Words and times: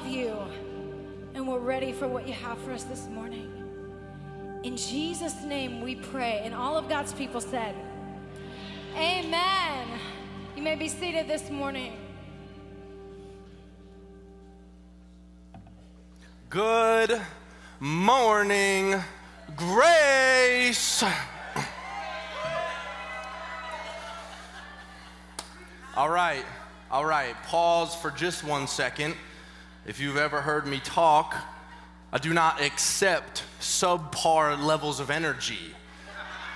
love 0.00 0.10
you, 0.12 0.36
and 1.34 1.46
we're 1.46 1.58
ready 1.58 1.92
for 1.92 2.08
what 2.08 2.26
you 2.26 2.32
have 2.32 2.58
for 2.62 2.72
us 2.72 2.84
this 2.84 3.06
morning. 3.08 3.50
In 4.62 4.76
Jesus' 4.76 5.42
name 5.44 5.82
we 5.82 5.94
pray. 5.94 6.40
And 6.44 6.54
all 6.54 6.76
of 6.76 6.88
God's 6.88 7.12
people 7.12 7.40
said, 7.40 7.74
Amen. 8.94 9.88
You 10.56 10.62
may 10.62 10.74
be 10.74 10.88
seated 10.88 11.28
this 11.28 11.50
morning. 11.50 11.96
Good 16.48 17.20
morning, 17.78 19.02
Grace. 19.56 21.04
All 25.96 26.08
right, 26.08 26.44
all 26.90 27.04
right, 27.04 27.34
pause 27.44 27.94
for 27.94 28.10
just 28.10 28.42
one 28.44 28.66
second. 28.66 29.14
If 29.90 29.98
you've 29.98 30.18
ever 30.18 30.40
heard 30.40 30.68
me 30.68 30.78
talk, 30.78 31.34
I 32.12 32.18
do 32.18 32.32
not 32.32 32.60
accept 32.62 33.42
subpar 33.58 34.62
levels 34.62 35.00
of 35.00 35.10
energy. 35.10 35.74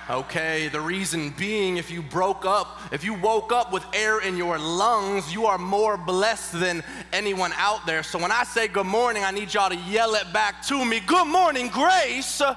Okay, 0.09 0.69
the 0.69 0.79
reason 0.79 1.31
being, 1.31 1.75
if 1.75 1.91
you 1.91 2.01
broke 2.01 2.45
up, 2.45 2.79
if 2.93 3.03
you 3.03 3.13
woke 3.13 3.51
up 3.51 3.73
with 3.73 3.83
air 3.93 4.21
in 4.21 4.37
your 4.37 4.57
lungs, 4.57 5.33
you 5.33 5.47
are 5.47 5.57
more 5.57 5.97
blessed 5.97 6.61
than 6.61 6.81
anyone 7.11 7.51
out 7.57 7.85
there. 7.85 8.03
So 8.03 8.17
when 8.17 8.31
I 8.31 8.45
say 8.45 8.69
good 8.69 8.85
morning, 8.85 9.25
I 9.25 9.31
need 9.31 9.53
y'all 9.53 9.69
to 9.69 9.75
yell 9.75 10.15
it 10.15 10.31
back 10.31 10.63
to 10.67 10.85
me 10.85 11.01
Good 11.01 11.27
morning, 11.27 11.67
Grace. 11.67 12.39
Now 12.39 12.55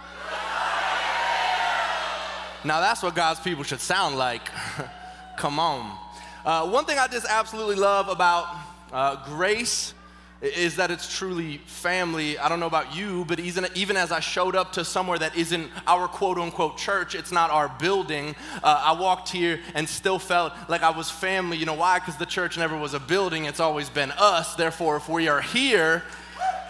that's 2.63 3.03
what 3.03 3.17
God's 3.17 3.41
people 3.41 3.65
should 3.65 3.81
sound 3.81 4.17
like. 4.17 4.49
Come 5.39 5.59
on. 5.59 5.99
Uh, 6.45 6.71
one 6.71 6.85
thing 6.85 7.01
I 7.01 7.09
just 7.09 7.27
absolutely 7.29 7.75
love 7.75 8.09
about 8.09 8.47
uh, 8.93 9.25
grace 9.25 9.93
is 10.41 10.77
that 10.77 10.91
it's 10.91 11.17
truly 11.17 11.59
family. 11.59 12.39
I 12.39 12.49
don't 12.49 12.61
know 12.61 12.67
about 12.67 12.95
you, 12.95 13.25
but 13.25 13.41
even, 13.41 13.67
even 13.75 13.97
as 13.97 14.13
I 14.13 14.21
showed 14.21 14.55
up 14.55 14.73
to 14.73 14.85
somewhere 14.85 15.19
that 15.19 15.37
isn't 15.37 15.71
our 15.87 16.07
quote 16.07 16.39
unquote 16.39 16.79
church, 16.79 17.15
it's 17.17 17.33
not 17.33 17.51
our 17.51 17.69
building, 17.81 18.37
uh, 18.63 18.83
I 18.87 18.93
walked 18.93 19.31
here 19.31 19.61
and 19.75 19.89
still 19.89 20.19
felt 20.19 20.53
like 20.69 20.83
I 20.83 20.91
was 20.91 21.11
family. 21.11 21.57
You 21.57 21.67
know 21.67 21.75
why? 21.75 21.99
Because 21.99 22.17
the 22.17 22.27
church 22.27 22.57
never 22.57 22.77
was 22.77 22.95
a 22.95 23.01
building, 23.01 23.47
it's 23.47 23.61
always 23.61 23.91
been 23.91 24.13
us. 24.13 24.55
Therefore, 24.55 24.97
if 24.97 25.09
we 25.09 25.29
are 25.29 25.41
here, 25.41 26.05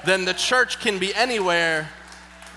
then 0.04 0.24
the 0.24 0.34
church 0.34 0.80
can 0.80 0.98
be 0.98 1.14
anywhere. 1.14 1.90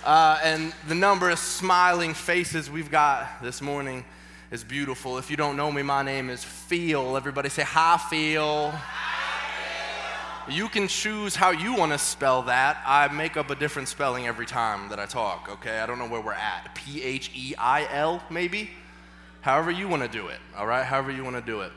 Uh, 0.06 0.40
and 0.44 0.74
the 0.88 0.96
number 0.96 1.30
of 1.30 1.38
smiling 1.38 2.14
faces 2.14 2.72
we've 2.72 2.90
got 2.90 3.44
this 3.44 3.62
morning 3.62 4.04
is 4.50 4.64
beautiful. 4.64 5.18
If 5.18 5.30
you 5.30 5.38
don't 5.38 5.56
know 5.56 5.72
me, 5.72 5.84
my 5.84 6.04
name 6.04 6.30
is 6.30 6.44
Feel. 6.44 7.16
Everybody 7.18 7.50
say, 7.50 7.64
Hi, 7.64 7.98
Feel. 8.10 8.74
You 10.52 10.68
can 10.68 10.90
choose 10.90 11.34
how 11.34 11.52
you 11.52 11.76
want 11.76 11.94
to 11.94 11.98
spell 11.98 12.42
that. 12.44 12.84
I 12.86 13.08
make 13.08 13.38
up 13.38 13.52
a 13.52 13.56
different 13.56 13.88
spelling 13.88 14.28
every 14.28 14.46
time 14.46 14.90
that 14.90 15.00
I 15.00 15.06
talk, 15.06 15.48
okay? 15.50 15.80
I 15.80 15.86
don't 15.86 15.98
know 15.98 16.10
where 16.10 16.20
we're 16.20 16.34
at. 16.34 16.76
P 16.76 17.02
H 17.02 17.32
E 17.34 17.56
I 17.58 17.88
L, 17.90 18.22
maybe? 18.30 18.70
However 19.40 19.72
you 19.72 19.88
want 19.88 20.02
to 20.04 20.10
do 20.10 20.28
it, 20.28 20.40
all 20.58 20.68
right? 20.68 20.84
However 20.84 21.10
you 21.10 21.24
want 21.24 21.38
to 21.38 21.42
do 21.42 21.62
it. 21.62 21.72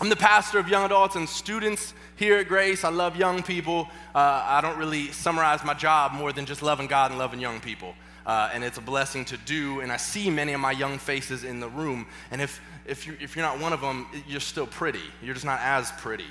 I'm 0.00 0.08
the 0.08 0.16
pastor 0.16 0.58
of 0.58 0.66
young 0.66 0.86
adults 0.86 1.16
and 1.16 1.28
students 1.28 1.92
here 2.16 2.38
at 2.38 2.48
Grace. 2.48 2.84
I 2.84 2.88
love 2.88 3.16
young 3.16 3.42
people. 3.42 3.86
Uh, 4.14 4.42
I 4.46 4.62
don't 4.62 4.78
really 4.78 5.12
summarize 5.12 5.62
my 5.62 5.74
job 5.74 6.12
more 6.12 6.32
than 6.32 6.46
just 6.46 6.62
loving 6.62 6.86
God 6.86 7.10
and 7.10 7.18
loving 7.18 7.38
young 7.38 7.60
people. 7.60 7.94
Uh, 8.24 8.48
and 8.54 8.64
it's 8.64 8.78
a 8.78 8.82
blessing 8.82 9.26
to 9.26 9.36
do. 9.36 9.80
And 9.80 9.92
I 9.92 9.98
see 9.98 10.30
many 10.30 10.54
of 10.54 10.60
my 10.60 10.72
young 10.72 10.96
faces 10.96 11.44
in 11.44 11.60
the 11.60 11.68
room. 11.68 12.06
And 12.30 12.40
if, 12.40 12.62
if, 12.86 13.06
you, 13.06 13.14
if 13.20 13.36
you're 13.36 13.44
not 13.44 13.60
one 13.60 13.74
of 13.74 13.82
them, 13.82 14.06
you're 14.26 14.40
still 14.40 14.66
pretty. 14.66 15.02
You're 15.22 15.34
just 15.34 15.44
not 15.44 15.60
as 15.60 15.92
pretty 15.92 16.24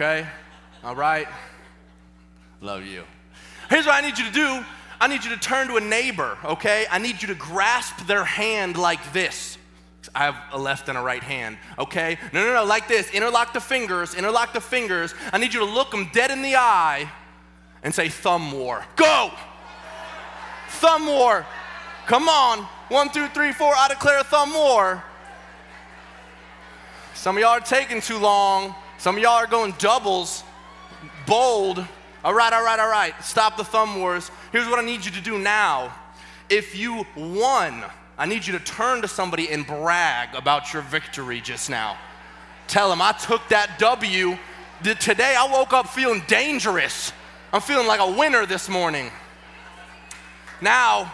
okay? 0.00 0.26
All 0.82 0.96
right? 0.96 1.28
Love 2.62 2.84
you. 2.84 3.04
Here's 3.68 3.84
what 3.84 4.02
I 4.02 4.06
need 4.06 4.18
you 4.18 4.24
to 4.24 4.32
do 4.32 4.64
I 4.98 5.08
need 5.08 5.24
you 5.24 5.30
to 5.30 5.38
turn 5.38 5.68
to 5.68 5.76
a 5.76 5.80
neighbor, 5.80 6.36
okay? 6.44 6.86
I 6.90 6.98
need 6.98 7.22
you 7.22 7.28
to 7.28 7.34
grasp 7.34 8.06
their 8.06 8.24
hand 8.24 8.76
like 8.76 9.12
this. 9.12 9.56
I 10.14 10.24
have 10.24 10.36
a 10.52 10.58
left 10.58 10.88
and 10.88 10.98
a 10.98 11.00
right 11.00 11.22
hand, 11.22 11.56
okay? 11.78 12.18
No, 12.32 12.44
no, 12.44 12.54
no, 12.54 12.64
like 12.64 12.88
this. 12.88 13.10
Interlock 13.10 13.52
the 13.52 13.60
fingers, 13.60 14.14
interlock 14.14 14.52
the 14.52 14.60
fingers. 14.60 15.14
I 15.32 15.38
need 15.38 15.54
you 15.54 15.60
to 15.60 15.66
look 15.66 15.90
them 15.90 16.10
dead 16.12 16.30
in 16.30 16.42
the 16.42 16.56
eye 16.56 17.10
and 17.82 17.94
say, 17.94 18.08
Thumb 18.08 18.52
war. 18.52 18.84
Go! 18.96 19.30
Thumb 20.68 21.06
war. 21.06 21.46
Come 22.06 22.28
on. 22.28 22.60
One, 22.88 23.10
two, 23.10 23.28
three, 23.28 23.52
four. 23.52 23.72
I 23.74 23.88
declare 23.88 24.22
thumb 24.22 24.52
war. 24.52 25.02
Some 27.14 27.36
of 27.36 27.40
y'all 27.40 27.50
are 27.50 27.60
taking 27.60 28.00
too 28.00 28.18
long. 28.18 28.74
Some 29.00 29.16
of 29.16 29.22
y'all 29.22 29.32
are 29.32 29.46
going 29.46 29.72
doubles, 29.78 30.44
bold. 31.26 31.82
All 32.22 32.34
right, 32.34 32.52
all 32.52 32.62
right, 32.62 32.78
all 32.78 32.90
right. 32.90 33.14
Stop 33.24 33.56
the 33.56 33.64
thumb 33.64 33.98
wars. 33.98 34.30
Here's 34.52 34.68
what 34.68 34.78
I 34.78 34.82
need 34.84 35.06
you 35.06 35.10
to 35.12 35.22
do 35.22 35.38
now. 35.38 35.94
If 36.50 36.76
you 36.76 37.06
won, 37.16 37.82
I 38.18 38.26
need 38.26 38.46
you 38.46 38.52
to 38.52 38.62
turn 38.62 39.00
to 39.00 39.08
somebody 39.08 39.48
and 39.48 39.66
brag 39.66 40.34
about 40.34 40.74
your 40.74 40.82
victory 40.82 41.40
just 41.40 41.70
now. 41.70 41.96
Tell 42.66 42.90
them, 42.90 43.00
I 43.00 43.12
took 43.12 43.40
that 43.48 43.78
W. 43.78 44.36
Today 44.82 45.34
I 45.34 45.50
woke 45.50 45.72
up 45.72 45.88
feeling 45.88 46.22
dangerous. 46.26 47.10
I'm 47.54 47.62
feeling 47.62 47.86
like 47.86 48.00
a 48.00 48.18
winner 48.18 48.44
this 48.44 48.68
morning. 48.68 49.10
Now, 50.60 51.10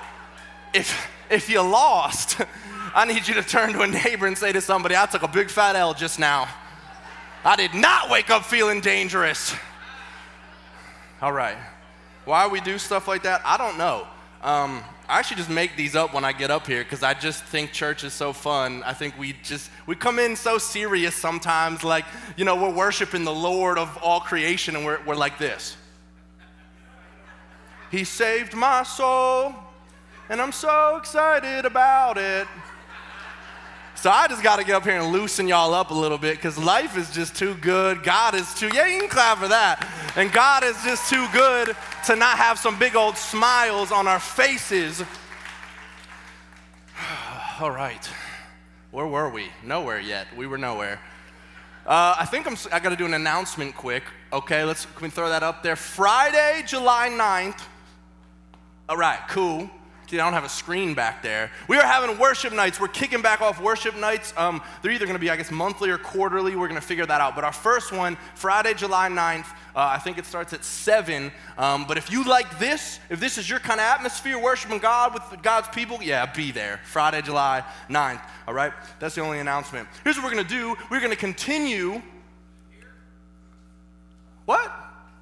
if, 0.74 1.08
if 1.30 1.48
you 1.48 1.60
lost, 1.60 2.40
I 2.96 3.04
need 3.04 3.28
you 3.28 3.34
to 3.34 3.44
turn 3.44 3.74
to 3.74 3.82
a 3.82 3.86
neighbor 3.86 4.26
and 4.26 4.36
say 4.36 4.50
to 4.50 4.60
somebody, 4.60 4.96
I 4.96 5.06
took 5.06 5.22
a 5.22 5.28
big 5.28 5.50
fat 5.50 5.76
L 5.76 5.94
just 5.94 6.18
now. 6.18 6.48
I 7.44 7.56
did 7.56 7.74
not 7.74 8.10
wake 8.10 8.30
up 8.30 8.44
feeling 8.44 8.80
dangerous. 8.80 9.54
All 11.22 11.32
right. 11.32 11.56
Why 12.24 12.48
we 12.48 12.60
do 12.60 12.76
stuff 12.78 13.06
like 13.06 13.22
that, 13.22 13.40
I 13.44 13.56
don't 13.56 13.78
know. 13.78 14.06
Um, 14.42 14.82
I 15.08 15.20
actually 15.20 15.36
just 15.36 15.50
make 15.50 15.76
these 15.76 15.94
up 15.94 16.12
when 16.12 16.24
I 16.24 16.32
get 16.32 16.50
up 16.50 16.66
here 16.66 16.82
because 16.82 17.04
I 17.04 17.14
just 17.14 17.44
think 17.44 17.72
church 17.72 18.02
is 18.02 18.12
so 18.12 18.32
fun. 18.32 18.82
I 18.84 18.92
think 18.92 19.16
we 19.16 19.34
just 19.44 19.70
we 19.86 19.94
come 19.94 20.18
in 20.18 20.34
so 20.34 20.58
serious 20.58 21.14
sometimes, 21.14 21.84
like 21.84 22.04
you 22.36 22.44
know 22.44 22.56
we're 22.56 22.74
worshiping 22.74 23.24
the 23.24 23.32
Lord 23.32 23.78
of 23.78 23.96
all 24.02 24.20
creation, 24.20 24.74
and 24.74 24.84
we're 24.84 25.00
we're 25.04 25.14
like 25.14 25.38
this. 25.38 25.76
He 27.92 28.02
saved 28.02 28.54
my 28.54 28.82
soul, 28.82 29.54
and 30.28 30.40
I'm 30.40 30.52
so 30.52 30.96
excited 30.96 31.64
about 31.64 32.18
it. 32.18 32.48
So 33.96 34.10
I 34.10 34.28
just 34.28 34.42
got 34.42 34.58
to 34.58 34.64
get 34.64 34.74
up 34.74 34.84
here 34.84 35.00
and 35.00 35.10
loosen 35.10 35.48
y'all 35.48 35.72
up 35.72 35.90
a 35.90 35.94
little 35.94 36.18
bit 36.18 36.36
because 36.36 36.58
life 36.58 36.98
is 36.98 37.10
just 37.10 37.34
too 37.34 37.54
good. 37.54 38.02
God 38.02 38.34
is 38.34 38.52
too, 38.52 38.68
yeah, 38.74 38.86
you 38.86 39.00
can 39.00 39.08
clap 39.08 39.38
for 39.38 39.48
that. 39.48 39.88
And 40.16 40.30
God 40.30 40.64
is 40.64 40.76
just 40.84 41.08
too 41.08 41.26
good 41.32 41.74
to 42.04 42.14
not 42.14 42.36
have 42.36 42.58
some 42.58 42.78
big 42.78 42.94
old 42.94 43.16
smiles 43.16 43.90
on 43.90 44.06
our 44.06 44.20
faces. 44.20 45.02
All 47.60 47.70
right. 47.70 48.06
Where 48.90 49.06
were 49.06 49.30
we? 49.30 49.48
Nowhere 49.64 49.98
yet. 49.98 50.26
We 50.36 50.46
were 50.46 50.58
nowhere. 50.58 51.00
Uh, 51.86 52.16
I 52.18 52.26
think 52.26 52.46
I'm, 52.46 52.56
I 52.72 52.80
got 52.80 52.90
to 52.90 52.96
do 52.96 53.06
an 53.06 53.14
announcement 53.14 53.74
quick. 53.74 54.02
Okay, 54.30 54.62
let's, 54.64 54.84
can 54.84 55.04
we 55.04 55.10
throw 55.10 55.30
that 55.30 55.42
up 55.42 55.62
there? 55.62 55.76
Friday, 55.76 56.62
July 56.66 57.08
9th. 57.08 57.62
All 58.90 58.96
right, 58.96 59.20
cool. 59.28 59.70
See, 60.08 60.20
I 60.20 60.24
don't 60.24 60.34
have 60.34 60.44
a 60.44 60.48
screen 60.48 60.94
back 60.94 61.20
there. 61.20 61.50
We 61.66 61.76
are 61.76 61.84
having 61.84 62.16
worship 62.16 62.52
nights. 62.52 62.78
We're 62.78 62.86
kicking 62.86 63.22
back 63.22 63.40
off 63.40 63.60
worship 63.60 63.96
nights. 63.96 64.32
Um, 64.36 64.62
they're 64.80 64.92
either 64.92 65.04
going 65.04 65.16
to 65.16 65.20
be, 65.20 65.30
I 65.30 65.36
guess, 65.36 65.50
monthly 65.50 65.90
or 65.90 65.98
quarterly. 65.98 66.54
We're 66.54 66.68
going 66.68 66.80
to 66.80 66.86
figure 66.86 67.04
that 67.06 67.20
out. 67.20 67.34
But 67.34 67.42
our 67.42 67.52
first 67.52 67.90
one, 67.90 68.16
Friday, 68.36 68.74
July 68.74 69.08
9th, 69.08 69.46
uh, 69.74 69.94
I 69.94 69.98
think 69.98 70.16
it 70.16 70.24
starts 70.24 70.52
at 70.52 70.64
7. 70.64 71.32
Um, 71.58 71.86
but 71.88 71.98
if 71.98 72.08
you 72.12 72.22
like 72.22 72.60
this, 72.60 73.00
if 73.10 73.18
this 73.18 73.36
is 73.36 73.50
your 73.50 73.58
kind 73.58 73.80
of 73.80 73.86
atmosphere, 73.86 74.38
worshiping 74.38 74.78
God 74.78 75.12
with 75.12 75.42
God's 75.42 75.68
people, 75.68 75.98
yeah, 76.00 76.24
be 76.24 76.52
there. 76.52 76.78
Friday, 76.84 77.20
July 77.22 77.64
9th. 77.90 78.22
All 78.46 78.54
right? 78.54 78.72
That's 79.00 79.16
the 79.16 79.22
only 79.22 79.40
announcement. 79.40 79.88
Here's 80.04 80.16
what 80.16 80.24
we're 80.24 80.34
going 80.34 80.46
to 80.46 80.48
do 80.48 80.76
we're 80.88 81.00
going 81.00 81.10
to 81.10 81.16
continue. 81.16 82.00
What? 84.44 84.72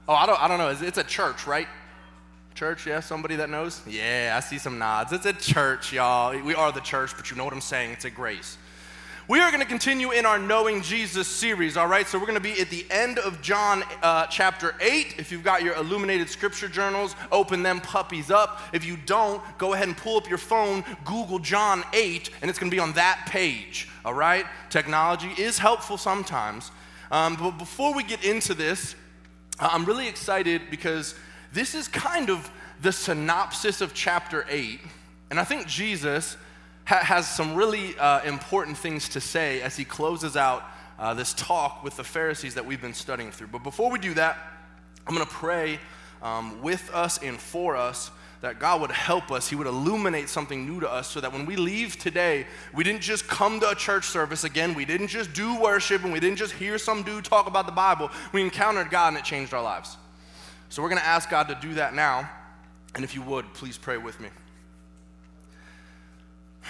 Oh, 0.07 0.13
I 0.13 0.27
don't, 0.27 0.43
I 0.43 0.47
don't 0.47 0.59
know. 0.59 0.87
It's 0.87 0.99
a 0.99 1.05
church, 1.05 1.47
right? 1.47 1.69
Church, 2.55 2.87
yeah, 2.87 3.01
somebody 3.01 3.35
that 3.35 3.51
knows? 3.51 3.83
Yeah, 3.85 4.35
I 4.37 4.39
see 4.39 4.59
some 4.59 4.79
nods. 4.79 5.13
It's 5.13 5.27
a 5.27 5.33
church, 5.33 5.93
y'all. 5.93 6.41
We 6.41 6.55
are 6.55 6.71
the 6.71 6.81
church, 6.81 7.17
but 7.17 7.29
you 7.29 7.37
know 7.37 7.45
what 7.45 7.53
I'm 7.53 7.61
saying. 7.61 7.91
It's 7.91 8.05
a 8.05 8.11
grace. 8.11 8.59
We 9.27 9.41
are 9.41 9.51
going 9.51 9.61
to 9.61 9.67
continue 9.67 10.13
in 10.13 10.25
our 10.25 10.39
Knowing 10.39 10.81
Jesus 10.81 11.27
series, 11.27 11.77
all 11.77 11.89
right? 11.89 12.07
So 12.07 12.17
we're 12.17 12.27
going 12.27 12.41
to 12.41 12.41
be 12.41 12.61
at 12.61 12.71
the 12.71 12.87
end 12.93 13.19
of 13.19 13.43
John 13.43 13.83
uh, 14.05 14.29
chapter 14.29 14.77
8. 14.81 15.17
If 15.19 15.33
you've 15.33 15.43
got 15.43 15.65
your 15.65 15.75
illuminated 15.75 16.29
scripture 16.29 16.69
journals, 16.69 17.17
open 17.33 17.65
them 17.65 17.81
puppies 17.81 18.31
up. 18.31 18.61
If 18.73 18.85
you 18.85 18.99
don't, 19.05 19.43
go 19.59 19.75
ahead 19.75 19.89
and 19.89 19.97
pull 19.97 20.17
up 20.17 20.29
your 20.29 20.39
phone, 20.39 20.85
Google 21.05 21.41
John 21.41 21.83
8, 21.93 22.31
and 22.41 22.49
it's 22.49 22.61
going 22.61 22.71
to 22.71 22.75
be 22.75 22.81
on 22.81 22.93
that 22.93 23.27
page, 23.27 23.89
all 24.05 24.15
right? 24.15 24.47
Technology 24.71 25.33
is 25.39 25.59
helpful 25.59 25.99
sometimes. 25.99 26.71
Um, 27.11 27.35
but 27.35 27.59
before 27.59 27.93
we 27.97 28.05
get 28.05 28.23
into 28.23 28.55
this, 28.55 28.95
I'm 29.59 29.85
really 29.85 30.07
excited 30.07 30.63
because 30.71 31.17
this 31.55 31.75
is 31.75 31.89
kind 31.89 32.31
of 32.31 32.51
the 32.83 32.93
synopsis 32.93 33.81
of 33.81 33.95
chapter 33.95 34.45
8. 34.49 34.81
And 35.31 35.39
I 35.39 35.45
think 35.45 35.67
Jesus 35.67 36.37
ha- 36.85 37.03
has 37.03 37.29
some 37.29 37.55
really 37.55 37.97
uh, 37.97 38.23
important 38.23 38.77
things 38.77 39.09
to 39.11 39.21
say 39.21 39.63
as 39.63 39.77
he 39.77 39.85
closes 39.85 40.37
out 40.37 40.65
uh, 40.99 41.15
this 41.15 41.33
talk 41.33 41.83
with 41.85 41.97
the 41.97 42.05
Pharisees 42.05 42.55
that 42.55 42.67
we've 42.67 42.81
been 42.81 42.95
studying 42.95 43.31
through. 43.31 43.49
But 43.49 43.63
before 43.63 43.91
we 43.91 43.99
do 43.99 44.15
that, 44.15 44.37
I'm 45.07 45.15
going 45.15 45.27
to 45.27 45.33
pray 45.33 45.79
um, 46.23 46.61
with 46.61 46.91
us 46.93 47.19
and 47.19 47.39
for 47.39 47.77
us 47.77 48.11
that 48.41 48.59
God 48.59 48.81
would 48.81 48.91
help 48.91 49.31
us. 49.31 49.49
He 49.49 49.57
would 49.57 49.67
illuminate 49.67 50.29
something 50.29 50.67
new 50.67 50.81
to 50.81 50.91
us 50.91 51.09
so 51.09 51.21
that 51.21 51.33
when 51.33 51.47
we 51.47 51.57
leave 51.57 51.97
today, 51.99 52.47
we 52.75 52.85
didn't 52.85 53.01
just 53.01 53.27
come 53.27 53.61
to 53.61 53.71
a 53.71 53.75
church 53.75 54.07
service 54.07 54.45
again. 54.45 54.75
We 54.75 54.85
didn't 54.85 55.09
just 55.09 55.33
do 55.33 55.59
worship 55.61 56.05
and 56.05 56.13
we 56.13 56.21
didn't 56.21 56.37
just 56.37 56.53
hear 56.53 56.79
some 56.79 57.03
dude 57.03 57.25
talk 57.25 57.47
about 57.47 57.67
the 57.67 57.73
Bible. 57.73 58.11
We 58.33 58.43
encountered 58.43 58.91
God 58.91 59.09
and 59.09 59.17
it 59.17 59.25
changed 59.25 59.55
our 59.55 59.63
lives. 59.63 59.97
So 60.69 60.83
we're 60.83 60.89
going 60.89 61.01
to 61.01 61.07
ask 61.07 61.31
God 61.31 61.49
to 61.49 61.55
do 61.61 61.75
that 61.75 61.95
now. 61.95 62.29
And 62.95 63.05
if 63.05 63.15
you 63.15 63.23
would, 63.23 63.53
please 63.55 63.79
pray 63.79 63.97
with 63.97 64.21
me. 64.21 64.29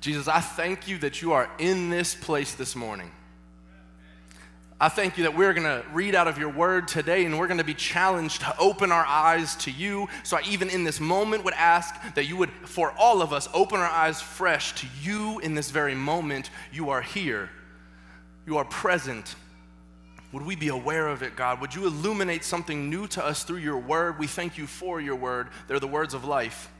Jesus, 0.00 0.28
I 0.28 0.40
thank 0.40 0.88
you 0.88 0.98
that 0.98 1.22
you 1.22 1.32
are 1.32 1.50
in 1.58 1.90
this 1.90 2.14
place 2.14 2.54
this 2.54 2.76
morning. 2.76 3.10
I 4.82 4.88
thank 4.88 5.18
you 5.18 5.24
that 5.24 5.36
we're 5.36 5.52
going 5.52 5.66
to 5.66 5.84
read 5.92 6.14
out 6.14 6.26
of 6.26 6.38
your 6.38 6.48
word 6.48 6.88
today 6.88 7.26
and 7.26 7.38
we're 7.38 7.48
going 7.48 7.58
to 7.58 7.64
be 7.64 7.74
challenged 7.74 8.40
to 8.40 8.58
open 8.58 8.90
our 8.90 9.04
eyes 9.04 9.54
to 9.56 9.70
you. 9.70 10.08
So 10.22 10.38
I 10.38 10.42
even 10.48 10.70
in 10.70 10.84
this 10.84 11.00
moment 11.00 11.44
would 11.44 11.52
ask 11.52 11.94
that 12.14 12.24
you 12.24 12.38
would, 12.38 12.50
for 12.64 12.94
all 12.98 13.20
of 13.20 13.34
us, 13.34 13.46
open 13.52 13.78
our 13.78 13.90
eyes 13.90 14.22
fresh 14.22 14.74
to 14.76 14.86
you 15.02 15.38
in 15.40 15.54
this 15.54 15.70
very 15.70 15.94
moment. 15.94 16.48
You 16.72 16.88
are 16.88 17.02
here, 17.02 17.50
you 18.46 18.56
are 18.56 18.64
present. 18.64 19.34
Would 20.32 20.46
we 20.46 20.54
be 20.54 20.68
aware 20.68 21.08
of 21.08 21.22
it, 21.22 21.34
God? 21.34 21.60
Would 21.60 21.74
you 21.74 21.86
illuminate 21.86 22.44
something 22.44 22.88
new 22.88 23.08
to 23.08 23.24
us 23.24 23.42
through 23.42 23.58
your 23.58 23.78
word? 23.78 24.18
We 24.18 24.28
thank 24.28 24.58
you 24.58 24.66
for 24.66 25.00
your 25.00 25.16
word. 25.16 25.48
They're 25.66 25.80
the 25.80 25.88
words 25.88 26.14
of 26.14 26.24
life. 26.24 26.70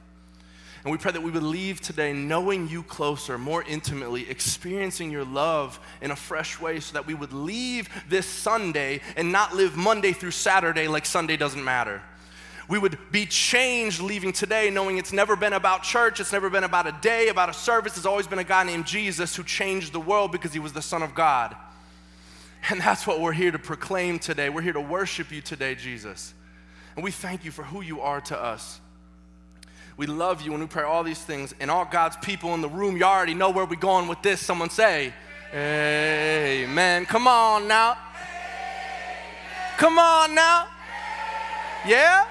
And 0.85 0.93
we 0.93 0.97
pray 0.97 1.13
that 1.13 1.23
we 1.23 1.31
would 1.31 1.43
leave 1.43 1.81
today 1.81 2.13
knowing 2.13 2.69
you 2.69 2.83
closer, 2.83 3.37
more 3.37 3.63
intimately, 3.65 4.31
experiencing 4.31 5.11
your 5.11 5.25
love 5.25 5.79
in 6.01 6.11
a 6.11 6.17
fresh 6.17 6.59
way 6.59 6.81
so 6.81 6.95
that 6.95 7.07
we 7.07 7.13
would 7.13 7.35
leave 7.35 7.89
this 8.09 8.25
Sunday 8.25 9.01
and 9.17 9.31
not 9.31 9.55
live 9.55 9.77
Monday 9.77 10.13
through 10.13 10.31
Saturday 10.31 10.89
like 10.89 11.05
Sunday 11.05 11.37
doesn't 11.37 11.63
matter. 11.63 12.01
We 12.67 12.79
would 12.79 12.97
be 13.11 13.27
changed 13.27 14.01
leaving 14.01 14.33
today 14.33 14.71
knowing 14.71 14.97
it's 14.97 15.13
never 15.13 15.35
been 15.35 15.53
about 15.53 15.83
church, 15.83 16.21
it's 16.21 16.33
never 16.33 16.49
been 16.49 16.65
about 16.65 16.87
a 16.87 16.97
day, 17.03 17.29
about 17.29 17.51
a 17.51 17.53
service. 17.53 17.97
It's 17.97 18.07
always 18.07 18.29
been 18.29 18.39
a 18.39 18.45
guy 18.45 18.63
named 18.63 18.87
Jesus 18.87 19.35
who 19.35 19.43
changed 19.43 19.93
the 19.93 20.01
world 20.01 20.31
because 20.31 20.53
he 20.53 20.61
was 20.61 20.73
the 20.73 20.81
Son 20.81 21.03
of 21.03 21.15
God. 21.15 21.57
And 22.69 22.81
that's 22.81 23.07
what 23.07 23.21
we're 23.21 23.33
here 23.33 23.51
to 23.51 23.59
proclaim 23.59 24.19
today. 24.19 24.51
We're 24.51 24.63
here 24.63 24.75
to 24.75 24.81
worship 24.81 25.33
you 25.33 25.41
today, 25.41 25.75
Jesus. 25.75 26.35
And 26.95 27.05
we 27.05 27.11
thank 27.11 27.45
you 27.45 27.51
for 27.51 27.63
who 27.63 27.81
you 27.81 28.01
are 28.01 28.21
to 28.23 28.41
us. 28.41 28.81
We 29.97 30.07
love 30.07 30.43
you 30.43 30.53
and 30.53 30.61
we 30.61 30.67
pray 30.67 30.85
all 30.85 31.03
these 31.03 31.21
things. 31.21 31.55
And 31.61 31.71
all 31.71 31.85
God's 31.85 32.17
people 32.19 32.55
in 32.55 32.61
the 32.61 32.69
room, 32.69 32.97
you 32.97 33.05
already 33.05 33.35
know 33.35 33.51
where 33.51 33.65
we're 33.65 33.77
going 33.77 34.09
with 34.09 34.23
this. 34.23 34.41
Someone 34.41 34.71
say, 34.71 35.13
Amen. 35.53 37.07
Come 37.07 37.27
on 37.27 37.67
now. 37.67 37.97
Come 39.79 39.99
on 39.99 40.35
now. 40.35 40.69
Yeah? 41.87 42.27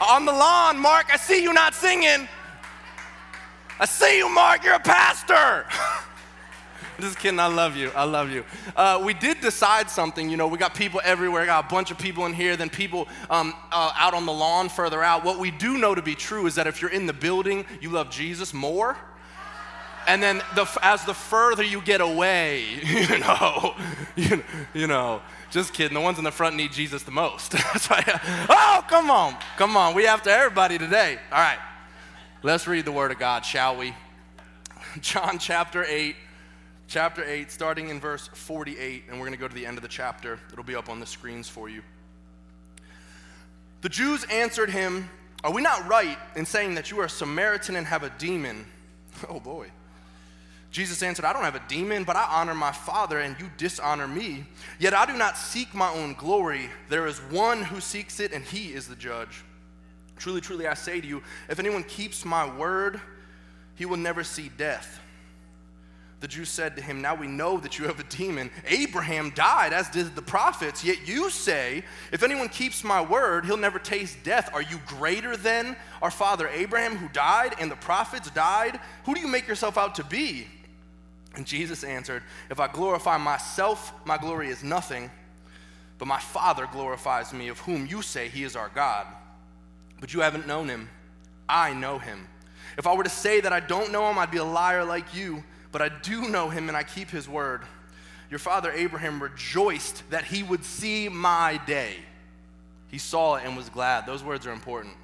On 0.00 0.24
the 0.24 0.32
lawn, 0.32 0.78
Mark, 0.78 1.06
I 1.12 1.16
see 1.16 1.42
you 1.42 1.52
not 1.52 1.74
singing. 1.74 2.28
I 3.78 3.86
see 3.86 4.18
you, 4.18 4.28
Mark, 4.28 4.64
you're 4.64 4.74
a 4.74 4.80
pastor. 4.80 5.66
Just 7.00 7.18
kidding. 7.18 7.40
I 7.40 7.46
love 7.46 7.76
you. 7.76 7.90
I 7.94 8.04
love 8.04 8.30
you. 8.30 8.44
Uh, 8.76 9.02
we 9.04 9.14
did 9.14 9.40
decide 9.40 9.90
something. 9.90 10.30
You 10.30 10.36
know, 10.36 10.46
we 10.46 10.58
got 10.58 10.74
people 10.74 11.00
everywhere. 11.02 11.44
Got 11.46 11.64
a 11.64 11.68
bunch 11.68 11.90
of 11.90 11.98
people 11.98 12.26
in 12.26 12.32
here. 12.32 12.56
Then 12.56 12.70
people 12.70 13.08
um, 13.30 13.54
uh, 13.72 13.92
out 13.96 14.14
on 14.14 14.26
the 14.26 14.32
lawn 14.32 14.68
further 14.68 15.02
out. 15.02 15.24
What 15.24 15.38
we 15.38 15.50
do 15.50 15.78
know 15.78 15.94
to 15.94 16.02
be 16.02 16.14
true 16.14 16.46
is 16.46 16.54
that 16.54 16.66
if 16.66 16.80
you're 16.80 16.92
in 16.92 17.06
the 17.06 17.12
building, 17.12 17.64
you 17.80 17.90
love 17.90 18.10
Jesus 18.10 18.54
more. 18.54 18.96
And 20.06 20.22
then 20.22 20.42
the, 20.54 20.66
as 20.82 21.04
the 21.04 21.14
further 21.14 21.62
you 21.64 21.80
get 21.80 22.00
away, 22.00 22.64
you 22.84 23.18
know, 23.18 23.74
you, 24.16 24.44
you 24.72 24.86
know, 24.86 25.22
just 25.50 25.72
kidding. 25.72 25.94
The 25.94 26.00
ones 26.00 26.18
in 26.18 26.24
the 26.24 26.30
front 26.30 26.54
need 26.56 26.72
Jesus 26.72 27.02
the 27.02 27.10
most. 27.10 27.52
That's 27.52 27.88
why. 27.88 28.04
Oh, 28.48 28.84
come 28.88 29.10
on, 29.10 29.36
come 29.56 29.76
on. 29.76 29.94
We 29.94 30.04
have 30.04 30.22
to 30.24 30.30
everybody 30.30 30.78
today. 30.78 31.18
All 31.32 31.38
right, 31.38 31.58
let's 32.42 32.66
read 32.66 32.84
the 32.84 32.92
Word 32.92 33.12
of 33.12 33.18
God, 33.18 33.44
shall 33.44 33.76
we? 33.76 33.94
John 35.00 35.38
chapter 35.38 35.84
eight 35.84 36.16
chapter 36.86 37.24
8, 37.24 37.50
starting 37.50 37.88
in 37.88 38.00
verse 38.00 38.28
48, 38.28 39.04
and 39.08 39.18
we're 39.18 39.26
going 39.26 39.32
to 39.32 39.40
go 39.40 39.48
to 39.48 39.54
the 39.54 39.66
end 39.66 39.78
of 39.78 39.82
the 39.82 39.88
chapter. 39.88 40.38
It'll 40.52 40.64
be 40.64 40.74
up 40.74 40.88
on 40.88 41.00
the 41.00 41.06
screens 41.06 41.48
for 41.48 41.68
you. 41.68 41.82
The 43.80 43.88
Jews 43.88 44.24
answered 44.30 44.70
him, 44.70 45.08
Are 45.42 45.52
we 45.52 45.62
not 45.62 45.86
right 45.88 46.18
in 46.36 46.46
saying 46.46 46.74
that 46.76 46.90
you 46.90 47.00
are 47.00 47.04
a 47.04 47.10
Samaritan 47.10 47.76
and 47.76 47.86
have 47.86 48.02
a 48.02 48.10
demon? 48.10 48.66
Oh 49.28 49.38
boy. 49.38 49.70
Jesus 50.72 51.04
answered, 51.04 51.24
I 51.24 51.32
don't 51.32 51.44
have 51.44 51.54
a 51.54 51.62
demon, 51.68 52.02
but 52.02 52.16
I 52.16 52.24
honor 52.28 52.52
my 52.52 52.72
Father, 52.72 53.20
and 53.20 53.38
you 53.38 53.48
dishonor 53.56 54.08
me. 54.08 54.44
Yet 54.80 54.92
I 54.92 55.06
do 55.06 55.12
not 55.12 55.38
seek 55.38 55.72
my 55.72 55.88
own 55.88 56.14
glory. 56.14 56.68
There 56.88 57.06
is 57.06 57.18
one 57.18 57.62
who 57.62 57.80
seeks 57.80 58.18
it, 58.18 58.32
and 58.32 58.44
he 58.44 58.72
is 58.72 58.88
the 58.88 58.96
judge. 58.96 59.44
Truly, 60.16 60.40
truly, 60.40 60.66
I 60.66 60.74
say 60.74 61.00
to 61.00 61.06
you, 61.06 61.22
if 61.48 61.60
anyone 61.60 61.84
keeps 61.84 62.24
my 62.24 62.52
word, 62.56 63.00
he 63.76 63.86
will 63.86 63.96
never 63.96 64.24
see 64.24 64.50
death. 64.58 64.98
The 66.24 66.28
Jews 66.28 66.48
said 66.48 66.74
to 66.76 66.82
him, 66.82 67.02
Now 67.02 67.14
we 67.14 67.26
know 67.26 67.58
that 67.58 67.78
you 67.78 67.84
have 67.84 68.00
a 68.00 68.04
demon. 68.04 68.50
Abraham 68.66 69.28
died, 69.34 69.74
as 69.74 69.90
did 69.90 70.16
the 70.16 70.22
prophets, 70.22 70.82
yet 70.82 71.06
you 71.06 71.28
say, 71.28 71.84
If 72.12 72.22
anyone 72.22 72.48
keeps 72.48 72.82
my 72.82 73.02
word, 73.02 73.44
he'll 73.44 73.58
never 73.58 73.78
taste 73.78 74.16
death. 74.24 74.48
Are 74.54 74.62
you 74.62 74.80
greater 74.86 75.36
than 75.36 75.76
our 76.00 76.10
father 76.10 76.48
Abraham, 76.48 76.96
who 76.96 77.08
died, 77.08 77.56
and 77.60 77.70
the 77.70 77.76
prophets 77.76 78.30
died? 78.30 78.80
Who 79.04 79.14
do 79.14 79.20
you 79.20 79.28
make 79.28 79.46
yourself 79.46 79.76
out 79.76 79.96
to 79.96 80.04
be? 80.04 80.46
And 81.36 81.44
Jesus 81.44 81.84
answered, 81.84 82.22
If 82.48 82.58
I 82.58 82.68
glorify 82.68 83.18
myself, 83.18 83.92
my 84.06 84.16
glory 84.16 84.48
is 84.48 84.64
nothing, 84.64 85.10
but 85.98 86.08
my 86.08 86.20
Father 86.20 86.66
glorifies 86.72 87.34
me, 87.34 87.48
of 87.48 87.58
whom 87.58 87.86
you 87.86 88.00
say 88.00 88.30
he 88.30 88.44
is 88.44 88.56
our 88.56 88.70
God. 88.74 89.06
But 90.00 90.14
you 90.14 90.20
haven't 90.20 90.46
known 90.46 90.70
him. 90.70 90.88
I 91.50 91.74
know 91.74 91.98
him. 91.98 92.26
If 92.78 92.86
I 92.86 92.94
were 92.94 93.04
to 93.04 93.10
say 93.10 93.42
that 93.42 93.52
I 93.52 93.60
don't 93.60 93.92
know 93.92 94.08
him, 94.08 94.16
I'd 94.16 94.30
be 94.30 94.38
a 94.38 94.44
liar 94.44 94.86
like 94.86 95.14
you 95.14 95.44
but 95.74 95.82
I 95.82 95.88
do 95.88 96.28
know 96.28 96.50
him 96.50 96.68
and 96.68 96.76
I 96.76 96.84
keep 96.84 97.10
his 97.10 97.28
word. 97.28 97.62
Your 98.30 98.38
father 98.38 98.70
Abraham 98.70 99.20
rejoiced 99.20 100.08
that 100.10 100.22
he 100.22 100.44
would 100.44 100.64
see 100.64 101.08
my 101.08 101.60
day. 101.66 101.96
He 102.92 102.98
saw 102.98 103.34
it 103.34 103.42
and 103.44 103.56
was 103.56 103.68
glad. 103.70 104.06
Those 104.06 104.22
words 104.22 104.46
are 104.46 104.52
important. 104.52 104.94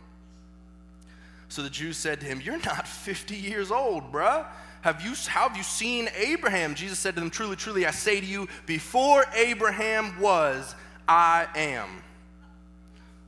So 1.48 1.62
the 1.62 1.70
Jews 1.70 1.96
said 1.96 2.20
to 2.20 2.26
him, 2.26 2.40
You're 2.40 2.64
not 2.64 2.86
50 2.88 3.34
years 3.34 3.72
old, 3.72 4.12
bruh. 4.12 4.46
Have 4.82 5.02
you, 5.02 5.14
how 5.26 5.48
have 5.48 5.56
you 5.56 5.64
seen 5.64 6.08
Abraham? 6.16 6.76
Jesus 6.76 7.00
said 7.00 7.16
to 7.16 7.20
them, 7.20 7.30
Truly, 7.30 7.56
truly, 7.56 7.84
I 7.84 7.90
say 7.90 8.20
to 8.20 8.26
you, 8.26 8.46
before 8.64 9.24
Abraham 9.34 10.20
was, 10.20 10.76
I 11.08 11.48
am. 11.56 12.00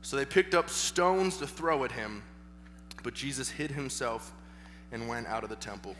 So 0.01 0.15
they 0.15 0.23
picked 0.23 0.55
up 0.55 0.69
stones 0.69 1.35
to 1.39 1.47
throw 1.47 1.83
at 1.83 1.91
him, 1.91 2.23
but 3.03 3.13
Jesus 3.13 3.49
hid 3.49 3.71
himself 3.71 4.31
and 4.93 5.09
went 5.09 5.27
out 5.27 5.43
of 5.43 5.49
the 5.49 5.57
temple. 5.57 5.93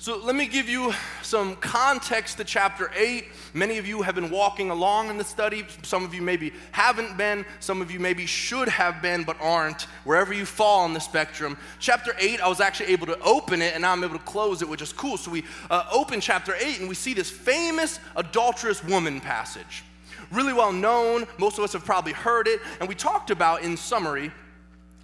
So, 0.00 0.16
let 0.16 0.34
me 0.34 0.46
give 0.46 0.66
you 0.66 0.94
some 1.20 1.56
context 1.56 2.38
to 2.38 2.44
chapter 2.44 2.90
8. 2.96 3.26
Many 3.52 3.76
of 3.76 3.86
you 3.86 4.00
have 4.00 4.14
been 4.14 4.30
walking 4.30 4.70
along 4.70 5.10
in 5.10 5.18
the 5.18 5.24
study. 5.24 5.66
Some 5.82 6.06
of 6.06 6.14
you 6.14 6.22
maybe 6.22 6.54
haven't 6.72 7.18
been. 7.18 7.44
Some 7.58 7.82
of 7.82 7.90
you 7.90 8.00
maybe 8.00 8.24
should 8.24 8.66
have 8.66 9.02
been 9.02 9.24
but 9.24 9.36
aren't, 9.42 9.82
wherever 10.04 10.32
you 10.32 10.46
fall 10.46 10.84
on 10.84 10.94
the 10.94 11.00
spectrum. 11.00 11.58
Chapter 11.80 12.14
8, 12.18 12.40
I 12.40 12.48
was 12.48 12.60
actually 12.60 12.94
able 12.94 13.08
to 13.08 13.20
open 13.20 13.60
it 13.60 13.74
and 13.74 13.82
now 13.82 13.92
I'm 13.92 14.02
able 14.02 14.16
to 14.16 14.24
close 14.24 14.62
it, 14.62 14.68
which 14.70 14.80
is 14.80 14.90
cool. 14.90 15.18
So, 15.18 15.30
we 15.30 15.44
uh, 15.68 15.84
open 15.92 16.22
chapter 16.22 16.54
8 16.58 16.80
and 16.80 16.88
we 16.88 16.94
see 16.94 17.12
this 17.12 17.30
famous 17.30 18.00
adulterous 18.16 18.82
woman 18.82 19.20
passage. 19.20 19.84
Really 20.32 20.54
well 20.54 20.72
known. 20.72 21.26
Most 21.36 21.58
of 21.58 21.64
us 21.64 21.74
have 21.74 21.84
probably 21.84 22.14
heard 22.14 22.48
it. 22.48 22.62
And 22.80 22.88
we 22.88 22.94
talked 22.94 23.30
about, 23.30 23.60
in 23.60 23.76
summary, 23.76 24.32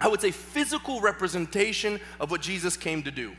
I 0.01 0.09
would 0.09 0.23
say, 0.23 0.31
physical 0.31 1.03
representation 1.03 2.01
of 2.19 2.31
what 2.31 2.41
Jesus 2.41 2.79
came 2.79 3.03
to 3.03 3.11
do. 3.11 3.37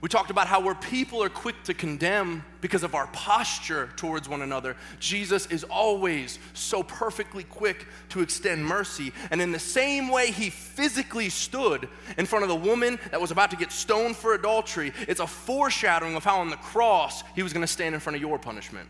We 0.00 0.08
talked 0.08 0.30
about 0.30 0.46
how 0.46 0.60
where 0.60 0.74
people 0.74 1.22
are 1.22 1.28
quick 1.28 1.62
to 1.64 1.74
condemn 1.74 2.42
because 2.62 2.84
of 2.84 2.94
our 2.94 3.06
posture 3.08 3.90
towards 3.96 4.30
one 4.30 4.40
another, 4.40 4.76
Jesus 4.98 5.44
is 5.46 5.62
always 5.64 6.38
so 6.54 6.82
perfectly 6.82 7.44
quick 7.44 7.86
to 8.10 8.22
extend 8.22 8.64
mercy. 8.64 9.12
And 9.30 9.42
in 9.42 9.52
the 9.52 9.58
same 9.58 10.08
way 10.08 10.30
he 10.30 10.48
physically 10.48 11.28
stood 11.28 11.86
in 12.16 12.24
front 12.24 12.44
of 12.44 12.48
the 12.48 12.56
woman 12.56 12.98
that 13.10 13.20
was 13.20 13.30
about 13.30 13.50
to 13.50 13.56
get 13.56 13.72
stoned 13.72 14.16
for 14.16 14.32
adultery, 14.32 14.94
it's 15.06 15.20
a 15.20 15.26
foreshadowing 15.26 16.16
of 16.16 16.24
how 16.24 16.40
on 16.40 16.48
the 16.48 16.56
cross 16.56 17.22
he 17.34 17.42
was 17.42 17.52
going 17.52 17.64
to 17.64 17.72
stand 17.72 17.94
in 17.94 18.00
front 18.00 18.16
of 18.16 18.22
your 18.22 18.38
punishment. 18.38 18.88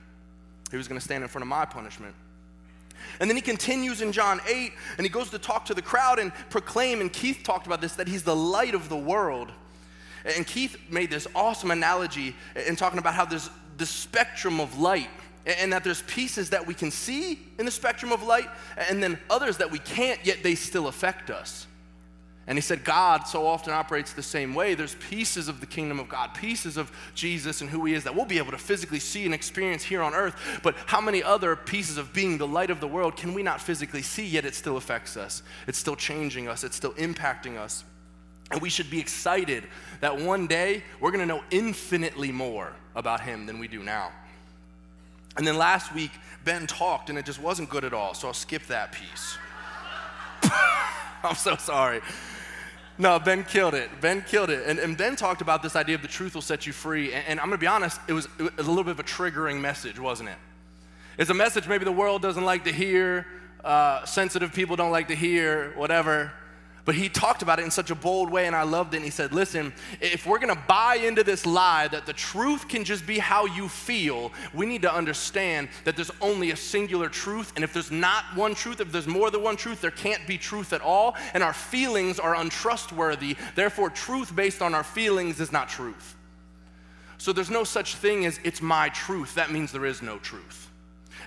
He 0.70 0.76
was 0.76 0.86
going 0.86 0.98
to 0.98 1.04
stand 1.04 1.24
in 1.24 1.28
front 1.28 1.42
of 1.42 1.48
my 1.48 1.64
punishment. 1.64 2.14
And 3.18 3.28
then 3.28 3.36
he 3.36 3.42
continues 3.42 4.00
in 4.00 4.12
John 4.12 4.40
8 4.48 4.72
and 4.96 5.04
he 5.04 5.10
goes 5.10 5.30
to 5.30 5.40
talk 5.40 5.64
to 5.66 5.74
the 5.74 5.82
crowd 5.82 6.20
and 6.20 6.32
proclaim, 6.50 7.00
and 7.00 7.12
Keith 7.12 7.40
talked 7.42 7.66
about 7.66 7.80
this, 7.80 7.94
that 7.94 8.06
he's 8.06 8.22
the 8.22 8.36
light 8.36 8.76
of 8.76 8.88
the 8.88 8.96
world. 8.96 9.50
And 10.24 10.46
Keith 10.46 10.76
made 10.90 11.10
this 11.10 11.26
awesome 11.34 11.70
analogy 11.70 12.34
in 12.66 12.76
talking 12.76 12.98
about 12.98 13.14
how 13.14 13.24
there's 13.24 13.50
the 13.78 13.86
spectrum 13.86 14.60
of 14.60 14.78
light 14.78 15.08
and 15.46 15.72
that 15.72 15.84
there's 15.84 16.02
pieces 16.02 16.50
that 16.50 16.66
we 16.66 16.74
can 16.74 16.90
see 16.90 17.38
in 17.58 17.64
the 17.64 17.70
spectrum 17.70 18.12
of 18.12 18.22
light 18.22 18.48
and 18.76 19.02
then 19.02 19.18
others 19.30 19.56
that 19.56 19.70
we 19.70 19.78
can't, 19.78 20.24
yet 20.24 20.42
they 20.42 20.54
still 20.54 20.88
affect 20.88 21.30
us. 21.30 21.66
And 22.46 22.58
he 22.58 22.62
said, 22.62 22.82
God 22.82 23.28
so 23.28 23.46
often 23.46 23.72
operates 23.72 24.12
the 24.12 24.24
same 24.24 24.54
way. 24.54 24.74
There's 24.74 24.96
pieces 24.96 25.46
of 25.46 25.60
the 25.60 25.66
kingdom 25.66 26.00
of 26.00 26.08
God, 26.08 26.34
pieces 26.34 26.76
of 26.76 26.90
Jesus 27.14 27.60
and 27.60 27.70
who 27.70 27.84
he 27.84 27.94
is 27.94 28.02
that 28.04 28.14
we'll 28.14 28.24
be 28.24 28.38
able 28.38 28.50
to 28.50 28.58
physically 28.58 28.98
see 28.98 29.24
and 29.24 29.32
experience 29.32 29.84
here 29.84 30.02
on 30.02 30.14
earth. 30.14 30.34
But 30.62 30.74
how 30.86 31.00
many 31.00 31.22
other 31.22 31.54
pieces 31.54 31.96
of 31.96 32.12
being 32.12 32.38
the 32.38 32.48
light 32.48 32.70
of 32.70 32.80
the 32.80 32.88
world 32.88 33.14
can 33.14 33.34
we 33.34 33.42
not 33.44 33.60
physically 33.60 34.02
see, 34.02 34.26
yet 34.26 34.44
it 34.44 34.56
still 34.56 34.76
affects 34.76 35.16
us? 35.16 35.44
It's 35.68 35.78
still 35.78 35.94
changing 35.94 36.48
us, 36.48 36.64
it's 36.64 36.76
still 36.76 36.94
impacting 36.94 37.56
us. 37.56 37.84
And 38.50 38.60
we 38.60 38.70
should 38.70 38.90
be 38.90 38.98
excited 38.98 39.64
that 40.00 40.18
one 40.18 40.46
day 40.46 40.82
we're 41.00 41.10
gonna 41.10 41.26
know 41.26 41.44
infinitely 41.50 42.32
more 42.32 42.72
about 42.94 43.20
him 43.20 43.46
than 43.46 43.58
we 43.58 43.68
do 43.68 43.82
now. 43.82 44.10
And 45.36 45.46
then 45.46 45.56
last 45.56 45.94
week, 45.94 46.10
Ben 46.44 46.66
talked 46.66 47.10
and 47.10 47.18
it 47.18 47.24
just 47.24 47.40
wasn't 47.40 47.70
good 47.70 47.84
at 47.84 47.92
all, 47.92 48.14
so 48.14 48.28
I'll 48.28 48.34
skip 48.34 48.66
that 48.66 48.92
piece. 48.92 49.38
I'm 51.22 51.36
so 51.36 51.56
sorry. 51.56 52.00
No, 52.98 53.18
Ben 53.18 53.44
killed 53.44 53.74
it. 53.74 53.88
Ben 54.02 54.22
killed 54.22 54.50
it. 54.50 54.66
And, 54.66 54.78
and 54.78 54.96
Ben 54.96 55.16
talked 55.16 55.40
about 55.40 55.62
this 55.62 55.74
idea 55.74 55.94
of 55.94 56.02
the 56.02 56.08
truth 56.08 56.34
will 56.34 56.42
set 56.42 56.66
you 56.66 56.72
free. 56.72 57.14
And, 57.14 57.24
and 57.28 57.40
I'm 57.40 57.46
going 57.46 57.58
to 57.58 57.60
be 57.60 57.66
honest, 57.66 57.98
it 58.08 58.12
was, 58.12 58.28
it 58.38 58.56
was, 58.56 58.66
a 58.66 58.70
little 58.70 58.84
bit 58.84 58.90
of 58.90 59.00
a 59.00 59.04
triggering 59.04 59.58
message, 59.60 59.98
wasn't 59.98 60.28
it? 60.28 60.36
It's 61.16 61.30
a 61.30 61.34
message 61.34 61.66
maybe 61.66 61.86
the 61.86 61.92
world 61.92 62.20
doesn't 62.20 62.44
like 62.44 62.64
to 62.64 62.72
hear, 62.72 63.26
uh, 63.64 64.04
sensitive 64.04 64.52
people 64.52 64.76
don't 64.76 64.90
like 64.90 65.08
to 65.08 65.14
hear, 65.14 65.72
whatever. 65.76 66.32
But 66.84 66.94
he 66.94 67.08
talked 67.08 67.42
about 67.42 67.58
it 67.58 67.64
in 67.64 67.70
such 67.70 67.90
a 67.90 67.94
bold 67.94 68.30
way, 68.30 68.46
and 68.46 68.56
I 68.56 68.62
loved 68.62 68.94
it. 68.94 68.98
And 68.98 69.04
he 69.04 69.10
said, 69.10 69.32
Listen, 69.32 69.72
if 70.00 70.26
we're 70.26 70.38
gonna 70.38 70.62
buy 70.66 70.96
into 70.96 71.22
this 71.22 71.44
lie 71.44 71.88
that 71.88 72.06
the 72.06 72.12
truth 72.12 72.68
can 72.68 72.84
just 72.84 73.06
be 73.06 73.18
how 73.18 73.44
you 73.46 73.68
feel, 73.68 74.32
we 74.54 74.66
need 74.66 74.82
to 74.82 74.92
understand 74.92 75.68
that 75.84 75.96
there's 75.96 76.10
only 76.20 76.50
a 76.50 76.56
singular 76.56 77.08
truth. 77.08 77.52
And 77.54 77.64
if 77.64 77.72
there's 77.72 77.90
not 77.90 78.24
one 78.34 78.54
truth, 78.54 78.80
if 78.80 78.90
there's 78.92 79.06
more 79.06 79.30
than 79.30 79.42
one 79.42 79.56
truth, 79.56 79.80
there 79.80 79.90
can't 79.90 80.26
be 80.26 80.38
truth 80.38 80.72
at 80.72 80.80
all. 80.80 81.16
And 81.34 81.42
our 81.42 81.52
feelings 81.52 82.18
are 82.18 82.34
untrustworthy. 82.34 83.36
Therefore, 83.54 83.90
truth 83.90 84.34
based 84.34 84.62
on 84.62 84.74
our 84.74 84.84
feelings 84.84 85.40
is 85.40 85.52
not 85.52 85.68
truth. 85.68 86.16
So 87.18 87.34
there's 87.34 87.50
no 87.50 87.64
such 87.64 87.96
thing 87.96 88.24
as 88.24 88.40
it's 88.44 88.62
my 88.62 88.88
truth. 88.88 89.34
That 89.34 89.50
means 89.50 89.72
there 89.72 89.84
is 89.84 90.00
no 90.00 90.18
truth. 90.18 90.70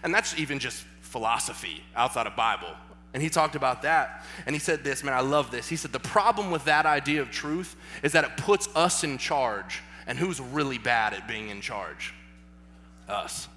And 0.02 0.12
that's 0.12 0.38
even 0.40 0.58
just 0.58 0.84
philosophy 1.02 1.84
outside 1.96 2.26
of 2.26 2.36
Bible. 2.36 2.76
And 3.14 3.22
he 3.22 3.30
talked 3.30 3.56
about 3.56 3.84
that. 3.84 4.26
And 4.46 4.56
he 4.56 4.60
said 4.60 4.84
this, 4.84 5.04
man, 5.04 5.14
I 5.14 5.22
love 5.22 5.52
this. 5.52 5.70
He 5.70 5.76
said, 5.76 5.92
the 5.92 6.00
problem 6.00 6.50
with 6.50 6.66
that 6.66 6.86
idea 6.86 7.22
of 7.22 7.30
truth 7.30 7.76
is 8.02 8.12
that 8.14 8.24
it 8.24 8.38
puts 8.38 8.68
us 8.76 9.04
in 9.04 9.18
charge. 9.18 9.82
And 10.08 10.18
who's 10.18 10.40
really 10.40 10.80
bad 10.80 11.14
at 11.14 11.28
being 11.28 11.50
in 11.50 11.62
charge? 11.62 12.14
Us. 13.08 13.48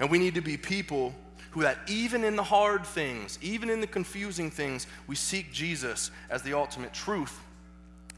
And 0.00 0.10
we 0.10 0.18
need 0.18 0.34
to 0.34 0.40
be 0.40 0.56
people 0.56 1.14
who, 1.50 1.62
that 1.62 1.78
even 1.86 2.24
in 2.24 2.34
the 2.34 2.42
hard 2.42 2.86
things, 2.86 3.38
even 3.42 3.68
in 3.68 3.80
the 3.80 3.86
confusing 3.86 4.50
things, 4.50 4.86
we 5.06 5.14
seek 5.14 5.52
Jesus 5.52 6.10
as 6.30 6.42
the 6.42 6.54
ultimate 6.54 6.94
truth. 6.94 7.38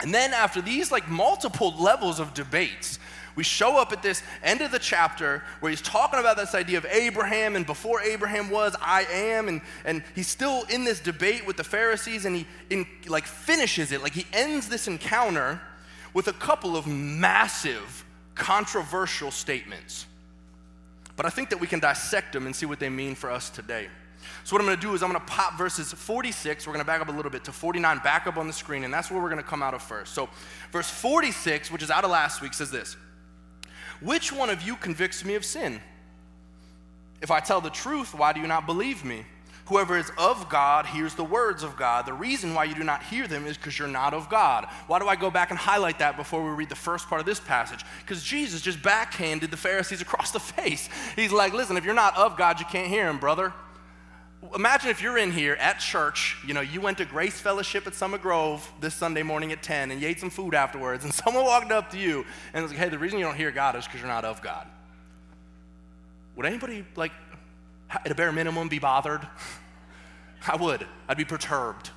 And 0.01 0.15
then 0.15 0.33
after 0.33 0.61
these 0.61 0.93
like 0.93 1.09
multiple 1.09 1.75
levels 1.77 2.21
of 2.21 2.33
debates, 2.33 2.99
we 3.37 3.43
show 3.43 3.79
up 3.79 3.93
at 3.93 4.03
this 4.03 4.23
end 4.43 4.61
of 4.61 4.71
the 4.71 4.79
chapter 4.79 5.43
where 5.61 5.71
he's 5.71 5.83
talking 5.83 6.21
about 6.21 6.37
this 6.37 6.55
idea 6.55 6.79
of 6.79 6.87
Abraham 6.87 7.57
and 7.57 7.67
before 7.67 8.01
Abraham 8.01 8.51
was, 8.51 8.77
I 8.81 9.03
am. 9.05 9.49
And, 9.49 9.61
and 9.85 10.05
he's 10.15 10.29
still 10.29 10.65
in 10.71 10.85
this 10.85 11.01
debate 11.01 11.47
with 11.47 11.57
the 11.57 11.65
Pharisees 11.65 12.25
and 12.25 12.37
he 12.37 12.47
in, 12.71 12.87
like 13.09 13.27
finishes 13.27 13.91
it. 13.91 14.03
Like 14.03 14.13
he 14.13 14.27
ends 14.33 14.69
this 14.69 14.87
encounter 14.87 15.61
with 16.13 16.29
a 16.29 16.33
couple 16.33 16.77
of 16.77 16.87
massive 16.87 18.05
controversial 18.37 19.31
statements. 19.31 20.07
But 21.17 21.27
I 21.27 21.31
think 21.31 21.51
that 21.51 21.61
we 21.61 21.67
can 21.67 21.81
dissect 21.81 22.33
them 22.33 22.47
and 22.47 22.55
see 22.55 22.67
what 22.67 22.79
they 22.79 22.89
mean 22.89 23.15
for 23.15 23.31
us 23.31 23.51
today. 23.51 23.89
So, 24.45 24.55
what 24.55 24.61
I'm 24.61 24.67
going 24.67 24.79
to 24.79 24.83
do 24.83 24.95
is 24.95 25.03
I'm 25.03 25.11
going 25.11 25.21
to 25.21 25.27
pop 25.27 25.59
verses 25.59 25.93
46. 25.93 26.67
We're 26.67 26.73
going 26.73 26.85
to 26.85 26.87
back 26.87 27.01
up 27.01 27.09
a 27.09 27.13
little 27.13 27.31
bit 27.31 27.45
to 27.45 27.53
49, 27.53 27.99
back 27.99 28.27
up 28.27 28.37
on 28.37 28.47
the 28.47 28.53
screen, 28.53 28.85
and 28.85 28.93
that's 28.93 29.11
where 29.11 29.21
we're 29.21 29.29
going 29.29 29.43
to 29.43 29.49
come 29.49 29.63
out 29.63 29.75
of 29.75 29.83
first. 29.83 30.15
So, 30.15 30.29
verse 30.73 30.89
46, 30.89 31.71
which 31.71 31.83
is 31.83 31.91
out 31.91 32.05
of 32.05 32.11
last 32.11 32.41
week, 32.41 32.55
says 32.55 32.71
this 32.71 32.97
which 34.05 34.33
one 34.33 34.51
of 34.51 34.63
you 34.63 34.77
convicts 34.77 35.25
me 35.25 35.35
of 35.35 35.45
sin? 35.45 35.81
If 37.23 37.31
I 37.31 37.41
tell 37.41 37.61
the 37.61 37.71
truth, 37.71 38.15
why 38.15 38.33
do 38.33 38.41
you 38.41 38.47
not 38.47 38.67
believe 38.67 39.05
me? 39.05 39.25
Whoever 39.67 39.97
is 39.97 40.13
of 40.19 40.51
God 40.51 40.85
hears 40.85 41.15
the 41.15 41.25
words 41.25 41.63
of 41.63 41.75
God. 41.75 42.05
The 42.05 42.13
reason 42.13 42.53
why 42.53 42.65
you 42.65 42.75
do 42.75 42.85
not 42.85 43.03
hear 43.03 43.27
them 43.27 43.47
is 43.47 43.57
because 43.57 43.79
you're 43.79 43.89
not 43.89 44.13
of 44.13 44.29
God. 44.29 44.67
Why 44.89 44.99
do 44.99 45.09
I 45.09 45.17
go 45.17 45.31
back 45.31 45.49
and 45.49 45.59
highlight 45.59 46.01
that 46.01 46.19
before 46.19 46.45
we 46.45 46.51
read 46.51 46.69
the 46.69 46.75
first 46.77 47.09
part 47.09 47.21
of 47.21 47.27
this 47.27 47.41
passage? 47.41 47.83
Because 48.01 48.23
Jesus 48.23 48.61
just 48.61 48.83
backhanded 48.83 49.51
the 49.51 49.57
Pharisees 49.57 50.03
across 50.03 50.33
the 50.33 50.41
face. 50.41 50.91
He's 51.17 51.33
like, 51.33 51.55
listen, 51.55 51.79
if 51.79 51.85
you're 51.85 51.95
not 51.95 52.15
of 52.15 52.37
God, 52.37 52.61
you 52.61 52.67
can't 52.67 52.89
hear 52.89 53.09
him, 53.09 53.19
brother 53.19 53.55
imagine 54.55 54.91
if 54.91 55.01
you're 55.01 55.19
in 55.19 55.33
here 55.33 55.55
at 55.55 55.79
church, 55.79 56.37
you 56.47 56.55
know, 56.55 56.61
you 56.61 56.81
went 56.81 56.99
to 56.99 57.05
Grace 57.05 57.41
Fellowship 57.41 57.87
at 57.87 57.95
Summer 57.95 58.19
Grove 58.19 58.71
this 58.81 58.95
Sunday 58.95 59.23
morning 59.23 59.53
at 59.53 59.63
10 59.63 59.91
and 59.91 60.01
you 60.01 60.09
ate 60.09 60.21
some 60.21 60.31
food 60.31 60.55
afterwards, 60.55 61.05
and 61.05 61.15
someone 61.25 61.45
walked 61.45 61.73
up 61.73 61.91
to 61.91 61.99
you 61.99 62.25
and 62.53 62.63
was 62.63 62.73
like, 62.73 62.81
hey, 62.81 62.89
the 62.89 62.99
reason 62.99 63.19
you 63.19 63.25
don't 63.25 63.37
hear 63.37 63.51
God 63.51 63.77
is 63.77 63.85
because 63.85 64.01
you're 64.01 64.09
not 64.09 64.25
of 64.25 64.43
God. 64.43 64.67
Would 66.37 66.47
anybody, 66.47 66.85
like, 66.97 67.13
at 67.91 68.11
a 68.11 68.15
bare 68.15 68.33
minimum, 68.33 68.69
be 68.69 68.79
bothered? 68.79 69.27
I 70.47 70.57
would. 70.57 70.87
I'd 71.09 71.17
be 71.17 71.25
perturbed. 71.25 71.91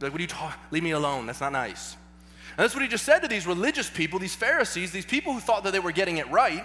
Like, 0.00 0.12
what 0.12 0.18
are 0.18 0.22
you 0.22 0.28
talking? 0.28 0.60
Leave 0.70 0.82
me 0.82 0.92
alone. 0.92 1.26
That's 1.26 1.40
not 1.40 1.52
nice. 1.52 1.96
And 2.56 2.64
that's 2.64 2.74
what 2.74 2.82
he 2.82 2.88
just 2.88 3.04
said 3.04 3.20
to 3.20 3.28
these 3.28 3.46
religious 3.46 3.88
people, 3.88 4.18
these 4.18 4.34
Pharisees, 4.34 4.92
these 4.92 5.06
people 5.06 5.32
who 5.32 5.40
thought 5.40 5.64
that 5.64 5.72
they 5.72 5.80
were 5.80 5.92
getting 5.92 6.18
it 6.18 6.30
right. 6.30 6.64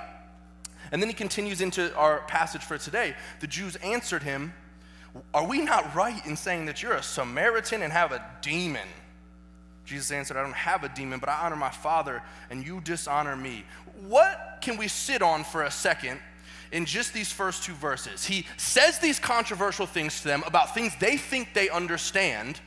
And 0.91 1.01
then 1.01 1.09
he 1.09 1.13
continues 1.13 1.59
into 1.59 1.93
our 1.95 2.21
passage 2.27 2.61
for 2.61 2.77
today. 2.77 3.15
The 3.39 3.47
Jews 3.47 3.75
answered 3.77 4.23
him, 4.23 4.53
are 5.33 5.45
we 5.45 5.61
not 5.61 5.93
right 5.95 6.25
in 6.25 6.35
saying 6.35 6.65
that 6.65 6.81
you're 6.81 6.93
a 6.93 7.03
Samaritan 7.03 7.81
and 7.81 7.91
have 7.93 8.11
a 8.11 8.23
demon? 8.41 8.87
Jesus 9.85 10.11
answered, 10.11 10.37
I 10.37 10.43
don't 10.43 10.53
have 10.53 10.83
a 10.83 10.89
demon, 10.89 11.19
but 11.19 11.29
I 11.29 11.45
honor 11.45 11.55
my 11.55 11.69
Father, 11.69 12.21
and 12.49 12.65
you 12.65 12.81
dishonor 12.81 13.35
me. 13.35 13.63
What 14.07 14.57
can 14.61 14.77
we 14.77 14.87
sit 14.87 15.21
on 15.21 15.43
for 15.43 15.63
a 15.63 15.71
second 15.71 16.19
in 16.71 16.85
just 16.85 17.13
these 17.13 17.31
first 17.31 17.63
two 17.63 17.73
verses? 17.73 18.25
He 18.25 18.45
says 18.57 18.99
these 18.99 19.17
controversial 19.17 19.85
things 19.85 20.21
to 20.21 20.27
them 20.27 20.43
about 20.45 20.73
things 20.73 20.93
they 20.99 21.15
think 21.15 21.53
they 21.53 21.69
understand. 21.69 22.59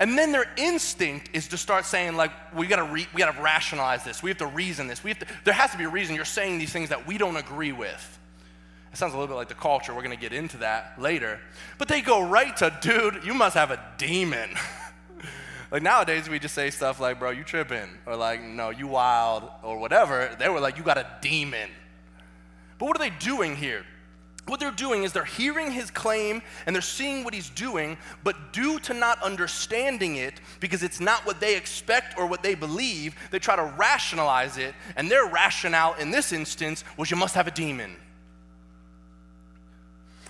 And 0.00 0.18
then 0.18 0.32
their 0.32 0.50
instinct 0.56 1.30
is 1.32 1.48
to 1.48 1.56
start 1.56 1.84
saying, 1.84 2.16
like, 2.16 2.32
we 2.54 2.66
gotta, 2.66 2.84
re- 2.84 3.08
we 3.14 3.18
gotta 3.20 3.40
rationalize 3.40 4.02
this. 4.02 4.22
We 4.22 4.30
have 4.30 4.38
to 4.38 4.46
reason 4.46 4.88
this. 4.88 5.04
We 5.04 5.10
have 5.10 5.20
to, 5.20 5.26
there 5.44 5.54
has 5.54 5.70
to 5.70 5.78
be 5.78 5.84
a 5.84 5.88
reason 5.88 6.16
you're 6.16 6.24
saying 6.24 6.58
these 6.58 6.72
things 6.72 6.88
that 6.88 7.06
we 7.06 7.16
don't 7.16 7.36
agree 7.36 7.72
with. 7.72 8.18
It 8.92 8.98
sounds 8.98 9.14
a 9.14 9.16
little 9.16 9.28
bit 9.28 9.36
like 9.36 9.48
the 9.48 9.54
culture. 9.54 9.94
We're 9.94 10.02
going 10.02 10.16
to 10.16 10.20
get 10.20 10.32
into 10.32 10.58
that 10.58 11.00
later. 11.00 11.40
But 11.78 11.88
they 11.88 12.00
go 12.00 12.26
right 12.26 12.56
to, 12.56 12.76
dude, 12.80 13.24
you 13.24 13.34
must 13.34 13.54
have 13.54 13.70
a 13.70 13.80
demon. 13.98 14.50
like 15.70 15.82
nowadays, 15.82 16.28
we 16.28 16.40
just 16.40 16.54
say 16.54 16.70
stuff 16.70 16.98
like, 16.98 17.20
bro, 17.20 17.30
you 17.30 17.44
tripping, 17.44 17.88
or 18.04 18.16
like, 18.16 18.42
no, 18.42 18.70
you 18.70 18.88
wild, 18.88 19.48
or 19.62 19.78
whatever. 19.78 20.34
They 20.38 20.48
were 20.48 20.60
like, 20.60 20.76
you 20.76 20.82
got 20.82 20.98
a 20.98 21.06
demon. 21.20 21.70
But 22.78 22.86
what 22.86 22.96
are 22.96 22.98
they 22.98 23.14
doing 23.16 23.54
here? 23.54 23.84
What 24.46 24.58
they're 24.58 24.72
doing 24.72 25.04
is 25.04 25.12
they're 25.12 25.24
hearing 25.24 25.70
his 25.70 25.92
claim 25.92 26.42
and 26.66 26.74
they're 26.74 26.82
seeing 26.82 27.22
what 27.22 27.34
he's 27.34 27.50
doing, 27.50 27.96
but 28.24 28.52
due 28.52 28.80
to 28.80 28.94
not 28.94 29.22
understanding 29.22 30.16
it, 30.16 30.40
because 30.58 30.82
it's 30.82 30.98
not 30.98 31.24
what 31.24 31.38
they 31.38 31.56
expect 31.56 32.18
or 32.18 32.26
what 32.26 32.42
they 32.42 32.56
believe, 32.56 33.14
they 33.30 33.38
try 33.38 33.54
to 33.54 33.72
rationalize 33.76 34.56
it. 34.56 34.74
And 34.96 35.08
their 35.08 35.26
rationale 35.26 35.94
in 35.94 36.10
this 36.10 36.32
instance 36.32 36.82
was, 36.96 37.12
you 37.12 37.16
must 37.16 37.36
have 37.36 37.46
a 37.46 37.52
demon 37.52 37.94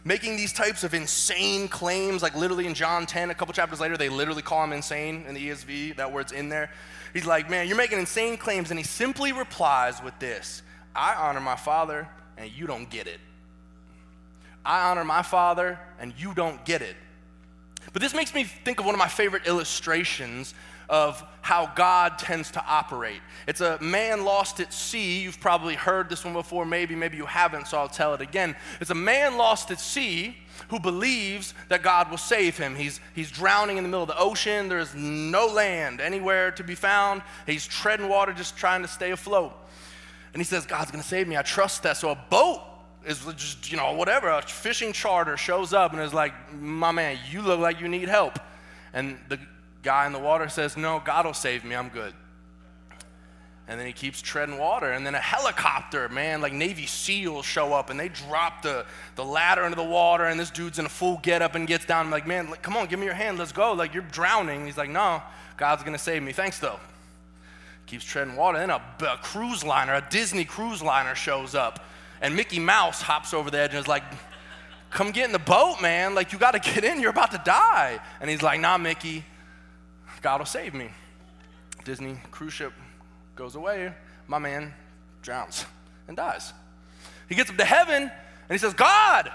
making 0.04 0.36
these 0.36 0.52
types 0.52 0.84
of 0.84 0.94
insane 0.94 1.68
claims, 1.68 2.22
like 2.22 2.34
literally 2.34 2.66
in 2.66 2.74
John 2.74 3.06
10, 3.06 3.30
a 3.30 3.34
couple 3.34 3.52
chapters 3.52 3.80
later, 3.80 3.96
they 3.96 4.08
literally 4.08 4.42
call 4.42 4.64
him 4.64 4.72
insane 4.72 5.24
in 5.28 5.34
the 5.34 5.50
ESV, 5.50 5.96
that 5.96 6.12
word's 6.12 6.32
in 6.32 6.48
there. 6.48 6.70
He's 7.12 7.26
like, 7.26 7.50
man, 7.50 7.66
you're 7.66 7.76
making 7.76 7.98
insane 7.98 8.36
claims. 8.36 8.70
And 8.70 8.78
he 8.78 8.84
simply 8.84 9.32
replies 9.32 10.02
with 10.02 10.18
this 10.18 10.62
I 10.94 11.14
honor 11.14 11.40
my 11.40 11.56
father, 11.56 12.08
and 12.36 12.50
you 12.50 12.66
don't 12.66 12.88
get 12.88 13.06
it. 13.06 13.20
I 14.64 14.90
honor 14.90 15.04
my 15.04 15.22
father, 15.22 15.78
and 15.98 16.12
you 16.16 16.34
don't 16.34 16.64
get 16.64 16.82
it. 16.82 16.96
But 17.92 18.02
this 18.02 18.14
makes 18.14 18.34
me 18.34 18.44
think 18.44 18.78
of 18.78 18.86
one 18.86 18.94
of 18.94 18.98
my 18.98 19.08
favorite 19.08 19.46
illustrations 19.46 20.54
of 20.90 21.24
how 21.40 21.72
God 21.76 22.18
tends 22.18 22.50
to 22.50 22.64
operate. 22.66 23.20
It's 23.46 23.60
a 23.60 23.80
man 23.80 24.24
lost 24.24 24.58
at 24.58 24.72
sea. 24.72 25.22
You've 25.22 25.40
probably 25.40 25.76
heard 25.76 26.10
this 26.10 26.24
one 26.24 26.34
before, 26.34 26.66
maybe, 26.66 26.96
maybe 26.96 27.16
you 27.16 27.26
haven't, 27.26 27.68
so 27.68 27.78
I'll 27.78 27.88
tell 27.88 28.12
it 28.12 28.20
again. 28.20 28.56
It's 28.80 28.90
a 28.90 28.94
man 28.94 29.38
lost 29.38 29.70
at 29.70 29.80
sea 29.80 30.36
who 30.68 30.80
believes 30.80 31.54
that 31.68 31.82
God 31.82 32.10
will 32.10 32.18
save 32.18 32.58
him. 32.58 32.74
He's, 32.74 33.00
he's 33.14 33.30
drowning 33.30 33.78
in 33.78 33.84
the 33.84 33.88
middle 33.88 34.02
of 34.02 34.08
the 34.08 34.18
ocean. 34.18 34.68
There's 34.68 34.94
no 34.94 35.46
land 35.46 36.00
anywhere 36.00 36.50
to 36.52 36.64
be 36.64 36.74
found. 36.74 37.22
He's 37.46 37.66
treading 37.66 38.08
water 38.08 38.32
just 38.32 38.56
trying 38.56 38.82
to 38.82 38.88
stay 38.88 39.12
afloat. 39.12 39.52
And 40.32 40.40
he 40.40 40.44
says, 40.44 40.66
God's 40.66 40.90
going 40.90 41.02
to 41.02 41.08
save 41.08 41.28
me. 41.28 41.36
I 41.36 41.42
trust 41.42 41.84
that. 41.84 41.96
So 41.96 42.10
a 42.10 42.18
boat 42.28 42.62
is 43.06 43.24
just, 43.36 43.70
you 43.70 43.76
know, 43.76 43.94
whatever, 43.94 44.28
a 44.28 44.42
fishing 44.42 44.92
charter 44.92 45.36
shows 45.36 45.72
up 45.72 45.92
and 45.92 46.02
is 46.02 46.12
like, 46.12 46.34
my 46.52 46.90
man, 46.90 47.18
you 47.30 47.42
look 47.42 47.60
like 47.60 47.80
you 47.80 47.88
need 47.88 48.08
help. 48.08 48.38
And 48.92 49.16
the 49.28 49.38
guy 49.82 50.06
in 50.06 50.12
the 50.12 50.18
water 50.18 50.48
says, 50.48 50.76
No, 50.76 51.02
God 51.04 51.26
will 51.26 51.34
save 51.34 51.64
me, 51.64 51.74
I'm 51.74 51.88
good. 51.88 52.14
And 53.70 53.78
then 53.78 53.86
he 53.86 53.92
keeps 53.92 54.20
treading 54.20 54.58
water. 54.58 54.90
And 54.90 55.06
then 55.06 55.14
a 55.14 55.20
helicopter, 55.20 56.08
man, 56.08 56.40
like 56.40 56.52
Navy 56.52 56.86
SEALs 56.86 57.46
show 57.46 57.72
up 57.72 57.88
and 57.88 58.00
they 58.00 58.08
drop 58.08 58.62
the, 58.62 58.84
the 59.14 59.24
ladder 59.24 59.62
into 59.62 59.76
the 59.76 59.84
water. 59.84 60.24
And 60.24 60.40
this 60.40 60.50
dude's 60.50 60.80
in 60.80 60.86
a 60.86 60.88
full 60.88 61.18
getup 61.18 61.54
and 61.54 61.68
gets 61.68 61.86
down. 61.86 62.06
I'm 62.06 62.10
like, 62.10 62.26
man, 62.26 62.48
come 62.62 62.76
on, 62.76 62.88
give 62.88 62.98
me 62.98 63.04
your 63.06 63.14
hand. 63.14 63.38
Let's 63.38 63.52
go. 63.52 63.72
Like, 63.72 63.94
you're 63.94 64.02
drowning. 64.02 64.66
He's 64.66 64.76
like, 64.76 64.90
no, 64.90 65.22
God's 65.56 65.84
going 65.84 65.96
to 65.96 66.02
save 66.02 66.20
me. 66.20 66.32
Thanks, 66.32 66.58
though. 66.58 66.80
Keeps 67.86 68.04
treading 68.04 68.34
water. 68.34 68.58
Then 68.58 68.70
a, 68.70 68.82
a 69.02 69.18
cruise 69.22 69.62
liner, 69.62 69.94
a 69.94 70.04
Disney 70.10 70.44
cruise 70.44 70.82
liner 70.82 71.14
shows 71.14 71.54
up. 71.54 71.86
And 72.20 72.34
Mickey 72.34 72.58
Mouse 72.58 73.00
hops 73.00 73.32
over 73.32 73.52
the 73.52 73.58
edge 73.58 73.70
and 73.70 73.78
is 73.78 73.86
like, 73.86 74.02
come 74.90 75.12
get 75.12 75.26
in 75.26 75.32
the 75.32 75.38
boat, 75.38 75.76
man. 75.80 76.16
Like, 76.16 76.32
you 76.32 76.40
got 76.40 76.60
to 76.60 76.72
get 76.74 76.82
in. 76.82 77.00
You're 77.00 77.10
about 77.10 77.30
to 77.30 77.42
die. 77.44 78.00
And 78.20 78.28
he's 78.28 78.42
like, 78.42 78.58
nah, 78.58 78.78
Mickey, 78.78 79.24
God 80.20 80.40
will 80.40 80.46
save 80.46 80.74
me. 80.74 80.90
Disney 81.84 82.20
cruise 82.30 82.52
ship 82.52 82.72
goes 83.36 83.54
away, 83.54 83.92
my 84.28 84.38
man 84.38 84.74
drowns 85.22 85.64
and 86.08 86.16
dies. 86.16 86.52
He 87.28 87.34
gets 87.34 87.50
up 87.50 87.56
to 87.56 87.64
heaven 87.64 88.02
and 88.02 88.50
he 88.50 88.58
says, 88.58 88.74
God, 88.74 89.30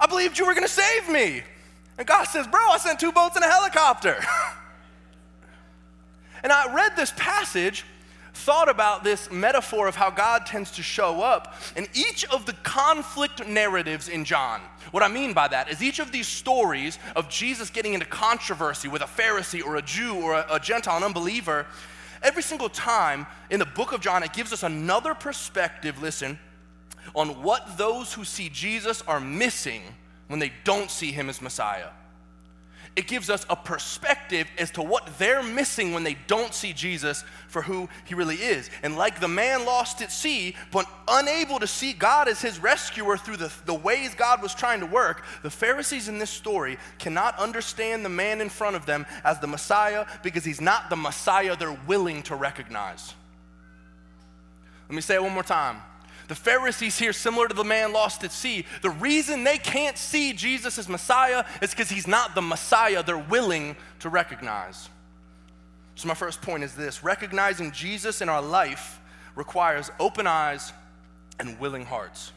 I 0.00 0.06
believed 0.06 0.38
you 0.38 0.46
were 0.46 0.54
going 0.54 0.66
to 0.66 0.72
save 0.72 1.08
me. 1.08 1.42
And 1.98 2.06
God 2.06 2.24
says, 2.24 2.46
Bro, 2.46 2.60
I 2.60 2.78
sent 2.78 3.00
two 3.00 3.12
boats 3.12 3.36
and 3.36 3.44
a 3.44 3.48
helicopter. 3.48 4.16
and 6.42 6.52
I 6.52 6.72
read 6.72 6.92
this 6.96 7.12
passage, 7.16 7.84
thought 8.38 8.68
about 8.68 9.04
this 9.04 9.30
metaphor 9.30 9.88
of 9.88 9.96
how 9.96 10.10
God 10.10 10.46
tends 10.46 10.70
to 10.72 10.82
show 10.82 11.22
up, 11.22 11.54
and 11.76 11.88
each 11.94 12.24
of 12.26 12.46
the 12.46 12.52
conflict 12.62 13.46
narratives 13.46 14.08
in 14.08 14.24
John. 14.24 14.60
What 14.90 15.02
I 15.02 15.08
mean 15.08 15.32
by 15.32 15.48
that 15.48 15.70
is 15.70 15.82
each 15.82 15.98
of 15.98 16.12
these 16.12 16.26
stories 16.26 16.98
of 17.16 17.28
Jesus 17.28 17.70
getting 17.70 17.94
into 17.94 18.06
controversy 18.06 18.88
with 18.88 19.02
a 19.02 19.06
Pharisee 19.06 19.64
or 19.64 19.76
a 19.76 19.82
Jew 19.82 20.14
or 20.14 20.34
a, 20.34 20.46
a 20.52 20.60
Gentile, 20.60 20.96
an 20.96 21.04
unbeliever, 21.04 21.66
Every 22.22 22.42
single 22.42 22.68
time 22.68 23.26
in 23.50 23.60
the 23.60 23.64
book 23.64 23.92
of 23.92 24.00
John, 24.00 24.22
it 24.22 24.32
gives 24.32 24.52
us 24.52 24.62
another 24.62 25.14
perspective, 25.14 26.02
listen, 26.02 26.38
on 27.14 27.42
what 27.42 27.78
those 27.78 28.12
who 28.12 28.24
see 28.24 28.48
Jesus 28.48 29.02
are 29.02 29.20
missing 29.20 29.82
when 30.26 30.40
they 30.40 30.52
don't 30.64 30.90
see 30.90 31.12
him 31.12 31.28
as 31.28 31.40
Messiah 31.40 31.90
it 32.98 33.06
gives 33.06 33.30
us 33.30 33.46
a 33.48 33.54
perspective 33.54 34.48
as 34.58 34.72
to 34.72 34.82
what 34.82 35.06
they're 35.20 35.44
missing 35.44 35.92
when 35.92 36.02
they 36.02 36.16
don't 36.26 36.52
see 36.52 36.72
Jesus 36.72 37.22
for 37.46 37.62
who 37.62 37.88
he 38.06 38.16
really 38.16 38.34
is. 38.34 38.70
And 38.82 38.96
like 38.96 39.20
the 39.20 39.28
man 39.28 39.64
lost 39.64 40.02
at 40.02 40.10
sea, 40.10 40.56
but 40.72 40.84
unable 41.06 41.60
to 41.60 41.68
see 41.68 41.92
God 41.92 42.26
as 42.26 42.42
his 42.42 42.58
rescuer 42.58 43.16
through 43.16 43.36
the, 43.36 43.52
the 43.66 43.74
ways 43.74 44.16
God 44.16 44.42
was 44.42 44.52
trying 44.52 44.80
to 44.80 44.86
work, 44.86 45.24
the 45.44 45.50
Pharisees 45.50 46.08
in 46.08 46.18
this 46.18 46.28
story 46.28 46.76
cannot 46.98 47.38
understand 47.38 48.04
the 48.04 48.08
man 48.08 48.40
in 48.40 48.48
front 48.48 48.74
of 48.74 48.84
them 48.84 49.06
as 49.22 49.38
the 49.38 49.46
Messiah 49.46 50.04
because 50.24 50.44
he's 50.44 50.60
not 50.60 50.90
the 50.90 50.96
Messiah 50.96 51.54
they're 51.54 51.78
willing 51.86 52.24
to 52.24 52.34
recognize. 52.34 53.14
Let 54.88 54.96
me 54.96 55.02
say 55.02 55.14
it 55.14 55.22
one 55.22 55.34
more 55.34 55.44
time. 55.44 55.82
The 56.28 56.34
Pharisees 56.34 56.98
here, 56.98 57.14
similar 57.14 57.48
to 57.48 57.54
the 57.54 57.64
man 57.64 57.94
lost 57.94 58.22
at 58.22 58.32
sea, 58.32 58.66
the 58.82 58.90
reason 58.90 59.44
they 59.44 59.56
can't 59.56 59.96
see 59.96 60.34
Jesus 60.34 60.78
as 60.78 60.86
Messiah 60.86 61.44
is 61.62 61.70
because 61.70 61.88
he's 61.88 62.06
not 62.06 62.34
the 62.34 62.42
Messiah 62.42 63.02
they're 63.02 63.16
willing 63.16 63.76
to 64.00 64.10
recognize. 64.10 64.90
So, 65.94 66.06
my 66.06 66.14
first 66.14 66.42
point 66.42 66.62
is 66.62 66.74
this 66.74 67.02
recognizing 67.02 67.72
Jesus 67.72 68.20
in 68.20 68.28
our 68.28 68.42
life 68.42 69.00
requires 69.34 69.90
open 69.98 70.26
eyes 70.26 70.72
and 71.40 71.58
willing 71.58 71.86
hearts. 71.86 72.32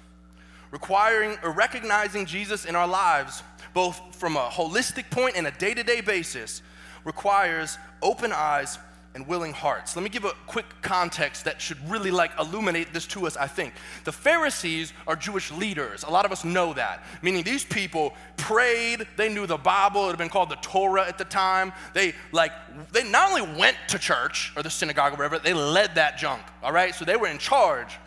Requiring 0.72 1.38
or 1.44 1.52
recognizing 1.52 2.26
Jesus 2.26 2.64
in 2.64 2.78
our 2.78 2.88
lives, 2.88 3.44
both 3.74 4.16
from 4.16 4.38
a 4.38 4.48
holistic 4.48 5.10
point 5.10 5.36
and 5.36 5.46
a 5.46 5.52
day 5.52 5.74
to 5.74 5.84
day 5.84 6.00
basis, 6.00 6.62
requires 7.04 7.78
open 8.02 8.32
eyes 8.32 8.80
and 9.14 9.28
willing 9.28 9.52
hearts. 9.52 9.96
Let 9.96 10.04
me 10.04 10.10
give 10.10 10.24
a 10.24 10.34
quick 10.48 10.66
context 10.82 11.44
that 11.46 11.62
should 11.62 11.78
really 11.90 12.12
like 12.12 12.32
illuminate 12.40 12.94
this 12.94 13.06
to 13.08 13.28
us, 13.28 13.36
I 13.36 13.48
think. 13.48 13.74
The 14.06 14.12
Pharisees 14.12 14.94
are 15.06 15.16
Jewish 15.16 15.52
leaders. 15.52 16.04
A 16.04 16.10
lot 16.10 16.26
of 16.26 16.32
us 16.32 16.46
know 16.46 16.74
that. 16.74 17.04
Meaning 17.22 17.44
these 17.44 17.66
people 17.66 18.14
prayed, 18.38 19.06
they 19.18 19.28
knew 19.28 19.46
the 19.46 19.58
Bible, 19.58 20.06
it 20.06 20.10
had 20.10 20.18
been 20.18 20.30
called 20.30 20.50
the 20.50 20.56
Torah 20.58 21.06
at 21.08 21.18
the 21.18 21.26
time. 21.26 21.74
They 21.94 22.14
like 22.32 22.54
they 22.92 23.10
not 23.10 23.32
only 23.32 23.58
went 23.58 23.78
to 23.90 24.00
church 24.00 24.54
or 24.56 24.64
the 24.64 24.70
synagogue 24.70 25.14
or 25.14 25.18
whatever, 25.18 25.40
they 25.40 25.54
led 25.54 25.96
that 25.96 26.18
junk. 26.18 26.42
All 26.64 26.72
right? 26.72 26.96
So 26.96 27.04
they 27.04 27.18
were 27.18 27.28
in 27.28 27.38
charge. 27.38 27.98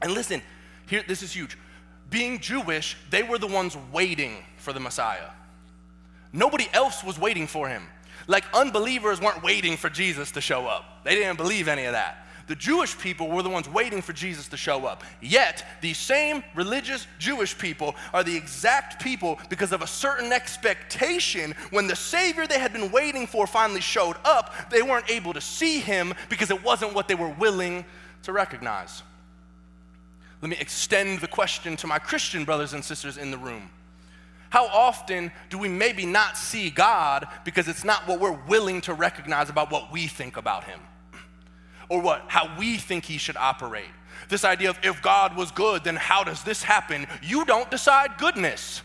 And 0.00 0.12
listen, 0.12 0.42
here 0.86 1.02
this 1.06 1.22
is 1.22 1.32
huge. 1.32 1.58
Being 2.08 2.38
Jewish, 2.38 2.96
they 3.10 3.24
were 3.24 3.38
the 3.38 3.48
ones 3.48 3.76
waiting 3.92 4.44
for 4.58 4.72
the 4.72 4.78
Messiah. 4.80 5.30
Nobody 6.32 6.68
else 6.72 7.02
was 7.02 7.18
waiting 7.18 7.48
for 7.48 7.68
him. 7.68 7.82
Like 8.26 8.44
unbelievers 8.52 9.20
weren't 9.20 9.42
waiting 9.42 9.76
for 9.76 9.88
Jesus 9.88 10.32
to 10.32 10.40
show 10.40 10.66
up, 10.66 11.04
they 11.04 11.14
didn't 11.14 11.36
believe 11.36 11.68
any 11.68 11.84
of 11.84 11.92
that. 11.92 12.26
The 12.46 12.54
Jewish 12.54 12.96
people 12.96 13.28
were 13.28 13.42
the 13.42 13.50
ones 13.50 13.68
waiting 13.68 14.00
for 14.00 14.12
Jesus 14.12 14.46
to 14.48 14.56
show 14.56 14.86
up. 14.86 15.02
Yet, 15.20 15.66
these 15.80 15.98
same 15.98 16.44
religious 16.54 17.06
Jewish 17.18 17.58
people 17.58 17.96
are 18.12 18.22
the 18.22 18.36
exact 18.36 19.02
people 19.02 19.40
because 19.48 19.72
of 19.72 19.82
a 19.82 19.86
certain 19.86 20.32
expectation. 20.32 21.56
When 21.70 21.88
the 21.88 21.96
Savior 21.96 22.46
they 22.46 22.60
had 22.60 22.72
been 22.72 22.92
waiting 22.92 23.26
for 23.26 23.48
finally 23.48 23.80
showed 23.80 24.16
up, 24.24 24.70
they 24.70 24.82
weren't 24.82 25.10
able 25.10 25.32
to 25.32 25.40
see 25.40 25.80
him 25.80 26.14
because 26.28 26.50
it 26.50 26.62
wasn't 26.62 26.94
what 26.94 27.08
they 27.08 27.16
were 27.16 27.30
willing 27.30 27.84
to 28.22 28.32
recognize. 28.32 29.02
Let 30.40 30.50
me 30.50 30.56
extend 30.60 31.20
the 31.20 31.28
question 31.28 31.76
to 31.78 31.88
my 31.88 31.98
Christian 31.98 32.44
brothers 32.44 32.74
and 32.74 32.84
sisters 32.84 33.16
in 33.16 33.32
the 33.32 33.38
room. 33.38 33.70
How 34.50 34.66
often 34.66 35.32
do 35.50 35.58
we 35.58 35.68
maybe 35.68 36.06
not 36.06 36.36
see 36.36 36.70
God 36.70 37.26
because 37.44 37.68
it's 37.68 37.84
not 37.84 38.06
what 38.06 38.20
we're 38.20 38.38
willing 38.46 38.80
to 38.82 38.94
recognize 38.94 39.50
about 39.50 39.70
what 39.70 39.92
we 39.92 40.06
think 40.06 40.36
about 40.36 40.64
Him? 40.64 40.80
Or 41.88 42.00
what, 42.00 42.24
how 42.28 42.56
we 42.58 42.76
think 42.76 43.04
He 43.04 43.18
should 43.18 43.36
operate? 43.36 43.86
This 44.28 44.44
idea 44.44 44.70
of 44.70 44.78
if 44.82 45.02
God 45.02 45.36
was 45.36 45.50
good, 45.50 45.84
then 45.84 45.96
how 45.96 46.24
does 46.24 46.42
this 46.42 46.62
happen? 46.62 47.06
You 47.22 47.44
don't 47.44 47.70
decide 47.70 48.18
goodness. 48.18 48.82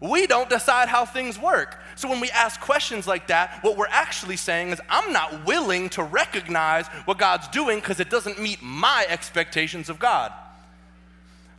We 0.00 0.26
don't 0.26 0.50
decide 0.50 0.88
how 0.88 1.06
things 1.06 1.38
work. 1.38 1.78
So 1.96 2.08
when 2.08 2.20
we 2.20 2.30
ask 2.30 2.60
questions 2.60 3.06
like 3.06 3.28
that, 3.28 3.60
what 3.62 3.76
we're 3.76 3.86
actually 3.88 4.36
saying 4.36 4.70
is, 4.70 4.80
I'm 4.90 5.12
not 5.12 5.46
willing 5.46 5.88
to 5.90 6.02
recognize 6.02 6.86
what 7.06 7.18
God's 7.18 7.48
doing 7.48 7.78
because 7.78 8.00
it 8.00 8.10
doesn't 8.10 8.40
meet 8.40 8.60
my 8.60 9.06
expectations 9.08 9.88
of 9.88 9.98
God. 9.98 10.32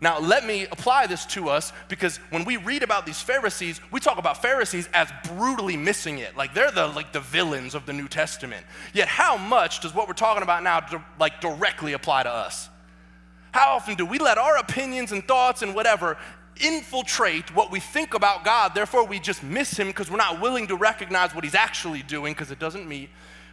Now, 0.01 0.19
let 0.19 0.45
me 0.45 0.63
apply 0.71 1.07
this 1.07 1.25
to 1.27 1.49
us 1.49 1.71
because 1.87 2.17
when 2.29 2.43
we 2.43 2.57
read 2.57 2.83
about 2.83 3.05
these 3.05 3.21
Pharisees, 3.21 3.79
we 3.91 3.99
talk 3.99 4.17
about 4.17 4.41
Pharisees 4.41 4.89
as 4.93 5.09
brutally 5.29 5.77
missing 5.77 6.19
it. 6.19 6.35
Like 6.35 6.53
they're 6.53 6.71
the 6.71 6.87
like 6.87 7.13
the 7.13 7.21
villains 7.21 7.75
of 7.75 7.85
the 7.85 7.93
New 7.93 8.07
Testament. 8.07 8.65
Yet 8.93 9.07
how 9.07 9.37
much 9.37 9.79
does 9.79 9.93
what 9.93 10.07
we're 10.07 10.13
talking 10.13 10.43
about 10.43 10.63
now 10.63 10.85
like 11.19 11.39
directly 11.39 11.93
apply 11.93 12.23
to 12.23 12.29
us? 12.29 12.69
How 13.51 13.75
often 13.75 13.95
do 13.95 14.05
we 14.05 14.19
let 14.19 14.37
our 14.37 14.57
opinions 14.57 15.13
and 15.13 15.25
thoughts 15.25 15.61
and 15.61 15.73
whatever 15.73 16.17
infiltrate 16.57 17.55
what 17.55 17.71
we 17.71 17.79
think 17.79 18.13
about 18.13 18.43
God? 18.43 18.75
Therefore, 18.75 19.05
we 19.05 19.17
just 19.17 19.43
miss 19.43 19.79
him 19.79 19.87
because 19.87 20.11
we're 20.11 20.17
not 20.17 20.41
willing 20.41 20.67
to 20.67 20.75
recognize 20.75 21.33
what 21.33 21.45
he's 21.45 21.55
actually 21.55 22.03
doing 22.03 22.33
because 22.33 22.51
it 22.51 22.59
doesn't 22.59 22.85
meet 22.85 23.09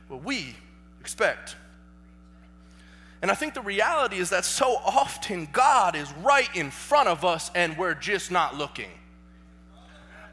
what 0.09 0.25
we 0.25 0.57
expect. 1.01 1.55
And 3.23 3.31
I 3.31 3.35
think 3.35 3.55
the 3.55 3.63
reality 3.63 4.17
is 4.17 4.31
that 4.31 4.45
so 4.45 4.77
often 4.85 5.49
God 5.53 5.95
is 5.95 6.13
right 6.25 6.55
in 6.57 6.73
front 6.73 7.09
of 7.09 7.25
us 7.25 7.53
and 7.55 7.79
we're 7.79 7.95
just 7.95 8.33
not 8.33 8.59
looking. 8.59 8.91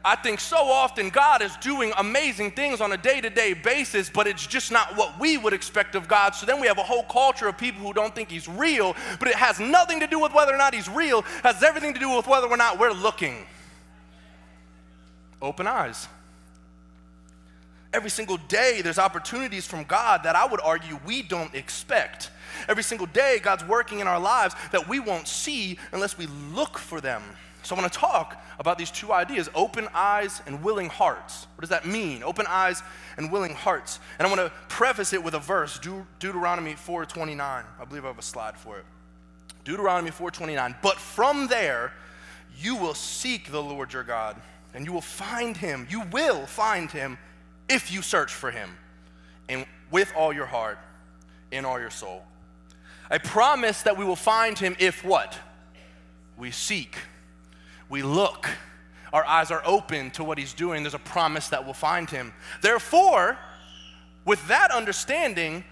I 0.04 0.16
think 0.16 0.40
so 0.40 0.56
often 0.56 1.10
God 1.10 1.42
is 1.42 1.54
doing 1.58 1.92
amazing 1.98 2.52
things 2.52 2.80
on 2.80 2.90
a 2.92 2.96
day 2.96 3.20
to 3.20 3.30
day 3.30 3.52
basis, 3.52 4.10
but 4.10 4.26
it's 4.26 4.46
just 4.46 4.72
not 4.72 4.96
what 4.96 5.20
we 5.20 5.36
would 5.36 5.52
expect 5.52 5.94
of 5.94 6.08
God. 6.08 6.34
So 6.34 6.46
then 6.46 6.60
we 6.60 6.66
have 6.66 6.78
a 6.78 6.82
whole 6.82 7.02
culture 7.04 7.46
of 7.48 7.58
people 7.58 7.82
who 7.82 7.92
don't 7.92 8.14
think 8.14 8.30
He's 8.30 8.48
real, 8.48 8.96
but 9.18 9.28
it 9.28 9.34
has 9.34 9.60
nothing 9.60 10.00
to 10.00 10.06
do 10.06 10.18
with 10.18 10.32
whether 10.32 10.54
or 10.54 10.58
not 10.58 10.74
He's 10.74 10.88
real, 10.88 11.18
it 11.20 11.24
has 11.42 11.62
everything 11.62 11.92
to 11.94 12.00
do 12.00 12.16
with 12.16 12.26
whether 12.26 12.46
or 12.46 12.56
not 12.56 12.78
we're 12.78 12.92
looking. 12.92 13.46
Open 15.42 15.66
eyes. 15.66 16.08
Every 17.92 18.10
single 18.10 18.36
day, 18.36 18.82
there's 18.82 18.98
opportunities 18.98 19.66
from 19.66 19.82
God 19.84 20.22
that 20.22 20.36
I 20.36 20.46
would 20.46 20.60
argue 20.60 21.00
we 21.04 21.22
don't 21.22 21.54
expect. 21.54 22.30
Every 22.68 22.84
single 22.84 23.06
day, 23.06 23.40
God's 23.42 23.64
working 23.64 23.98
in 23.98 24.06
our 24.06 24.20
lives 24.20 24.54
that 24.70 24.88
we 24.88 25.00
won't 25.00 25.26
see 25.26 25.76
unless 25.92 26.16
we 26.16 26.26
look 26.54 26.78
for 26.78 27.00
them. 27.00 27.22
So, 27.62 27.74
I 27.74 27.80
want 27.80 27.92
to 27.92 27.98
talk 27.98 28.42
about 28.58 28.78
these 28.78 28.90
two 28.90 29.12
ideas 29.12 29.50
open 29.54 29.88
eyes 29.92 30.40
and 30.46 30.62
willing 30.62 30.88
hearts. 30.88 31.46
What 31.56 31.62
does 31.62 31.70
that 31.70 31.84
mean? 31.84 32.22
Open 32.22 32.46
eyes 32.48 32.82
and 33.16 33.30
willing 33.32 33.54
hearts. 33.54 33.98
And 34.18 34.26
I 34.26 34.30
want 34.30 34.40
to 34.40 34.52
preface 34.68 35.12
it 35.12 35.22
with 35.22 35.34
a 35.34 35.40
verse, 35.40 35.78
De- 35.78 36.06
Deuteronomy 36.20 36.74
4:29. 36.74 37.64
I 37.78 37.84
believe 37.84 38.04
I 38.04 38.08
have 38.08 38.18
a 38.18 38.22
slide 38.22 38.56
for 38.56 38.78
it. 38.78 38.84
Deuteronomy 39.64 40.10
4:29. 40.10 40.76
But 40.80 40.96
from 40.96 41.48
there, 41.48 41.92
you 42.56 42.76
will 42.76 42.94
seek 42.94 43.50
the 43.50 43.62
Lord 43.62 43.92
your 43.92 44.04
God, 44.04 44.40
and 44.74 44.86
you 44.86 44.92
will 44.92 45.00
find 45.00 45.56
him. 45.56 45.86
You 45.90 46.02
will 46.12 46.46
find 46.46 46.90
him 46.90 47.18
if 47.70 47.92
you 47.92 48.02
search 48.02 48.34
for 48.34 48.50
him 48.50 48.76
and 49.48 49.64
with 49.90 50.12
all 50.16 50.32
your 50.32 50.46
heart 50.46 50.78
in 51.50 51.64
all 51.64 51.80
your 51.80 51.90
soul. 51.90 52.22
I 53.10 53.18
promise 53.18 53.82
that 53.82 53.96
we 53.96 54.04
will 54.04 54.16
find 54.16 54.58
him 54.58 54.76
if 54.78 55.04
what? 55.04 55.38
We 56.36 56.50
seek, 56.50 56.96
we 57.88 58.02
look, 58.02 58.48
our 59.12 59.24
eyes 59.24 59.50
are 59.50 59.62
open 59.64 60.10
to 60.12 60.24
what 60.24 60.38
he's 60.38 60.52
doing. 60.52 60.82
There's 60.82 60.94
a 60.94 60.98
promise 60.98 61.48
that 61.48 61.64
we'll 61.64 61.74
find 61.74 62.08
him. 62.08 62.32
Therefore, 62.62 63.38
with 64.24 64.46
that 64.48 64.70
understanding, 64.70 65.64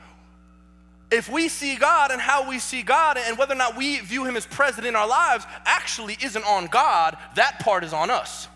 if 1.11 1.29
we 1.29 1.49
see 1.49 1.77
God 1.77 2.11
and 2.11 2.21
how 2.21 2.49
we 2.49 2.59
see 2.59 2.83
God 2.83 3.17
and 3.19 3.39
whether 3.39 3.55
or 3.55 3.59
not 3.59 3.77
we 3.77 4.01
view 4.01 4.25
Him 4.25 4.37
as 4.37 4.47
present 4.47 4.87
in 4.87 4.95
our 4.95 5.09
lives 5.09 5.47
actually 5.65 6.19
isn't 6.23 6.45
on 6.45 6.67
God, 6.67 7.17
that 7.37 7.61
part 7.61 7.83
is 7.85 7.93
on 7.93 8.11
us. 8.11 8.49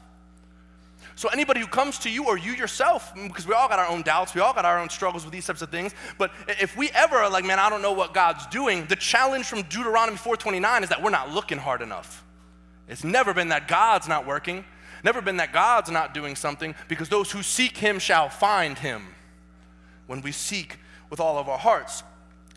So, 1.14 1.28
anybody 1.28 1.60
who 1.60 1.66
comes 1.66 1.98
to 2.00 2.10
you 2.10 2.26
or 2.26 2.38
you 2.38 2.52
yourself, 2.52 3.14
mm, 3.14 3.28
because 3.28 3.46
we 3.46 3.54
all 3.54 3.68
got 3.68 3.78
our 3.78 3.88
own 3.88 4.02
doubts, 4.02 4.34
we 4.34 4.40
all 4.40 4.54
got 4.54 4.64
our 4.64 4.78
own 4.78 4.88
struggles 4.88 5.24
with 5.24 5.32
these 5.32 5.46
types 5.46 5.60
of 5.60 5.70
things, 5.70 5.94
but 6.18 6.30
if 6.48 6.76
we 6.76 6.90
ever 6.90 7.16
are 7.16 7.30
like, 7.30 7.44
man, 7.44 7.58
I 7.58 7.68
don't 7.68 7.82
know 7.82 7.92
what 7.92 8.14
God's 8.14 8.46
doing, 8.46 8.86
the 8.86 8.96
challenge 8.96 9.46
from 9.46 9.62
Deuteronomy 9.62 10.16
4:29 10.16 10.82
is 10.82 10.88
that 10.88 11.02
we're 11.02 11.10
not 11.10 11.30
looking 11.30 11.58
hard 11.58 11.82
enough. 11.82 12.24
It's 12.88 13.04
never 13.04 13.34
been 13.34 13.48
that 13.48 13.68
God's 13.68 14.08
not 14.08 14.26
working, 14.26 14.64
never 15.04 15.20
been 15.20 15.36
that 15.36 15.52
God's 15.52 15.90
not 15.90 16.14
doing 16.14 16.34
something, 16.34 16.74
because 16.88 17.08
those 17.08 17.30
who 17.30 17.42
seek 17.42 17.76
Him 17.76 17.98
shall 17.98 18.28
find 18.28 18.78
Him 18.78 19.14
when 20.06 20.22
we 20.22 20.32
seek 20.32 20.78
with 21.10 21.20
all 21.20 21.36
of 21.38 21.48
our 21.48 21.58
hearts. 21.58 22.02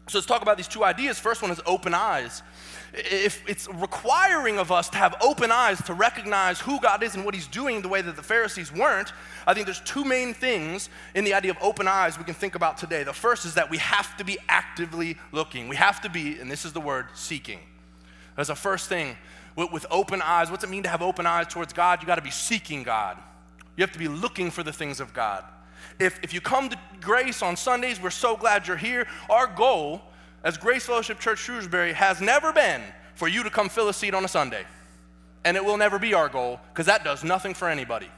So, 0.07 0.17
let's 0.17 0.27
talk 0.27 0.43
about 0.43 0.55
these 0.55 0.67
two 0.67 0.83
ideas. 0.83 1.19
First 1.19 1.41
one 1.41 1.51
is 1.51 1.59
open 1.65 1.93
eyes 1.93 2.41
if 2.93 3.43
it's 3.47 3.67
requiring 3.67 4.57
of 4.57 4.71
us 4.71 4.89
to 4.89 4.97
have 4.97 5.15
open 5.21 5.51
eyes 5.51 5.81
to 5.83 5.93
recognize 5.93 6.59
who 6.59 6.79
God 6.79 7.03
is 7.03 7.15
and 7.15 7.25
what 7.25 7.33
He's 7.33 7.47
doing 7.47 7.81
the 7.81 7.87
way 7.87 8.01
that 8.01 8.15
the 8.15 8.23
Pharisees 8.23 8.71
weren't, 8.71 9.11
I 9.45 9.53
think 9.53 9.65
there's 9.65 9.81
two 9.81 10.05
main 10.05 10.33
things 10.33 10.89
in 11.13 11.23
the 11.25 11.33
idea 11.33 11.51
of 11.51 11.57
open 11.61 11.87
eyes 11.87 12.17
we 12.17 12.23
can 12.23 12.33
think 12.33 12.55
about 12.55 12.77
today. 12.77 13.03
The 13.03 13.13
first 13.13 13.45
is 13.45 13.55
that 13.55 13.69
we 13.69 13.77
have 13.77 14.15
to 14.17 14.23
be 14.23 14.37
actively 14.47 15.17
looking. 15.31 15.67
We 15.67 15.75
have 15.75 16.01
to 16.01 16.09
be, 16.09 16.39
and 16.39 16.49
this 16.49 16.65
is 16.65 16.73
the 16.73 16.81
word, 16.81 17.07
seeking. 17.13 17.59
That's 18.35 18.49
the 18.49 18.55
first 18.55 18.89
thing. 18.89 19.17
With, 19.55 19.71
with 19.71 19.85
open 19.89 20.21
eyes, 20.21 20.51
what's 20.51 20.63
it 20.63 20.69
mean 20.69 20.83
to 20.83 20.89
have 20.89 21.01
open 21.01 21.25
eyes 21.25 21.47
towards 21.47 21.73
God? 21.73 22.01
You 22.01 22.07
got 22.07 22.15
to 22.15 22.21
be 22.21 22.31
seeking 22.31 22.83
God. 22.83 23.17
You 23.77 23.81
have 23.81 23.91
to 23.91 23.99
be 23.99 24.07
looking 24.07 24.51
for 24.51 24.63
the 24.63 24.73
things 24.73 24.99
of 24.99 25.13
God. 25.13 25.43
If, 25.99 26.19
if 26.23 26.33
you 26.33 26.41
come 26.41 26.69
to 26.69 26.77
grace 27.01 27.41
on 27.41 27.55
Sundays, 27.55 28.01
we're 28.01 28.09
so 28.09 28.35
glad 28.35 28.67
you're 28.67 28.77
here. 28.77 29.07
Our 29.29 29.47
goal 29.47 30.01
as 30.45 30.57
Grace 30.57 30.85
Fellowship 30.85 31.19
Church 31.19 31.39
Shreveport 31.39 31.95
has 31.95 32.21
never 32.21 32.53
been 32.53 32.81
for 33.15 33.27
you 33.27 33.43
to 33.43 33.49
come 33.49 33.67
fill 33.67 33.89
a 33.89 33.93
seat 33.93 34.13
on 34.13 34.23
a 34.23 34.27
Sunday. 34.27 34.63
And 35.43 35.57
it 35.57 35.65
will 35.65 35.75
never 35.75 35.97
be 35.99 36.13
our 36.13 36.29
goal 36.29 36.59
because 36.71 36.85
that 36.85 37.03
does 37.03 37.23
nothing 37.23 37.55
for 37.55 37.67
anybody. 37.67 38.09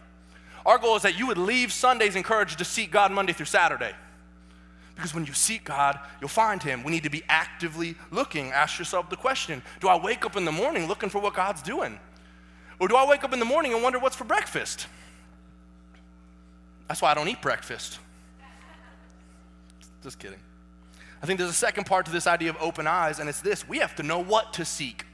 Our 0.66 0.78
goal 0.78 0.98
is 0.98 1.04
that 1.04 1.18
you 1.18 1.28
would 1.28 1.38
leave 1.38 1.72
Sundays 1.72 2.18
encouraged 2.18 2.58
to 2.58 2.66
seek 2.66 2.92
God 2.92 3.14
Monday 3.14 3.32
through 3.32 3.46
Saturday. 3.46 3.94
Because 4.94 5.14
when 5.14 5.26
you 5.26 5.32
seek 5.32 5.64
God, 5.64 5.98
you'll 6.20 6.28
find 6.28 6.62
Him. 6.62 6.84
We 6.84 6.92
need 6.92 7.04
to 7.04 7.10
be 7.10 7.24
actively 7.30 7.96
looking. 8.12 8.52
Ask 8.52 8.78
yourself 8.78 9.10
the 9.10 9.16
question 9.16 9.62
Do 9.80 9.88
I 9.88 9.96
wake 9.96 10.26
up 10.26 10.36
in 10.36 10.44
the 10.44 10.52
morning 10.52 10.88
looking 10.88 11.10
for 11.10 11.20
what 11.20 11.34
God's 11.34 11.62
doing? 11.62 11.98
Or 12.80 12.88
do 12.88 12.96
I 12.96 13.08
wake 13.08 13.24
up 13.24 13.32
in 13.32 13.40
the 13.40 13.46
morning 13.46 13.74
and 13.74 13.82
wonder 13.82 14.00
what's 14.00 14.16
for 14.16 14.26
breakfast? 14.26 14.88
That's 16.88 17.02
why 17.02 17.12
I 17.12 17.14
don't 17.14 17.28
eat 17.28 17.42
breakfast. 17.42 18.00
Just 20.04 20.20
kidding. 20.20 20.40
I 21.22 21.26
think 21.26 21.40
there's 21.40 21.52
a 21.52 21.54
second 21.54 21.86
part 21.86 22.06
to 22.06 22.12
this 22.12 22.28
idea 22.28 22.50
of 22.50 22.58
open 22.60 22.88
eyes, 22.88 23.20
and 23.20 23.28
it's 23.28 23.42
this 23.42 23.68
we 23.68 23.80
have 23.80 23.96
to 23.96 24.04
know 24.04 24.24
what 24.24 24.54
to 24.54 24.66
seek. 24.66 25.06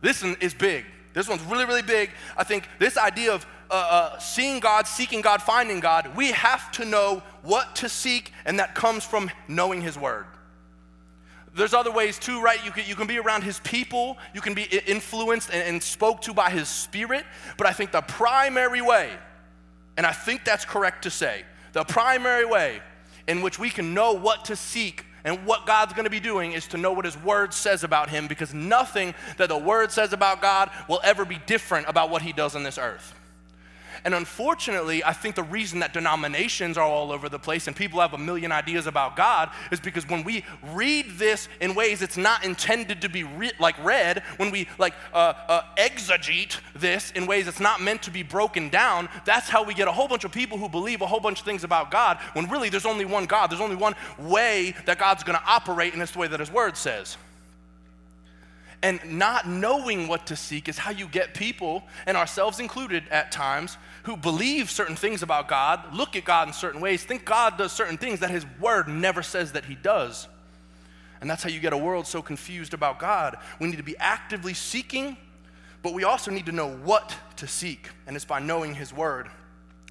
This 0.00 0.22
one 0.22 0.36
is 0.40 0.52
big. 0.52 0.84
This 1.14 1.28
one's 1.28 1.42
really, 1.42 1.64
really 1.64 1.82
big. 1.82 2.10
I 2.36 2.44
think 2.44 2.68
this 2.78 2.96
idea 2.96 3.32
of 3.32 3.46
uh, 3.70 3.74
uh, 3.74 4.18
seeing 4.18 4.60
God, 4.60 4.86
seeking 4.86 5.20
God, 5.20 5.40
finding 5.40 5.80
God, 5.80 6.16
we 6.16 6.32
have 6.32 6.70
to 6.72 6.84
know 6.84 7.22
what 7.42 7.76
to 7.76 7.88
seek, 7.88 8.32
and 8.44 8.58
that 8.58 8.74
comes 8.74 9.04
from 9.04 9.30
knowing 9.48 9.80
His 9.80 9.98
Word. 9.98 10.26
There's 11.54 11.74
other 11.74 11.92
ways 11.92 12.18
too, 12.18 12.40
right? 12.40 12.62
You 12.64 12.70
can, 12.70 12.84
you 12.86 12.94
can 12.94 13.06
be 13.06 13.18
around 13.18 13.44
His 13.44 13.60
people, 13.60 14.18
you 14.34 14.40
can 14.40 14.54
be 14.54 14.64
influenced 14.64 15.50
and, 15.50 15.62
and 15.62 15.82
spoke 15.82 16.22
to 16.22 16.34
by 16.34 16.50
His 16.50 16.68
Spirit, 16.68 17.24
but 17.56 17.66
I 17.66 17.72
think 17.72 17.92
the 17.92 18.00
primary 18.00 18.82
way, 18.82 19.10
and 19.96 20.06
I 20.06 20.12
think 20.12 20.44
that's 20.44 20.64
correct 20.64 21.04
to 21.04 21.10
say, 21.10 21.44
the 21.72 21.84
primary 21.84 22.44
way 22.44 22.80
in 23.26 23.42
which 23.42 23.58
we 23.58 23.70
can 23.70 23.94
know 23.94 24.12
what 24.12 24.46
to 24.46 24.56
seek 24.56 25.04
and 25.24 25.46
what 25.46 25.66
God's 25.66 25.92
going 25.92 26.04
to 26.04 26.10
be 26.10 26.20
doing 26.20 26.52
is 26.52 26.66
to 26.68 26.78
know 26.78 26.92
what 26.92 27.04
His 27.04 27.16
Word 27.16 27.54
says 27.54 27.84
about 27.84 28.10
Him 28.10 28.26
because 28.26 28.52
nothing 28.52 29.14
that 29.36 29.48
the 29.48 29.58
Word 29.58 29.92
says 29.92 30.12
about 30.12 30.42
God 30.42 30.70
will 30.88 31.00
ever 31.04 31.24
be 31.24 31.38
different 31.46 31.88
about 31.88 32.10
what 32.10 32.22
He 32.22 32.32
does 32.32 32.56
on 32.56 32.62
this 32.64 32.78
earth. 32.78 33.14
And 34.04 34.14
unfortunately, 34.14 35.04
I 35.04 35.12
think 35.12 35.36
the 35.36 35.42
reason 35.42 35.80
that 35.80 35.92
denominations 35.92 36.76
are 36.76 36.84
all 36.84 37.12
over 37.12 37.28
the 37.28 37.38
place 37.38 37.66
and 37.66 37.76
people 37.76 38.00
have 38.00 38.14
a 38.14 38.18
million 38.18 38.50
ideas 38.50 38.86
about 38.86 39.16
God 39.16 39.50
is 39.70 39.80
because 39.80 40.08
when 40.08 40.24
we 40.24 40.44
read 40.72 41.10
this 41.18 41.48
in 41.60 41.74
ways 41.74 42.02
it's 42.02 42.16
not 42.16 42.44
intended 42.44 43.00
to 43.02 43.08
be 43.08 43.22
re- 43.22 43.52
like 43.60 43.82
read, 43.84 44.22
when 44.38 44.50
we 44.50 44.68
like 44.78 44.94
uh, 45.12 45.34
uh, 45.48 45.62
exegete 45.76 46.58
this 46.74 47.12
in 47.12 47.26
ways 47.26 47.46
it's 47.46 47.60
not 47.60 47.80
meant 47.80 48.02
to 48.02 48.10
be 48.10 48.22
broken 48.22 48.68
down, 48.68 49.08
that's 49.24 49.48
how 49.48 49.62
we 49.62 49.74
get 49.74 49.86
a 49.86 49.92
whole 49.92 50.08
bunch 50.08 50.24
of 50.24 50.32
people 50.32 50.58
who 50.58 50.68
believe 50.68 51.00
a 51.00 51.06
whole 51.06 51.20
bunch 51.20 51.40
of 51.40 51.44
things 51.44 51.62
about 51.62 51.90
God 51.90 52.18
when 52.32 52.48
really 52.48 52.68
there's 52.68 52.86
only 52.86 53.04
one 53.04 53.26
God. 53.26 53.50
There's 53.50 53.60
only 53.60 53.76
one 53.76 53.94
way 54.18 54.74
that 54.86 54.98
God's 54.98 55.22
going 55.22 55.38
to 55.38 55.44
operate, 55.44 55.92
and 55.92 56.02
it's 56.02 56.12
the 56.12 56.18
way 56.18 56.28
that 56.28 56.40
His 56.40 56.50
Word 56.50 56.76
says. 56.76 57.16
And 58.82 59.00
not 59.04 59.46
knowing 59.46 60.08
what 60.08 60.26
to 60.26 60.36
seek 60.36 60.68
is 60.68 60.76
how 60.76 60.90
you 60.90 61.06
get 61.06 61.34
people, 61.34 61.84
and 62.04 62.16
ourselves 62.16 62.58
included 62.58 63.04
at 63.10 63.30
times, 63.30 63.76
who 64.02 64.16
believe 64.16 64.70
certain 64.70 64.96
things 64.96 65.22
about 65.22 65.46
God, 65.46 65.94
look 65.94 66.16
at 66.16 66.24
God 66.24 66.48
in 66.48 66.54
certain 66.54 66.80
ways, 66.80 67.04
think 67.04 67.24
God 67.24 67.56
does 67.56 67.70
certain 67.70 67.96
things 67.96 68.20
that 68.20 68.30
His 68.30 68.44
Word 68.60 68.88
never 68.88 69.22
says 69.22 69.52
that 69.52 69.64
He 69.64 69.76
does. 69.76 70.26
And 71.20 71.30
that's 71.30 71.44
how 71.44 71.50
you 71.50 71.60
get 71.60 71.72
a 71.72 71.78
world 71.78 72.08
so 72.08 72.20
confused 72.20 72.74
about 72.74 72.98
God. 72.98 73.36
We 73.60 73.68
need 73.68 73.76
to 73.76 73.84
be 73.84 73.96
actively 73.98 74.54
seeking, 74.54 75.16
but 75.80 75.94
we 75.94 76.02
also 76.02 76.32
need 76.32 76.46
to 76.46 76.52
know 76.52 76.68
what 76.68 77.16
to 77.36 77.46
seek, 77.46 77.88
and 78.08 78.16
it's 78.16 78.24
by 78.24 78.40
knowing 78.40 78.74
His 78.74 78.92
Word. 78.92 79.28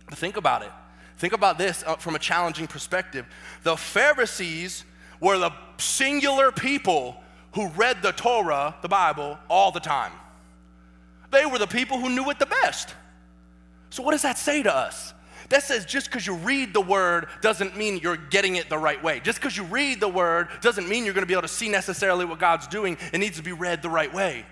But 0.10 0.18
think 0.18 0.36
about 0.36 0.64
it. 0.64 0.72
Think 1.18 1.32
about 1.32 1.58
this 1.58 1.84
uh, 1.88 1.96
from 1.96 2.16
a 2.16 2.20
challenging 2.20 2.68
perspective. 2.68 3.26
The 3.64 3.78
Pharisees 3.78 4.84
were 5.22 5.38
the 5.38 5.54
singular 5.78 6.52
people 6.52 7.21
who 7.54 7.68
read 7.70 8.02
the 8.02 8.12
Torah, 8.12 8.76
the 8.82 8.88
Bible, 8.88 9.38
all 9.50 9.72
the 9.72 9.80
time. 9.80 10.12
They 11.32 11.46
were 11.46 11.60
the 11.60 11.68
people 11.68 12.00
who 12.00 12.10
knew 12.10 12.30
it 12.30 12.40
the 12.40 12.46
best. 12.46 12.94
So, 13.90 14.04
what 14.04 14.12
does 14.12 14.22
that 14.22 14.38
say 14.38 14.64
to 14.64 14.76
us? 14.76 15.14
That 15.50 15.64
says 15.64 15.86
just 15.86 16.08
because 16.10 16.26
you 16.26 16.36
read 16.36 16.74
the 16.74 16.82
word 16.82 17.28
doesn't 17.42 17.76
mean 17.76 18.00
you're 18.02 18.16
getting 18.16 18.56
it 18.56 18.70
the 18.70 18.78
right 18.78 19.02
way. 19.04 19.20
Just 19.20 19.40
because 19.40 19.58
you 19.58 19.64
read 19.64 20.00
the 20.00 20.08
word 20.08 20.48
doesn't 20.62 20.88
mean 20.88 21.04
you're 21.04 21.14
going 21.14 21.24
to 21.24 21.28
be 21.28 21.34
able 21.34 21.42
to 21.42 21.48
see 21.50 21.68
necessarily 21.68 22.24
what 22.24 22.40
God's 22.40 22.68
doing. 22.68 22.98
It 23.12 23.18
needs 23.18 23.36
to 23.36 23.44
be 23.44 23.52
read 23.52 23.82
the 23.82 23.90
right 23.90 24.14
way. 24.14 24.46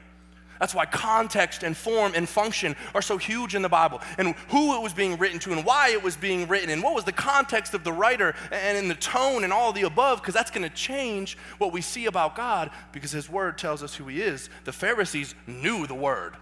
That's 0.60 0.76
why 0.76 0.86
context 0.86 1.64
and 1.64 1.76
form 1.76 2.12
and 2.16 2.28
function 2.28 2.76
are 2.94 3.02
so 3.02 3.18
huge 3.18 3.56
in 3.56 3.62
the 3.62 3.70
Bible, 3.70 4.02
and 4.18 4.36
who 4.50 4.76
it 4.76 4.82
was 4.82 4.94
being 4.94 5.18
written 5.18 5.40
to, 5.40 5.54
and 5.54 5.64
why 5.64 5.90
it 5.90 6.04
was 6.04 6.18
being 6.18 6.48
written, 6.48 6.70
and 6.70 6.84
what 6.84 6.94
was 6.94 7.06
the 7.06 7.14
context 7.14 7.74
of 7.74 7.86
the 7.86 7.94
writer, 7.94 8.36
and 8.52 8.78
in 8.78 8.90
the 8.90 8.96
tone, 8.96 9.44
and 9.44 9.54
all 9.54 9.72
the 9.72 9.84
above, 9.84 10.22
because 10.22 10.34
that's 10.34 10.52
going 10.52 10.70
to 10.70 10.76
change 10.76 11.38
what 11.60 11.72
we 11.72 11.80
see 11.80 12.08
about 12.08 12.36
God, 12.36 12.72
because 12.92 13.12
His 13.12 13.30
Word 13.30 13.58
tells 13.58 13.82
us 13.82 13.96
who 13.96 14.08
He 14.08 14.22
is. 14.22 14.50
The 14.66 14.74
Pharisees 14.74 15.34
knew 15.48 15.88
the 15.88 15.96
Word, 15.96 16.36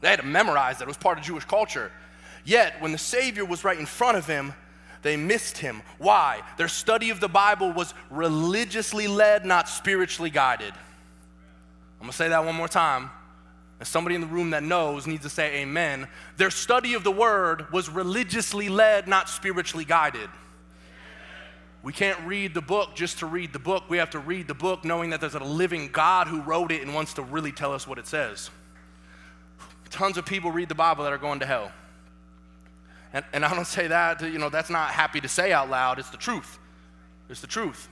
they 0.00 0.10
had 0.10 0.20
to 0.20 0.26
memorize 0.26 0.80
it, 0.80 0.84
it 0.84 0.88
was 0.88 0.96
part 0.96 1.18
of 1.18 1.24
Jewish 1.24 1.44
culture. 1.44 1.90
Yet, 2.44 2.80
when 2.80 2.92
the 2.92 2.98
Savior 2.98 3.44
was 3.44 3.64
right 3.64 3.78
in 3.78 3.86
front 3.86 4.18
of 4.18 4.26
them, 4.26 4.54
they 5.02 5.16
missed 5.16 5.58
him. 5.58 5.82
Why? 5.98 6.42
Their 6.56 6.68
study 6.68 7.10
of 7.10 7.20
the 7.20 7.28
Bible 7.28 7.72
was 7.72 7.92
religiously 8.10 9.06
led, 9.06 9.44
not 9.44 9.68
spiritually 9.68 10.30
guided. 10.30 10.72
I'm 12.00 12.08
gonna 12.08 12.12
say 12.12 12.28
that 12.28 12.44
one 12.44 12.54
more 12.54 12.68
time. 12.68 13.10
And 13.78 13.88
somebody 13.88 14.14
in 14.14 14.20
the 14.20 14.26
room 14.26 14.50
that 14.50 14.62
knows 14.62 15.06
needs 15.06 15.22
to 15.24 15.28
say 15.28 15.62
amen. 15.62 16.08
Their 16.36 16.50
study 16.50 16.94
of 16.94 17.04
the 17.04 17.10
word 17.10 17.72
was 17.72 17.88
religiously 17.88 18.68
led, 18.68 19.08
not 19.08 19.28
spiritually 19.28 19.84
guided. 19.84 20.30
We 21.82 21.92
can't 21.92 22.18
read 22.26 22.54
the 22.54 22.62
book 22.62 22.94
just 22.94 23.18
to 23.18 23.26
read 23.26 23.52
the 23.52 23.58
book. 23.58 23.84
We 23.90 23.98
have 23.98 24.10
to 24.10 24.18
read 24.18 24.48
the 24.48 24.54
book 24.54 24.84
knowing 24.84 25.10
that 25.10 25.20
there's 25.20 25.34
a 25.34 25.40
living 25.40 25.90
God 25.92 26.28
who 26.28 26.40
wrote 26.40 26.72
it 26.72 26.80
and 26.80 26.94
wants 26.94 27.14
to 27.14 27.22
really 27.22 27.52
tell 27.52 27.74
us 27.74 27.86
what 27.86 27.98
it 27.98 28.06
says. 28.06 28.48
Tons 29.90 30.16
of 30.16 30.24
people 30.24 30.50
read 30.50 30.68
the 30.68 30.74
Bible 30.74 31.04
that 31.04 31.12
are 31.12 31.18
going 31.18 31.40
to 31.40 31.46
hell. 31.46 31.70
And, 33.12 33.24
and 33.32 33.44
I 33.44 33.54
don't 33.54 33.66
say 33.66 33.86
that, 33.86 34.20
to, 34.20 34.28
you 34.28 34.38
know, 34.38 34.48
that's 34.48 34.70
not 34.70 34.90
happy 34.90 35.20
to 35.20 35.28
say 35.28 35.52
out 35.52 35.68
loud. 35.68 35.98
It's 35.98 36.10
the 36.10 36.16
truth. 36.16 36.58
It's 37.28 37.40
the 37.40 37.46
truth. 37.46 37.88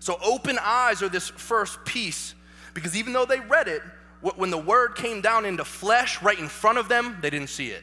So 0.00 0.18
open 0.22 0.58
eyes 0.60 1.02
are 1.02 1.08
this 1.08 1.28
first 1.28 1.84
piece 1.84 2.34
because 2.74 2.96
even 2.96 3.12
though 3.12 3.24
they 3.24 3.40
read 3.40 3.68
it, 3.68 3.80
when 4.20 4.50
the 4.50 4.58
word 4.58 4.96
came 4.96 5.20
down 5.20 5.44
into 5.44 5.64
flesh 5.64 6.22
right 6.22 6.38
in 6.38 6.48
front 6.48 6.78
of 6.78 6.88
them, 6.88 7.18
they 7.20 7.30
didn't 7.30 7.50
see 7.50 7.68
it. 7.68 7.82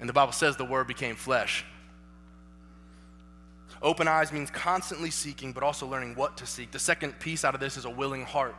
And 0.00 0.08
the 0.08 0.12
Bible 0.12 0.32
says 0.32 0.56
the 0.56 0.64
word 0.64 0.88
became 0.88 1.14
flesh. 1.14 1.64
Open 3.82 4.06
eyes 4.06 4.32
means 4.32 4.50
constantly 4.50 5.10
seeking, 5.10 5.52
but 5.52 5.62
also 5.62 5.86
learning 5.86 6.14
what 6.14 6.36
to 6.38 6.46
seek. 6.46 6.70
The 6.70 6.78
second 6.78 7.18
piece 7.18 7.44
out 7.44 7.54
of 7.54 7.60
this 7.60 7.76
is 7.76 7.84
a 7.84 7.90
willing 7.90 8.24
heart. 8.24 8.54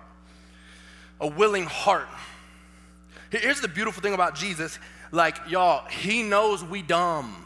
A 1.22 1.28
willing 1.28 1.66
heart. 1.66 2.08
Here's 3.30 3.62
the 3.62 3.68
beautiful 3.68 4.04
thing 4.04 4.14
about 4.14 4.36
Jesus 4.36 4.80
like, 5.12 5.38
y'all, 5.48 5.88
he 5.88 6.24
knows 6.24 6.64
we 6.64 6.82
dumb. 6.82 7.46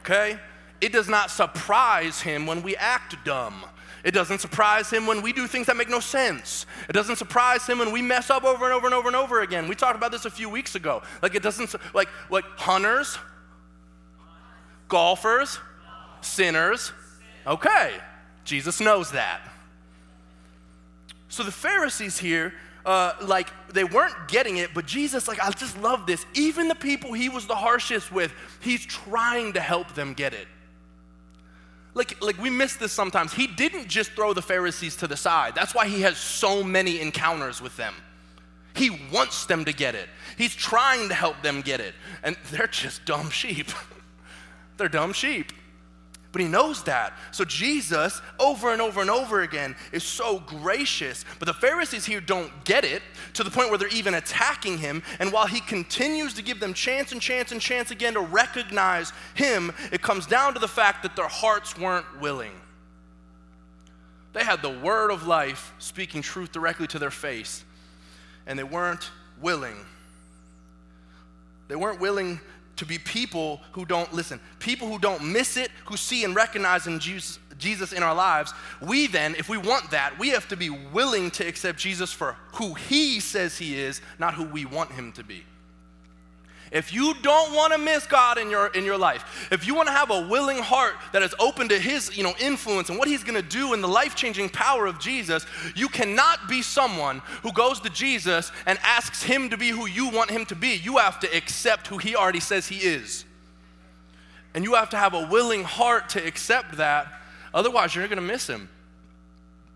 Okay? 0.00 0.38
It 0.80 0.92
does 0.92 1.08
not 1.08 1.30
surprise 1.30 2.20
him 2.20 2.46
when 2.46 2.62
we 2.62 2.76
act 2.76 3.16
dumb. 3.24 3.64
It 4.04 4.12
doesn't 4.12 4.40
surprise 4.40 4.90
him 4.90 5.06
when 5.06 5.22
we 5.22 5.32
do 5.32 5.46
things 5.46 5.66
that 5.68 5.76
make 5.76 5.88
no 5.88 6.00
sense. 6.00 6.66
It 6.88 6.92
doesn't 6.92 7.16
surprise 7.16 7.66
him 7.66 7.78
when 7.78 7.92
we 7.92 8.02
mess 8.02 8.30
up 8.30 8.44
over 8.44 8.64
and 8.64 8.74
over 8.74 8.86
and 8.86 8.94
over 8.94 9.08
and 9.08 9.16
over 9.16 9.42
again. 9.42 9.68
We 9.68 9.74
talked 9.74 9.96
about 9.96 10.10
this 10.10 10.24
a 10.24 10.30
few 10.30 10.48
weeks 10.48 10.74
ago. 10.74 11.02
Like 11.22 11.34
it 11.34 11.42
doesn't 11.42 11.74
like 11.94 12.08
like 12.30 12.44
hunters, 12.56 13.16
golfers, 14.88 15.58
sinners. 16.20 16.92
Okay. 17.46 17.92
Jesus 18.44 18.80
knows 18.80 19.12
that. 19.12 19.40
So 21.28 21.42
the 21.42 21.52
Pharisees 21.52 22.18
here, 22.18 22.52
uh, 22.84 23.12
like, 23.22 23.48
they 23.72 23.84
weren't 23.84 24.28
getting 24.28 24.58
it, 24.58 24.74
but 24.74 24.84
Jesus, 24.84 25.28
like, 25.28 25.40
I 25.40 25.50
just 25.50 25.80
love 25.80 26.06
this. 26.06 26.26
Even 26.34 26.68
the 26.68 26.74
people 26.74 27.12
he 27.12 27.28
was 27.28 27.46
the 27.46 27.54
harshest 27.54 28.12
with, 28.12 28.34
he's 28.60 28.84
trying 28.84 29.52
to 29.54 29.60
help 29.60 29.94
them 29.94 30.14
get 30.14 30.34
it. 30.34 30.46
Like, 31.94 32.22
like 32.22 32.40
we 32.40 32.50
miss 32.50 32.76
this 32.76 32.92
sometimes. 32.92 33.32
He 33.32 33.46
didn't 33.46 33.88
just 33.88 34.12
throw 34.12 34.32
the 34.32 34.42
Pharisees 34.42 34.96
to 34.96 35.06
the 35.06 35.16
side. 35.16 35.54
That's 35.54 35.74
why 35.74 35.86
he 35.86 36.02
has 36.02 36.16
so 36.16 36.62
many 36.62 37.00
encounters 37.00 37.60
with 37.60 37.76
them. 37.76 37.94
He 38.74 38.90
wants 39.12 39.44
them 39.44 39.66
to 39.66 39.72
get 39.72 39.94
it. 39.94 40.08
He's 40.38 40.54
trying 40.54 41.08
to 41.08 41.14
help 41.14 41.42
them 41.42 41.60
get 41.60 41.80
it. 41.80 41.94
And 42.22 42.36
they're 42.50 42.66
just 42.66 43.04
dumb 43.04 43.28
sheep. 43.28 43.68
they're 44.78 44.88
dumb 44.88 45.12
sheep. 45.12 45.52
But 46.32 46.40
he 46.40 46.48
knows 46.48 46.82
that. 46.84 47.12
So 47.30 47.44
Jesus, 47.44 48.22
over 48.40 48.72
and 48.72 48.80
over 48.80 49.02
and 49.02 49.10
over 49.10 49.42
again, 49.42 49.76
is 49.92 50.02
so 50.02 50.38
gracious. 50.40 51.26
But 51.38 51.46
the 51.46 51.54
Pharisees 51.54 52.06
here 52.06 52.22
don't 52.22 52.50
get 52.64 52.86
it 52.86 53.02
to 53.34 53.44
the 53.44 53.50
point 53.50 53.68
where 53.68 53.78
they're 53.78 53.88
even 53.88 54.14
attacking 54.14 54.78
him. 54.78 55.02
And 55.18 55.30
while 55.30 55.46
he 55.46 55.60
continues 55.60 56.32
to 56.34 56.42
give 56.42 56.58
them 56.58 56.72
chance 56.72 57.12
and 57.12 57.20
chance 57.20 57.52
and 57.52 57.60
chance 57.60 57.90
again 57.90 58.14
to 58.14 58.20
recognize 58.20 59.12
him, 59.34 59.72
it 59.92 60.00
comes 60.00 60.24
down 60.26 60.54
to 60.54 60.58
the 60.58 60.68
fact 60.68 61.02
that 61.02 61.16
their 61.16 61.28
hearts 61.28 61.78
weren't 61.78 62.20
willing. 62.20 62.52
They 64.32 64.42
had 64.42 64.62
the 64.62 64.70
word 64.70 65.10
of 65.10 65.26
life 65.26 65.74
speaking 65.78 66.22
truth 66.22 66.50
directly 66.50 66.86
to 66.88 66.98
their 66.98 67.10
face, 67.10 67.62
and 68.46 68.58
they 68.58 68.64
weren't 68.64 69.10
willing. 69.38 69.76
They 71.68 71.76
weren't 71.76 72.00
willing 72.00 72.40
to 72.82 72.86
be 72.86 72.98
people 72.98 73.60
who 73.70 73.84
don't 73.84 74.12
listen, 74.12 74.40
people 74.58 74.88
who 74.88 74.98
don't 74.98 75.22
miss 75.22 75.56
it, 75.56 75.70
who 75.84 75.96
see 75.96 76.24
and 76.24 76.34
recognize 76.34 76.88
in 76.88 76.98
Jesus, 76.98 77.38
Jesus 77.56 77.92
in 77.92 78.02
our 78.02 78.12
lives. 78.12 78.52
We 78.80 79.06
then, 79.06 79.36
if 79.36 79.48
we 79.48 79.56
want 79.56 79.92
that, 79.92 80.18
we 80.18 80.30
have 80.30 80.48
to 80.48 80.56
be 80.56 80.68
willing 80.68 81.30
to 81.32 81.46
accept 81.46 81.78
Jesus 81.78 82.12
for 82.12 82.36
who 82.54 82.74
he 82.74 83.20
says 83.20 83.56
he 83.56 83.78
is, 83.78 84.00
not 84.18 84.34
who 84.34 84.42
we 84.42 84.64
want 84.64 84.90
him 84.90 85.12
to 85.12 85.22
be. 85.22 85.44
If 86.72 86.90
you 86.90 87.14
don't 87.20 87.54
want 87.54 87.74
to 87.74 87.78
miss 87.78 88.06
God 88.06 88.38
in 88.38 88.48
your 88.48 88.68
in 88.68 88.84
your 88.86 88.96
life, 88.96 89.48
if 89.52 89.66
you 89.66 89.74
want 89.74 89.88
to 89.88 89.92
have 89.92 90.10
a 90.10 90.26
willing 90.26 90.58
heart 90.58 90.94
that 91.12 91.22
is 91.22 91.34
open 91.38 91.68
to 91.68 91.78
his, 91.78 92.16
you 92.16 92.22
know, 92.22 92.34
influence 92.40 92.88
and 92.88 92.98
what 92.98 93.08
he's 93.08 93.22
going 93.22 93.40
to 93.40 93.46
do 93.46 93.74
in 93.74 93.82
the 93.82 93.88
life-changing 93.88 94.48
power 94.48 94.86
of 94.86 94.98
Jesus, 94.98 95.44
you 95.76 95.88
cannot 95.88 96.48
be 96.48 96.62
someone 96.62 97.20
who 97.42 97.52
goes 97.52 97.78
to 97.80 97.90
Jesus 97.90 98.50
and 98.64 98.78
asks 98.82 99.22
him 99.22 99.50
to 99.50 99.58
be 99.58 99.68
who 99.68 99.86
you 99.86 100.08
want 100.08 100.30
him 100.30 100.46
to 100.46 100.54
be. 100.54 100.76
You 100.76 100.96
have 100.96 101.20
to 101.20 101.36
accept 101.36 101.88
who 101.88 101.98
he 101.98 102.16
already 102.16 102.40
says 102.40 102.66
he 102.66 102.78
is. 102.78 103.26
And 104.54 104.64
you 104.64 104.74
have 104.74 104.88
to 104.90 104.96
have 104.96 105.12
a 105.12 105.26
willing 105.28 105.64
heart 105.64 106.08
to 106.10 106.26
accept 106.26 106.78
that. 106.78 107.20
Otherwise, 107.52 107.94
you're 107.94 108.08
going 108.08 108.16
to 108.16 108.22
miss 108.22 108.46
him. 108.46 108.70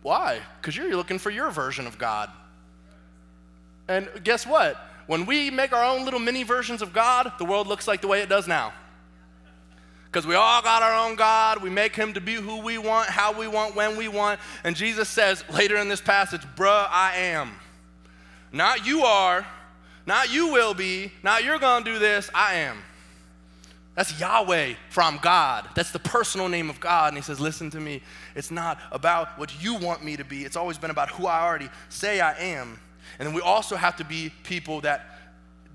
Why? 0.02 0.40
Because 0.60 0.74
you're 0.74 0.96
looking 0.96 1.18
for 1.18 1.30
your 1.30 1.50
version 1.50 1.86
of 1.86 1.98
God. 1.98 2.30
And 3.86 4.08
guess 4.24 4.46
what? 4.46 4.80
When 5.06 5.26
we 5.26 5.50
make 5.50 5.72
our 5.72 5.84
own 5.84 6.04
little 6.04 6.20
mini 6.20 6.42
versions 6.42 6.82
of 6.82 6.92
God, 6.92 7.32
the 7.38 7.44
world 7.44 7.66
looks 7.66 7.86
like 7.86 8.00
the 8.00 8.08
way 8.08 8.22
it 8.22 8.28
does 8.28 8.48
now. 8.48 8.72
Because 10.06 10.26
we 10.26 10.34
all 10.34 10.62
got 10.62 10.82
our 10.82 11.06
own 11.06 11.14
God. 11.14 11.62
We 11.62 11.70
make 11.70 11.94
him 11.94 12.14
to 12.14 12.20
be 12.20 12.34
who 12.34 12.60
we 12.60 12.78
want, 12.78 13.08
how 13.08 13.38
we 13.38 13.46
want, 13.46 13.76
when 13.76 13.96
we 13.96 14.08
want. 14.08 14.40
And 14.64 14.74
Jesus 14.74 15.08
says 15.08 15.44
later 15.52 15.76
in 15.76 15.88
this 15.88 16.00
passage, 16.00 16.40
bruh, 16.56 16.86
I 16.90 17.16
am. 17.16 17.52
Not 18.52 18.86
you 18.86 19.02
are, 19.02 19.46
not 20.06 20.32
you 20.32 20.52
will 20.52 20.72
be, 20.72 21.12
not 21.22 21.44
you're 21.44 21.58
going 21.58 21.84
to 21.84 21.92
do 21.92 21.98
this, 21.98 22.30
I 22.32 22.54
am. 22.54 22.78
That's 23.94 24.18
Yahweh 24.20 24.74
from 24.90 25.18
God. 25.22 25.68
That's 25.74 25.90
the 25.90 25.98
personal 25.98 26.48
name 26.48 26.70
of 26.70 26.80
God. 26.80 27.08
And 27.08 27.16
he 27.16 27.22
says, 27.22 27.40
Listen 27.40 27.70
to 27.70 27.80
me. 27.80 28.02
It's 28.34 28.50
not 28.50 28.78
about 28.92 29.38
what 29.38 29.62
you 29.62 29.74
want 29.74 30.04
me 30.04 30.16
to 30.16 30.24
be, 30.24 30.44
it's 30.44 30.56
always 30.56 30.78
been 30.78 30.90
about 30.90 31.10
who 31.10 31.26
I 31.26 31.40
already 31.40 31.70
say 31.88 32.20
I 32.20 32.38
am. 32.38 32.78
And 33.18 33.26
then 33.26 33.34
we 33.34 33.40
also 33.40 33.76
have 33.76 33.96
to 33.96 34.04
be 34.04 34.30
people 34.42 34.80
that 34.82 35.16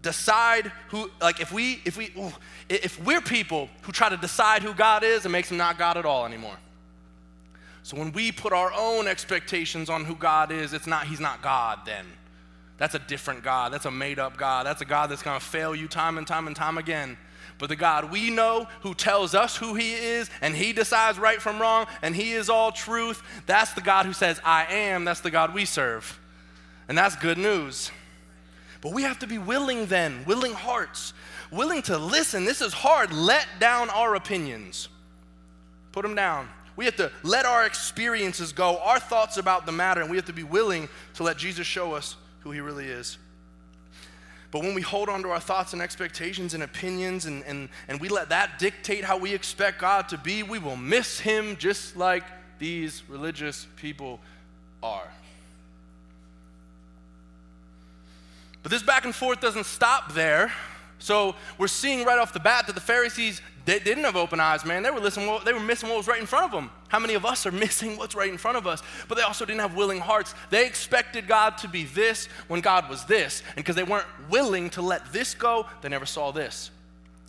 decide 0.01 0.71
who 0.89 1.09
like 1.21 1.39
if 1.39 1.51
we 1.51 1.81
if 1.85 1.97
we 1.97 2.11
ooh, 2.17 2.33
if 2.69 3.03
we're 3.03 3.21
people 3.21 3.69
who 3.83 3.91
try 3.91 4.09
to 4.09 4.17
decide 4.17 4.63
who 4.63 4.73
God 4.73 5.03
is, 5.03 5.25
it 5.25 5.29
makes 5.29 5.51
him 5.51 5.57
not 5.57 5.77
God 5.77 5.97
at 5.97 6.05
all 6.05 6.25
anymore. 6.25 6.57
So 7.83 7.97
when 7.97 8.11
we 8.11 8.31
put 8.31 8.53
our 8.53 8.71
own 8.73 9.07
expectations 9.07 9.89
on 9.89 10.05
who 10.05 10.15
God 10.15 10.51
is, 10.51 10.73
it's 10.73 10.87
not 10.87 11.07
he's 11.07 11.19
not 11.19 11.41
God 11.41 11.79
then. 11.85 12.05
That's 12.77 12.95
a 12.95 12.99
different 12.99 13.43
God. 13.43 13.71
That's 13.73 13.85
a 13.85 13.91
made 13.91 14.17
up 14.17 14.37
God. 14.37 14.65
That's 14.65 14.81
a 14.81 14.85
God 14.85 15.11
that's 15.11 15.21
going 15.21 15.39
to 15.39 15.45
fail 15.45 15.75
you 15.75 15.87
time 15.87 16.17
and 16.17 16.25
time 16.25 16.47
and 16.47 16.55
time 16.55 16.77
again. 16.77 17.17
But 17.59 17.69
the 17.69 17.75
God 17.75 18.11
we 18.11 18.31
know 18.31 18.67
who 18.81 18.95
tells 18.95 19.35
us 19.35 19.55
who 19.55 19.75
he 19.75 19.93
is 19.93 20.29
and 20.41 20.55
he 20.55 20.73
decides 20.73 21.19
right 21.19 21.41
from 21.41 21.61
wrong 21.61 21.85
and 22.01 22.15
he 22.15 22.33
is 22.33 22.49
all 22.49 22.71
truth, 22.71 23.21
that's 23.45 23.73
the 23.73 23.81
God 23.81 24.05
who 24.05 24.13
says 24.13 24.41
I 24.43 24.65
am. 24.65 25.05
That's 25.05 25.21
the 25.21 25.31
God 25.31 25.53
we 25.53 25.65
serve. 25.65 26.19
And 26.91 26.97
that's 26.97 27.15
good 27.15 27.37
news. 27.37 27.89
But 28.81 28.91
we 28.91 29.03
have 29.03 29.19
to 29.19 29.27
be 29.27 29.37
willing 29.37 29.85
then, 29.85 30.25
willing 30.25 30.51
hearts, 30.51 31.13
willing 31.49 31.81
to 31.83 31.97
listen. 31.97 32.43
This 32.43 32.59
is 32.59 32.73
hard. 32.73 33.13
Let 33.13 33.47
down 33.61 33.89
our 33.91 34.15
opinions, 34.15 34.89
put 35.93 36.01
them 36.01 36.15
down. 36.15 36.49
We 36.75 36.83
have 36.83 36.97
to 36.97 37.09
let 37.23 37.45
our 37.45 37.65
experiences 37.65 38.51
go, 38.51 38.77
our 38.79 38.99
thoughts 38.99 39.37
about 39.37 39.65
the 39.65 39.71
matter, 39.71 40.01
and 40.01 40.09
we 40.09 40.17
have 40.17 40.25
to 40.25 40.33
be 40.33 40.43
willing 40.43 40.89
to 41.13 41.23
let 41.23 41.37
Jesus 41.37 41.65
show 41.65 41.93
us 41.93 42.17
who 42.41 42.51
he 42.51 42.59
really 42.59 42.87
is. 42.87 43.17
But 44.51 44.59
when 44.59 44.75
we 44.75 44.81
hold 44.81 45.07
on 45.07 45.23
to 45.23 45.29
our 45.29 45.39
thoughts 45.39 45.71
and 45.71 45.81
expectations 45.81 46.53
and 46.53 46.61
opinions 46.61 47.25
and, 47.25 47.41
and, 47.45 47.69
and 47.87 48.01
we 48.01 48.09
let 48.09 48.27
that 48.27 48.59
dictate 48.59 49.05
how 49.05 49.17
we 49.17 49.33
expect 49.33 49.79
God 49.79 50.09
to 50.09 50.17
be, 50.17 50.43
we 50.43 50.59
will 50.59 50.75
miss 50.75 51.21
him 51.21 51.55
just 51.55 51.95
like 51.95 52.25
these 52.59 53.01
religious 53.07 53.65
people 53.77 54.19
are. 54.83 55.07
But 58.63 58.71
this 58.71 58.83
back 58.83 59.05
and 59.05 59.15
forth 59.15 59.39
doesn't 59.39 59.65
stop 59.65 60.13
there. 60.13 60.51
So 60.99 61.35
we're 61.57 61.67
seeing 61.67 62.05
right 62.05 62.19
off 62.19 62.31
the 62.31 62.39
bat 62.39 62.67
that 62.67 62.73
the 62.73 62.81
Pharisees 62.81 63.41
they 63.65 63.79
didn't 63.79 64.03
have 64.05 64.15
open 64.15 64.39
eyes, 64.39 64.65
man. 64.65 64.81
They 64.81 64.89
were 64.89 64.99
listening. 64.99 65.39
They 65.45 65.53
were 65.53 65.59
missing 65.59 65.89
what 65.89 65.97
was 65.97 66.07
right 66.07 66.19
in 66.19 66.25
front 66.25 66.45
of 66.45 66.51
them. 66.51 66.71
How 66.87 66.99
many 66.99 67.13
of 67.13 67.25
us 67.25 67.45
are 67.45 67.51
missing 67.51 67.97
what's 67.97 68.15
right 68.15 68.31
in 68.31 68.37
front 68.37 68.57
of 68.57 68.65
us? 68.65 68.81
But 69.07 69.15
they 69.15 69.23
also 69.23 69.45
didn't 69.45 69.61
have 69.61 69.75
willing 69.75 69.99
hearts. 69.99 70.33
They 70.49 70.65
expected 70.65 71.27
God 71.27 71.57
to 71.59 71.67
be 71.67 71.83
this 71.83 72.27
when 72.47 72.61
God 72.61 72.89
was 72.89 73.05
this, 73.05 73.43
and 73.49 73.57
because 73.57 73.75
they 73.75 73.83
weren't 73.83 74.07
willing 74.29 74.69
to 74.71 74.81
let 74.81 75.13
this 75.13 75.33
go, 75.35 75.67
they 75.81 75.89
never 75.89 76.05
saw 76.05 76.31
this. 76.31 76.71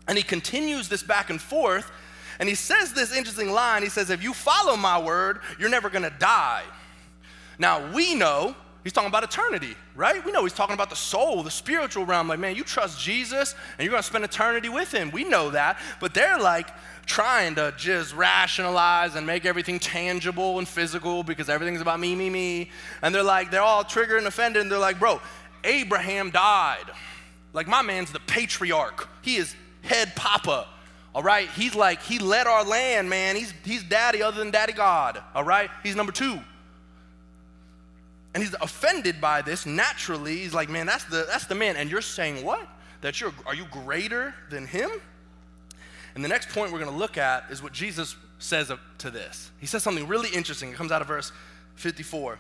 And 0.09 0.17
he 0.17 0.25
continues 0.25 0.89
this 0.89 1.03
back 1.03 1.31
and 1.31 1.41
forth, 1.41 1.91
and 2.39 2.49
he 2.49 2.55
says 2.55 2.93
this 2.93 3.15
interesting 3.15 3.53
line. 3.53 3.83
He 3.83 3.89
says, 3.89 4.09
"If 4.09 4.23
you 4.23 4.33
follow 4.33 4.77
my 4.77 4.99
word, 4.99 5.41
you're 5.59 5.69
never 5.69 5.91
going 5.91 6.05
to 6.05 6.19
die." 6.19 6.65
Now 7.59 7.93
we 7.93 8.15
know 8.15 8.57
He's 8.85 8.93
talking 8.93 9.09
about 9.09 9.23
eternity, 9.23 9.77
right? 9.95 10.25
We 10.25 10.33
know 10.33 10.43
he's 10.43 10.53
talking 10.53 10.75
about 10.75 10.91
the 10.91 10.97
soul, 10.97 11.45
the 11.45 11.53
spiritual 11.53 12.05
realm. 12.05 12.27
Like, 12.27 12.41
man, 12.41 12.57
you 12.57 12.65
trust 12.65 13.01
Jesus 13.01 13.55
and 13.79 13.85
you're 13.85 13.93
gonna 13.93 14.03
spend 14.03 14.25
eternity 14.25 14.69
with 14.69 14.93
him. 14.93 15.13
We 15.13 15.23
know 15.23 15.51
that. 15.51 15.79
But 16.01 16.15
they're 16.15 16.39
like 16.39 16.69
trying 17.07 17.55
to 17.57 17.73
just 17.77 18.15
rationalize 18.15 19.15
and 19.15 19.25
make 19.25 19.45
everything 19.45 19.79
tangible 19.79 20.59
and 20.59 20.67
physical 20.67 21.23
because 21.23 21.49
everything's 21.49 21.81
about 21.81 22.01
me, 22.01 22.17
me, 22.17 22.29
me. 22.29 22.71
And 23.03 23.15
they're 23.15 23.23
like, 23.23 23.53
they're 23.53 23.63
all 23.63 23.85
triggered 23.85 24.19
and 24.19 24.27
offended. 24.27 24.63
And 24.63 24.71
they're 24.71 24.79
like, 24.79 24.99
bro, 24.99 25.21
Abraham 25.63 26.31
died. 26.31 26.91
Like, 27.53 27.69
my 27.69 27.83
man's 27.83 28.11
the 28.11 28.21
patriarch, 28.21 29.09
he 29.23 29.37
is 29.37 29.55
head 29.83 30.13
papa. 30.17 30.67
All 31.15 31.23
right, 31.23 31.49
he's 31.51 31.75
like, 31.75 32.01
he 32.03 32.19
led 32.19 32.47
our 32.47 32.65
land, 32.65 33.11
man. 33.11 33.37
He's, 33.37 33.53
he's 33.65 33.83
daddy 33.83 34.23
other 34.23 34.39
than 34.39 34.51
daddy 34.51 34.73
God. 34.73 35.23
All 35.35 35.45
right, 35.45 35.69
he's 35.83 35.95
number 35.95 36.11
two. 36.11 36.41
And 38.35 38.43
he's 38.43 38.55
offended 38.61 39.21
by 39.21 39.43
this 39.43 39.67
naturally. 39.67 40.39
He's 40.39 40.55
like, 40.55 40.71
man, 40.71 40.87
that's 40.87 41.05
the, 41.05 41.27
that's 41.29 41.47
the 41.47 41.55
man. 41.55 41.77
And 41.77 41.91
you're 41.91 42.01
saying 42.01 42.45
what? 42.45 42.67
That 43.03 43.21
you're, 43.21 43.33
are 43.47 43.55
you 43.55 43.67
greater 43.71 44.35
than 44.51 44.67
him? 44.67 44.91
And 46.15 46.25
the 46.25 46.29
next 46.29 46.51
point 46.51 46.73
we're 46.73 46.79
going 46.79 46.91
to 46.91 46.97
look 46.97 47.19
at 47.19 47.51
is 47.51 47.63
what 47.63 47.73
Jesus 47.73 48.17
says 48.39 48.71
to 48.99 49.11
this. 49.11 49.51
He 49.59 49.67
says 49.67 49.83
something 49.83 50.07
really 50.07 50.31
interesting. 50.31 50.71
It 50.71 50.77
comes 50.77 50.93
out 50.93 51.03
of 51.03 51.09
verse 51.09 51.33
54. 51.77 52.39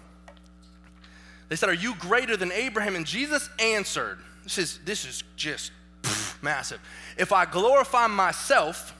They 1.48 1.56
said, 1.56 1.68
Are 1.68 1.74
you 1.74 1.94
greater 1.96 2.36
than 2.36 2.52
Abraham? 2.52 2.96
And 2.96 3.06
Jesus 3.06 3.48
answered, 3.58 4.18
This 4.44 4.58
is, 4.58 4.78
this 4.84 5.04
is 5.04 5.24
just 5.36 5.72
pff, 6.02 6.42
massive. 6.42 6.80
If 7.18 7.32
I 7.32 7.44
glorify 7.44 8.06
myself, 8.06 8.94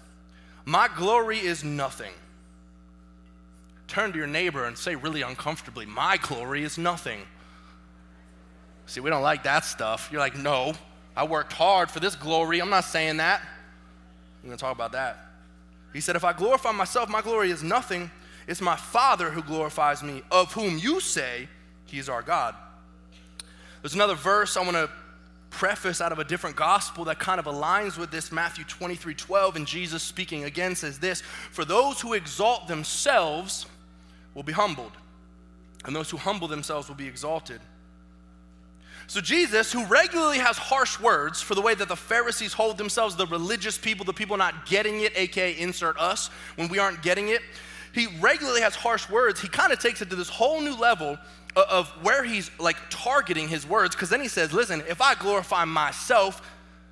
my 0.65 0.89
glory 0.95 1.39
is 1.39 1.65
nothing 1.65 2.13
turn 3.89 4.13
to 4.13 4.19
your 4.19 4.27
neighbor 4.27 4.65
and 4.65 4.77
say 4.77 4.95
really 4.95 5.23
uncomfortably, 5.23 5.87
My 5.87 6.17
glory 6.17 6.63
is 6.63 6.79
nothing. 6.79 7.21
See, 8.87 9.01
we 9.01 9.11
don't 9.11 9.23
like 9.23 9.45
that 9.45 9.65
stuff. 9.65 10.09
You're 10.11 10.21
like, 10.21 10.37
No, 10.37 10.75
I 11.17 11.25
worked 11.25 11.53
hard 11.53 11.91
for 11.91 12.01
this 12.01 12.15
glory. 12.15 12.61
I'm 12.61 12.71
not 12.71 12.85
saying 12.85 13.19
that. 13.19 13.43
I'm 14.43 14.49
going 14.49 14.57
to 14.57 14.61
talk 14.61 14.75
about 14.75 14.93
that. 14.93 15.19
He 15.93 16.01
said, 16.01 16.17
If 16.17 16.25
I 16.25 16.33
glorify 16.33 16.73
myself, 16.73 17.09
my 17.09 17.23
glory 17.23 17.51
is 17.51 17.63
nothing. 17.63 18.11
It's 18.47 18.61
my 18.61 18.77
Father 18.77 19.31
who 19.31 19.43
glorifies 19.43 20.03
me, 20.03 20.23
of 20.31 20.53
whom 20.53 20.79
you 20.79 21.01
say 21.01 21.49
he 21.87 21.99
is 21.99 22.09
our 22.09 22.23
God. 22.23 22.55
There's 23.83 23.95
another 23.95 24.15
verse 24.15 24.57
I 24.57 24.63
want 24.63 24.73
to 24.73 24.91
preface 25.51 26.01
out 26.01 26.13
of 26.13 26.19
a 26.19 26.25
different 26.25 26.57
gospel 26.57 27.05
that 27.05 27.19
kind 27.19 27.39
of 27.39 27.45
aligns 27.45 27.99
with 27.99 28.11
this 28.11 28.33
Matthew 28.33 28.65
23 28.65 29.15
12. 29.15 29.57
And 29.57 29.67
Jesus 29.67 30.03
speaking 30.03 30.45
again 30.45 30.75
says 30.75 30.99
this 30.99 31.21
For 31.21 31.65
those 31.65 32.01
who 32.01 32.15
exalt 32.15 32.69
themselves 32.69 33.67
will 34.35 34.43
be 34.43 34.53
humbled, 34.53 34.93
and 35.85 35.95
those 35.95 36.11
who 36.11 36.17
humble 36.17 36.49
themselves 36.49 36.89
will 36.89 36.95
be 36.95 37.07
exalted. 37.07 37.61
So, 39.07 39.21
Jesus, 39.21 39.73
who 39.73 39.85
regularly 39.87 40.39
has 40.39 40.57
harsh 40.57 40.99
words 41.01 41.43
for 41.43 41.55
the 41.55 41.61
way 41.61 41.75
that 41.75 41.89
the 41.89 41.97
Pharisees 41.97 42.53
hold 42.53 42.79
themselves, 42.79 43.17
the 43.17 43.27
religious 43.27 43.77
people, 43.77 44.05
the 44.05 44.13
people 44.13 44.37
not 44.37 44.67
getting 44.67 45.01
it, 45.01 45.13
aka 45.17 45.59
insert 45.59 45.99
us, 45.99 46.29
when 46.57 46.69
we 46.69 46.79
aren't 46.79 47.03
getting 47.03 47.29
it, 47.29 47.43
he 47.93 48.07
regularly 48.21 48.63
has 48.63 48.75
harsh 48.75 49.09
words. 49.11 49.41
He 49.41 49.49
kind 49.49 49.73
of 49.73 49.79
takes 49.79 50.01
it 50.01 50.11
to 50.11 50.17
this 50.17 50.29
whole 50.29 50.61
new 50.61 50.75
level 50.75 51.19
of 51.57 51.89
where 52.03 52.25
he's 52.25 52.51
like 52.59 52.77
targeting 52.89 53.49
his 53.49 53.67
words, 53.67 53.95
because 53.95 54.09
then 54.09 54.21
he 54.21 54.29
says, 54.29 54.53
Listen, 54.53 54.83
if 54.89 55.03
I 55.03 55.15
glorify 55.15 55.65
myself, 55.65 56.41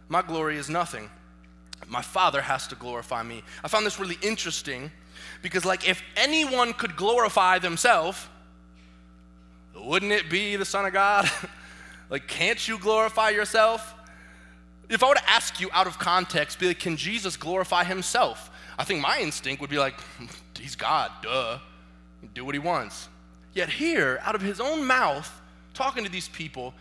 my 0.08 0.20
glory 0.20 0.56
is 0.56 0.68
nothing. 0.68 1.08
My 1.88 2.02
Father 2.02 2.40
has 2.40 2.68
to 2.68 2.74
glorify 2.74 3.22
me. 3.22 3.42
I 3.64 3.68
found 3.68 3.86
this 3.86 3.98
really 3.98 4.18
interesting 4.22 4.90
because, 5.42 5.64
like, 5.64 5.88
if 5.88 6.02
anyone 6.16 6.72
could 6.72 6.96
glorify 6.96 7.58
themselves, 7.58 8.28
wouldn't 9.74 10.12
it 10.12 10.28
be 10.28 10.56
the 10.56 10.64
Son 10.64 10.84
of 10.84 10.92
God? 10.92 11.30
like, 12.10 12.26
can't 12.26 12.66
you 12.66 12.78
glorify 12.78 13.30
yourself? 13.30 13.94
If 14.88 15.02
I 15.02 15.08
were 15.08 15.14
to 15.14 15.30
ask 15.30 15.60
you 15.60 15.70
out 15.72 15.86
of 15.86 15.98
context, 15.98 16.58
be 16.58 16.68
like, 16.68 16.80
can 16.80 16.96
Jesus 16.96 17.36
glorify 17.36 17.84
himself? 17.84 18.50
I 18.78 18.84
think 18.84 19.00
my 19.00 19.18
instinct 19.20 19.60
would 19.60 19.70
be 19.70 19.78
like, 19.78 19.94
he's 20.58 20.76
God, 20.76 21.10
duh. 21.22 21.58
Do 22.34 22.44
what 22.44 22.54
he 22.54 22.58
wants. 22.58 23.08
Yet 23.54 23.68
here, 23.68 24.20
out 24.22 24.34
of 24.34 24.42
his 24.42 24.60
own 24.60 24.86
mouth, 24.86 25.40
talking 25.74 26.04
to 26.04 26.10
these 26.10 26.28
people, 26.28 26.74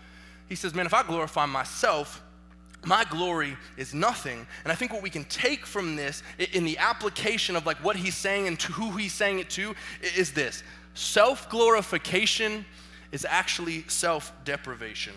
he 0.48 0.56
says, 0.56 0.76
Man, 0.76 0.86
if 0.86 0.94
I 0.94 1.04
glorify 1.04 1.46
myself, 1.46 2.22
my 2.86 3.04
glory 3.06 3.58
is 3.78 3.94
nothing. 3.94 4.48
And 4.64 4.72
I 4.72 4.76
think 4.76 4.94
what 4.94 5.02
we 5.02 5.10
can 5.10 5.26
take 5.26 5.66
from 5.66 5.96
this 5.96 6.24
in 6.54 6.64
the 6.64 6.78
application 6.78 7.56
of 7.56 7.66
like 7.66 7.78
what 7.84 7.96
he's 7.96 8.16
saying 8.16 8.48
and 8.48 8.60
to 8.60 8.72
who 8.72 8.92
he's 8.92 9.14
saying 9.14 9.40
it 9.40 9.50
to 9.52 9.76
is 10.16 10.32
this 10.32 10.64
self 10.94 11.50
glorification 11.50 12.66
is 13.12 13.26
actually 13.30 13.84
self 13.88 14.32
deprivation. 14.46 15.14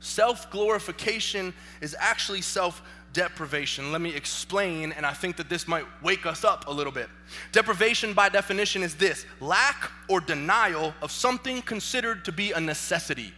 Self 0.00 0.50
glorification 0.50 1.52
is 1.80 1.96
actually 1.98 2.42
self 2.42 2.82
deprivation. 3.12 3.90
Let 3.90 4.00
me 4.00 4.14
explain, 4.14 4.92
and 4.92 5.06
I 5.06 5.14
think 5.14 5.36
that 5.36 5.48
this 5.48 5.66
might 5.66 5.86
wake 6.02 6.26
us 6.26 6.44
up 6.44 6.68
a 6.68 6.70
little 6.70 6.92
bit. 6.92 7.08
Deprivation, 7.52 8.12
by 8.12 8.28
definition, 8.28 8.82
is 8.82 8.94
this 8.94 9.24
lack 9.40 9.90
or 10.08 10.20
denial 10.20 10.92
of 11.00 11.10
something 11.10 11.62
considered 11.62 12.24
to 12.26 12.32
be 12.32 12.52
a 12.52 12.60
necessity. 12.60 13.32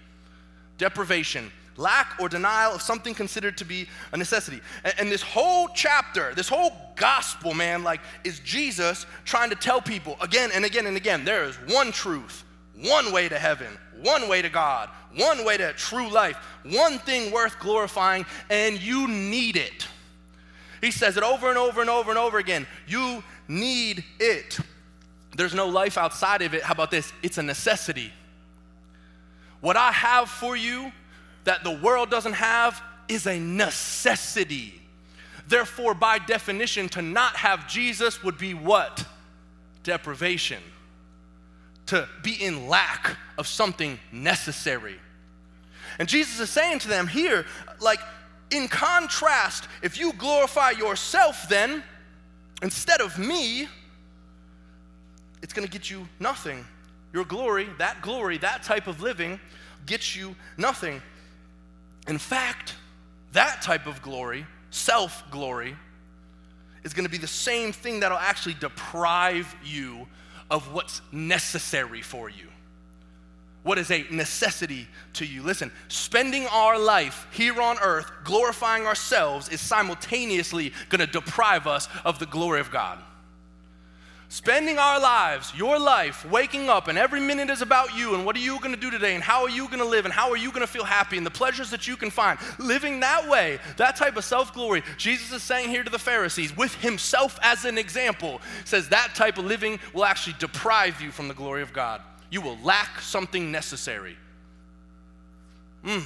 Deprivation, 0.78 1.52
lack 1.76 2.16
or 2.20 2.28
denial 2.28 2.72
of 2.72 2.82
something 2.82 3.14
considered 3.14 3.56
to 3.58 3.64
be 3.64 3.88
a 4.12 4.16
necessity. 4.16 4.60
And, 4.84 4.94
and, 4.98 5.12
this 5.12 5.22
whole 5.22 5.68
chapter, 5.68 6.34
this 6.34 6.48
whole 6.48 6.72
gospel, 6.96 7.54
man, 7.54 7.82
like, 7.82 8.00
is 8.24 8.40
Jesus 8.40 9.06
trying 9.24 9.50
to 9.50 9.56
tell 9.56 9.80
people 9.80 10.16
again 10.20 10.50
and 10.54 10.64
again 10.64 10.86
and 10.86 10.96
again 10.96 11.24
there 11.24 11.44
is 11.44 11.56
one 11.68 11.92
truth, 11.92 12.44
one 12.82 13.12
way 13.12 13.28
to 13.28 13.38
heaven, 13.38 13.78
one 14.02 14.28
way 14.28 14.42
to 14.42 14.48
God, 14.48 14.88
one 15.16 15.44
way 15.44 15.56
to 15.56 15.72
true 15.74 16.08
life, 16.08 16.36
one 16.64 16.98
thing 16.98 17.32
worth 17.32 17.58
glorifying, 17.58 18.26
and 18.50 18.80
you 18.80 19.08
need 19.08 19.56
it. 19.56 19.86
He 20.80 20.90
says 20.90 21.16
it 21.16 21.22
over 21.22 21.48
and 21.48 21.58
over 21.58 21.80
and 21.80 21.90
over 21.90 22.10
and 22.10 22.18
over 22.18 22.38
again. 22.38 22.66
You 22.86 23.22
need 23.48 24.04
it. 24.20 24.58
There's 25.36 25.54
no 25.54 25.68
life 25.68 25.98
outside 25.98 26.42
of 26.42 26.54
it. 26.54 26.62
How 26.62 26.72
about 26.72 26.90
this? 26.90 27.12
It's 27.22 27.38
a 27.38 27.42
necessity. 27.42 28.12
What 29.60 29.76
I 29.76 29.92
have 29.92 30.28
for 30.28 30.56
you 30.56 30.92
that 31.46 31.64
the 31.64 31.70
world 31.70 32.10
doesn't 32.10 32.34
have 32.34 32.80
is 33.08 33.26
a 33.26 33.40
necessity. 33.40 34.80
Therefore, 35.48 35.94
by 35.94 36.18
definition, 36.18 36.88
to 36.90 37.02
not 37.02 37.36
have 37.36 37.66
Jesus 37.68 38.22
would 38.22 38.38
be 38.38 38.54
what? 38.54 39.04
Deprivation 39.82 40.62
to 41.86 42.08
be 42.22 42.32
in 42.32 42.68
lack 42.68 43.16
of 43.38 43.46
something 43.46 43.98
necessary. 44.12 44.96
And 45.98 46.08
Jesus 46.08 46.40
is 46.40 46.50
saying 46.50 46.80
to 46.80 46.88
them 46.88 47.06
here, 47.06 47.46
like, 47.80 48.00
in 48.50 48.68
contrast, 48.68 49.68
if 49.82 49.98
you 49.98 50.12
glorify 50.12 50.70
yourself, 50.70 51.48
then 51.48 51.82
instead 52.62 53.00
of 53.00 53.18
me, 53.18 53.68
it's 55.42 55.52
gonna 55.52 55.66
get 55.66 55.90
you 55.90 56.08
nothing. 56.18 56.64
Your 57.12 57.24
glory, 57.24 57.68
that 57.78 58.02
glory, 58.02 58.38
that 58.38 58.62
type 58.62 58.88
of 58.88 59.00
living 59.00 59.40
gets 59.86 60.14
you 60.14 60.34
nothing. 60.58 61.00
In 62.08 62.18
fact, 62.18 62.74
that 63.32 63.62
type 63.62 63.86
of 63.86 64.00
glory, 64.02 64.46
self 64.70 65.28
glory, 65.30 65.76
is 66.84 66.94
gonna 66.94 67.08
be 67.08 67.18
the 67.18 67.26
same 67.26 67.72
thing 67.72 68.00
that'll 68.00 68.18
actually 68.18 68.54
deprive 68.54 69.54
you 69.64 70.06
of 70.50 70.72
what's 70.72 71.02
necessary 71.10 72.00
for 72.02 72.28
you. 72.28 72.46
What 73.64 73.78
is 73.78 73.90
a 73.90 74.06
necessity 74.10 74.86
to 75.14 75.26
you? 75.26 75.42
Listen, 75.42 75.72
spending 75.88 76.46
our 76.46 76.78
life 76.78 77.26
here 77.32 77.60
on 77.60 77.78
earth 77.80 78.08
glorifying 78.22 78.86
ourselves 78.86 79.48
is 79.48 79.60
simultaneously 79.60 80.72
gonna 80.88 81.08
deprive 81.08 81.66
us 81.66 81.88
of 82.04 82.20
the 82.20 82.26
glory 82.26 82.60
of 82.60 82.70
God. 82.70 83.00
Spending 84.36 84.76
our 84.76 85.00
lives, 85.00 85.50
your 85.56 85.78
life, 85.78 86.30
waking 86.30 86.68
up, 86.68 86.88
and 86.88 86.98
every 86.98 87.20
minute 87.20 87.48
is 87.48 87.62
about 87.62 87.96
you 87.96 88.14
and 88.14 88.26
what 88.26 88.36
are 88.36 88.40
you 88.40 88.60
gonna 88.60 88.76
do 88.76 88.90
today 88.90 89.14
and 89.14 89.24
how 89.24 89.44
are 89.44 89.48
you 89.48 89.66
gonna 89.70 89.82
live 89.82 90.04
and 90.04 90.12
how 90.12 90.30
are 90.30 90.36
you 90.36 90.52
gonna 90.52 90.66
feel 90.66 90.84
happy 90.84 91.16
and 91.16 91.24
the 91.24 91.30
pleasures 91.30 91.70
that 91.70 91.88
you 91.88 91.96
can 91.96 92.10
find. 92.10 92.38
Living 92.58 93.00
that 93.00 93.26
way, 93.30 93.58
that 93.78 93.96
type 93.96 94.14
of 94.18 94.26
self 94.26 94.52
glory, 94.52 94.82
Jesus 94.98 95.32
is 95.32 95.42
saying 95.42 95.70
here 95.70 95.82
to 95.82 95.88
the 95.88 95.98
Pharisees, 95.98 96.54
with 96.54 96.74
himself 96.82 97.38
as 97.40 97.64
an 97.64 97.78
example, 97.78 98.42
says 98.66 98.90
that 98.90 99.14
type 99.14 99.38
of 99.38 99.46
living 99.46 99.80
will 99.94 100.04
actually 100.04 100.36
deprive 100.38 101.00
you 101.00 101.10
from 101.10 101.28
the 101.28 101.34
glory 101.34 101.62
of 101.62 101.72
God. 101.72 102.02
You 102.30 102.42
will 102.42 102.58
lack 102.62 103.00
something 103.00 103.50
necessary. 103.50 104.18
Mm. 105.82 106.04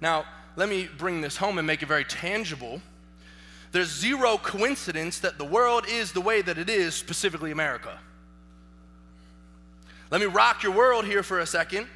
Now, 0.00 0.24
let 0.56 0.68
me 0.68 0.88
bring 0.98 1.20
this 1.20 1.36
home 1.36 1.58
and 1.58 1.68
make 1.68 1.84
it 1.84 1.86
very 1.86 2.04
tangible 2.04 2.80
there's 3.72 3.90
zero 3.90 4.38
coincidence 4.38 5.18
that 5.20 5.38
the 5.38 5.44
world 5.44 5.84
is 5.88 6.12
the 6.12 6.20
way 6.20 6.42
that 6.42 6.58
it 6.58 6.70
is, 6.70 6.94
specifically 6.94 7.50
America. 7.50 7.98
Let 10.10 10.20
me 10.20 10.26
rock 10.26 10.62
your 10.62 10.72
world 10.72 11.04
here 11.04 11.22
for 11.22 11.40
a 11.40 11.46
second. 11.46 11.88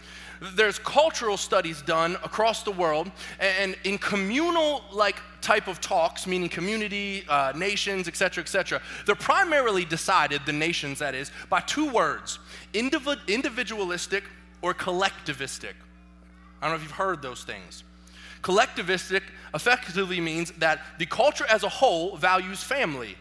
There's 0.55 0.79
cultural 0.79 1.37
studies 1.37 1.83
done 1.83 2.17
across 2.25 2.63
the 2.63 2.71
world, 2.71 3.11
and 3.39 3.77
in 3.85 3.99
communal 3.99 4.83
like 4.91 5.17
type 5.43 5.69
of 5.69 5.81
talks, 5.81 6.27
meaning 6.27 6.49
community, 6.49 7.25
uh, 7.29 7.53
nations, 7.55 8.09
etc., 8.09 8.43
etc., 8.43 8.81
they're 9.05 9.15
primarily 9.15 9.85
decided, 9.85 10.41
the 10.47 10.53
nations 10.53 10.99
that 10.99 11.15
is, 11.15 11.31
by 11.51 11.61
two 11.61 11.91
words 11.91 12.39
indiv- 12.73 13.27
individualistic 13.29 14.25
or 14.63 14.75
collectivistic. 14.75 15.75
I 16.61 16.69
don't 16.69 16.71
know 16.71 16.77
if 16.77 16.83
you've 16.83 16.93
heard 16.93 17.23
those 17.23 17.45
things. 17.45 17.85
Collectivistic 18.43 19.23
effectively 19.55 20.21
means 20.21 20.53
that 20.53 20.81
the 20.99 21.07
culture 21.07 21.47
as 21.49 21.63
a 21.63 21.69
whole 21.69 22.17
values 22.17 22.63
family. 22.63 23.17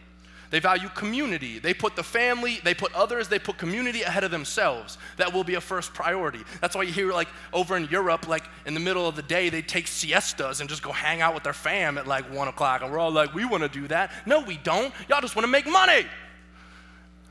They 0.50 0.58
value 0.58 0.88
community. 0.88 1.60
They 1.60 1.72
put 1.72 1.94
the 1.94 2.02
family, 2.02 2.60
they 2.64 2.74
put 2.74 2.92
others, 2.92 3.28
they 3.28 3.38
put 3.38 3.56
community 3.56 4.02
ahead 4.02 4.24
of 4.24 4.32
themselves. 4.32 4.98
That 5.16 5.32
will 5.32 5.44
be 5.44 5.54
a 5.54 5.60
first 5.60 5.94
priority. 5.94 6.40
That's 6.60 6.74
why 6.74 6.82
you 6.82 6.92
hear, 6.92 7.12
like, 7.12 7.28
over 7.52 7.76
in 7.76 7.84
Europe, 7.84 8.26
like, 8.26 8.44
in 8.66 8.74
the 8.74 8.80
middle 8.80 9.06
of 9.06 9.14
the 9.14 9.22
day, 9.22 9.48
they 9.48 9.62
take 9.62 9.86
siestas 9.86 10.60
and 10.60 10.68
just 10.68 10.82
go 10.82 10.90
hang 10.90 11.20
out 11.20 11.34
with 11.34 11.44
their 11.44 11.52
fam 11.52 11.98
at 11.98 12.08
like 12.08 12.24
one 12.32 12.48
o'clock. 12.48 12.82
And 12.82 12.90
we're 12.90 12.98
all 12.98 13.12
like, 13.12 13.32
we 13.32 13.44
want 13.44 13.62
to 13.62 13.68
do 13.68 13.86
that. 13.88 14.10
No, 14.26 14.40
we 14.40 14.56
don't. 14.56 14.92
Y'all 15.08 15.20
just 15.20 15.36
want 15.36 15.44
to 15.44 15.50
make 15.50 15.66
money. 15.66 16.04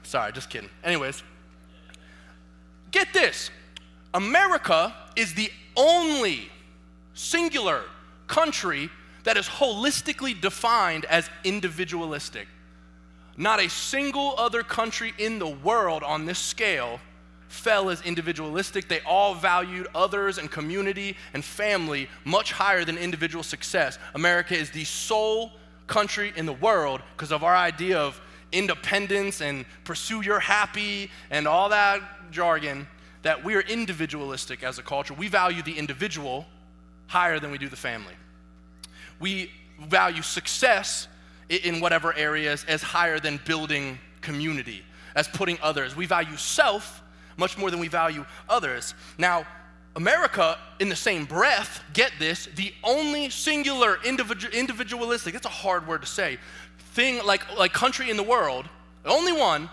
Sorry, 0.03 0.31
just 0.31 0.49
kidding. 0.49 0.69
Anyways, 0.83 1.21
get 2.91 3.13
this 3.13 3.51
America 4.13 4.95
is 5.17 5.33
the 5.33 5.51
only 5.75 6.49
singular 7.19 7.83
country 8.27 8.89
that 9.25 9.35
is 9.35 9.45
holistically 9.45 10.39
defined 10.39 11.03
as 11.05 11.29
individualistic. 11.43 12.47
Not 13.35 13.59
a 13.59 13.69
single 13.69 14.35
other 14.37 14.63
country 14.63 15.13
in 15.17 15.37
the 15.37 15.49
world 15.49 16.01
on 16.01 16.25
this 16.25 16.39
scale 16.39 16.99
fell 17.49 17.89
as 17.89 18.01
individualistic. 18.03 18.87
They 18.87 19.01
all 19.01 19.35
valued 19.35 19.87
others 19.93 20.37
and 20.37 20.49
community 20.49 21.17
and 21.33 21.43
family 21.43 22.07
much 22.23 22.53
higher 22.53 22.85
than 22.85 22.97
individual 22.97 23.43
success. 23.43 23.99
America 24.15 24.55
is 24.55 24.71
the 24.71 24.85
sole 24.85 25.51
country 25.87 26.31
in 26.37 26.45
the 26.45 26.53
world 26.53 27.01
because 27.17 27.33
of 27.33 27.43
our 27.43 27.55
idea 27.55 27.99
of 27.99 28.21
independence 28.53 29.41
and 29.41 29.65
pursue 29.83 30.21
your 30.21 30.39
happy 30.39 31.11
and 31.31 31.47
all 31.47 31.67
that 31.69 32.01
jargon 32.31 32.87
that 33.23 33.43
we 33.43 33.55
are 33.55 33.61
individualistic 33.61 34.63
as 34.63 34.79
a 34.79 34.83
culture. 34.83 35.13
We 35.13 35.27
value 35.27 35.61
the 35.61 35.77
individual 35.77 36.45
higher 37.09 37.39
than 37.39 37.51
we 37.51 37.57
do 37.57 37.67
the 37.67 37.75
family. 37.75 38.13
We 39.19 39.51
value 39.87 40.21
success 40.21 41.07
in 41.49 41.81
whatever 41.81 42.13
areas 42.13 42.63
as 42.67 42.81
higher 42.81 43.19
than 43.19 43.41
building 43.43 43.99
community, 44.21 44.83
as 45.15 45.27
putting 45.27 45.57
others. 45.61 45.95
We 45.95 46.05
value 46.05 46.37
self 46.37 47.01
much 47.35 47.57
more 47.57 47.71
than 47.71 47.79
we 47.79 47.87
value 47.87 48.25
others. 48.47 48.93
Now, 49.17 49.45
America, 49.95 50.57
in 50.79 50.87
the 50.87 50.95
same 50.95 51.25
breath, 51.25 51.81
get 51.93 52.11
this, 52.19 52.47
the 52.55 52.71
only 52.83 53.29
singular 53.29 53.97
individu- 53.97 54.53
individualistic, 54.53 55.33
that's 55.33 55.47
a 55.47 55.49
hard 55.49 55.87
word 55.87 56.01
to 56.01 56.07
say, 56.07 56.37
thing 56.93 57.25
like, 57.25 57.57
like 57.57 57.73
country 57.73 58.09
in 58.09 58.17
the 58.17 58.23
world, 58.23 58.69
the 59.03 59.09
only 59.09 59.33
one 59.33 59.69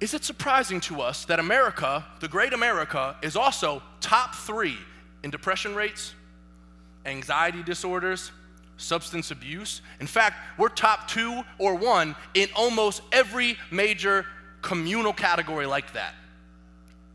is 0.00 0.14
it 0.14 0.24
surprising 0.24 0.80
to 0.80 1.00
us 1.00 1.24
that 1.26 1.38
America, 1.38 2.04
the 2.18 2.26
great 2.26 2.52
America, 2.52 3.16
is 3.22 3.36
also 3.36 3.80
top 4.00 4.34
three 4.34 4.76
in 5.22 5.30
depression 5.30 5.76
rates, 5.76 6.14
anxiety 7.06 7.62
disorders, 7.62 8.32
substance 8.76 9.30
abuse? 9.30 9.82
In 10.00 10.06
fact, 10.06 10.36
we're 10.58 10.68
top 10.68 11.08
two 11.08 11.42
or 11.58 11.74
one 11.74 12.14
in 12.34 12.48
almost 12.54 13.02
every 13.12 13.56
major 13.70 14.26
communal 14.62 15.12
category 15.12 15.66
like 15.66 15.92
that. 15.92 16.14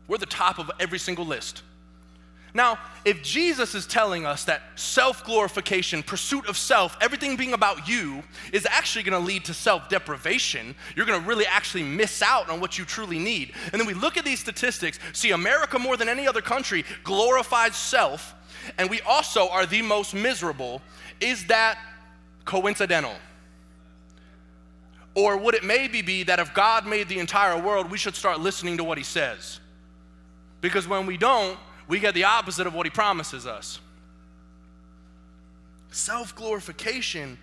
We're 0.06 0.18
the 0.18 0.26
top 0.26 0.58
of 0.58 0.70
every 0.80 0.98
single 0.98 1.26
list. 1.26 1.62
Now, 2.54 2.78
if 3.04 3.22
Jesus 3.22 3.74
is 3.74 3.86
telling 3.86 4.24
us 4.24 4.44
that 4.44 4.62
self 4.74 5.24
glorification, 5.24 6.02
pursuit 6.02 6.48
of 6.48 6.56
self, 6.56 6.96
everything 7.00 7.36
being 7.36 7.52
about 7.52 7.86
you 7.88 8.22
is 8.52 8.66
actually 8.66 9.02
gonna 9.04 9.24
lead 9.24 9.44
to 9.46 9.54
self 9.54 9.88
deprivation, 9.88 10.74
you're 10.96 11.06
gonna 11.06 11.26
really 11.26 11.46
actually 11.46 11.82
miss 11.82 12.22
out 12.22 12.48
on 12.48 12.60
what 12.60 12.78
you 12.78 12.84
truly 12.84 13.18
need. 13.18 13.52
And 13.72 13.80
then 13.80 13.86
we 13.86 13.94
look 13.94 14.16
at 14.16 14.24
these 14.24 14.40
statistics, 14.40 14.98
see 15.12 15.30
America 15.32 15.78
more 15.78 15.96
than 15.96 16.08
any 16.08 16.26
other 16.26 16.40
country 16.40 16.84
glorifies 17.04 17.76
self, 17.76 18.34
and 18.76 18.90
we 18.90 19.00
also 19.02 19.48
are 19.48 19.66
the 19.66 19.82
most 19.82 20.14
miserable. 20.14 20.82
Is 21.20 21.46
that 21.46 21.78
coincidental? 22.44 23.14
Or 25.14 25.36
would 25.36 25.54
it 25.54 25.64
maybe 25.64 26.02
be 26.02 26.22
that 26.24 26.38
if 26.38 26.54
God 26.54 26.86
made 26.86 27.08
the 27.08 27.18
entire 27.18 27.60
world, 27.60 27.90
we 27.90 27.98
should 27.98 28.14
start 28.14 28.40
listening 28.40 28.76
to 28.76 28.84
what 28.84 28.98
He 28.98 29.04
says? 29.04 29.60
Because 30.60 30.86
when 30.86 31.06
we 31.06 31.16
don't, 31.16 31.58
we 31.88 31.98
get 31.98 32.14
the 32.14 32.24
opposite 32.24 32.66
of 32.66 32.74
what 32.74 32.86
he 32.86 32.90
promises 32.90 33.46
us. 33.46 33.80
Self 35.90 36.34
glorification 36.36 37.38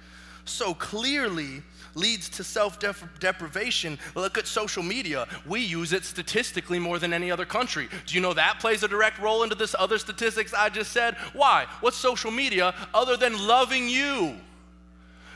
so 0.46 0.74
clearly 0.76 1.64
leads 1.96 2.30
to 2.30 2.44
self 2.44 2.78
deprivation. 3.20 3.98
Look 4.14 4.38
at 4.38 4.46
social 4.46 4.84
media. 4.84 5.28
We 5.46 5.62
use 5.62 5.94
it 5.94 6.04
statistically 6.04 6.78
more 6.78 7.00
than 7.00 7.14
any 7.14 7.32
other 7.32 7.46
country. 7.46 7.90
Do 8.06 8.16
you 8.16 8.22
know 8.22 8.34
that 8.34 8.60
plays 8.60 8.84
a 8.84 8.88
direct 8.88 9.20
role 9.20 9.44
into 9.44 9.56
this 9.56 9.76
other 9.80 9.98
statistics 9.98 10.54
I 10.54 10.70
just 10.70 10.92
said? 10.92 11.16
Why? 11.34 11.66
What's 11.80 11.98
social 11.98 12.32
media 12.32 12.76
other 12.94 13.18
than 13.18 13.48
loving 13.48 13.90
you? 13.90 14.36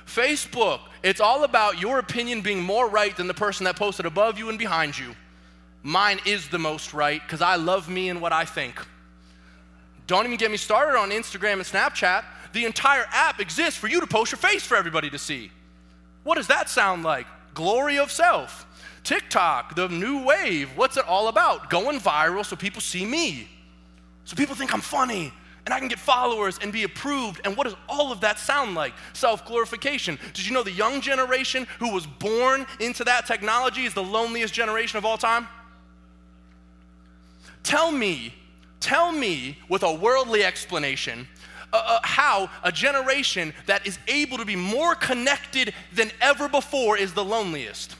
Facebook, 0.06 0.82
it's 1.04 1.22
all 1.22 1.44
about 1.44 1.80
your 1.80 2.00
opinion 2.00 2.42
being 2.42 2.62
more 2.62 2.90
right 2.90 3.16
than 3.16 3.28
the 3.28 3.34
person 3.34 3.64
that 3.66 3.76
posted 3.76 4.06
above 4.06 4.38
you 4.38 4.50
and 4.50 4.58
behind 4.58 4.98
you. 4.98 5.16
Mine 5.84 6.20
is 6.26 6.50
the 6.50 6.60
most 6.60 6.94
right 6.94 7.22
because 7.22 7.42
I 7.42 7.56
love 7.56 7.88
me 7.88 8.10
and 8.10 8.20
what 8.20 8.34
I 8.34 8.44
think. 8.44 8.84
Don't 10.08 10.26
even 10.26 10.38
get 10.38 10.50
me 10.50 10.58
started 10.58 10.98
on 10.98 11.12
Instagram 11.12 11.54
and 11.54 11.62
Snapchat. 11.62 12.26
The 12.52 12.66
entire 12.66 13.06
app 13.12 13.40
exists 13.40 13.80
for 13.80 13.88
you 13.88 14.00
to 14.00 14.08
post 14.08 14.32
your 14.32 14.40
face 14.40 14.64
for 14.66 14.76
everybody 14.76 15.10
to 15.12 15.20
see. 15.20 15.52
What 16.30 16.36
does 16.36 16.46
that 16.46 16.70
sound 16.70 17.02
like? 17.02 17.26
Glory 17.56 17.98
of 17.98 18.12
self. 18.12 18.68
TikTok, 19.04 19.74
the 19.74 19.90
new 19.90 20.24
wave, 20.24 20.70
what's 20.76 20.96
it 20.96 21.04
all 21.08 21.28
about? 21.28 21.72
Going 21.72 22.00
viral 22.00 22.46
so 22.46 22.56
people 22.56 22.82
see 22.82 23.04
me. 23.04 23.50
So 24.26 24.36
people 24.36 24.54
think 24.54 24.72
I'm 24.72 24.80
funny 24.80 25.34
and 25.66 25.74
I 25.74 25.80
can 25.80 25.88
get 25.88 25.98
followers 25.98 26.60
and 26.62 26.72
be 26.72 26.84
approved. 26.84 27.42
And 27.46 27.58
what 27.58 27.64
does 27.64 27.76
all 27.90 28.12
of 28.12 28.22
that 28.22 28.38
sound 28.38 28.76
like? 28.76 28.94
Self 29.14 29.44
glorification. 29.44 30.20
Did 30.36 30.46
you 30.46 30.54
know 30.54 30.62
the 30.62 30.72
young 30.72 31.02
generation 31.02 31.66
who 31.80 31.92
was 31.92 32.06
born 32.06 32.68
into 32.80 33.04
that 33.06 33.26
technology 33.26 33.86
is 33.86 33.96
the 33.96 34.04
loneliest 34.04 34.54
generation 34.54 35.00
of 35.00 35.06
all 35.06 35.18
time? 35.18 35.48
Tell 37.64 37.92
me 37.92 38.36
Tell 38.80 39.12
me 39.12 39.58
with 39.68 39.84
a 39.84 39.94
worldly 39.94 40.44
explanation 40.44 41.28
uh, 41.72 41.78
uh, 41.86 42.00
how 42.04 42.50
a 42.64 42.72
generation 42.72 43.54
that 43.66 43.86
is 43.86 44.00
able 44.08 44.38
to 44.38 44.46
be 44.46 44.56
more 44.56 44.96
connected 44.96 45.74
than 45.94 46.12
ever 46.22 46.50
before 46.50 46.98
is 46.98 47.14
the 47.14 47.24
loneliest. 47.24 47.96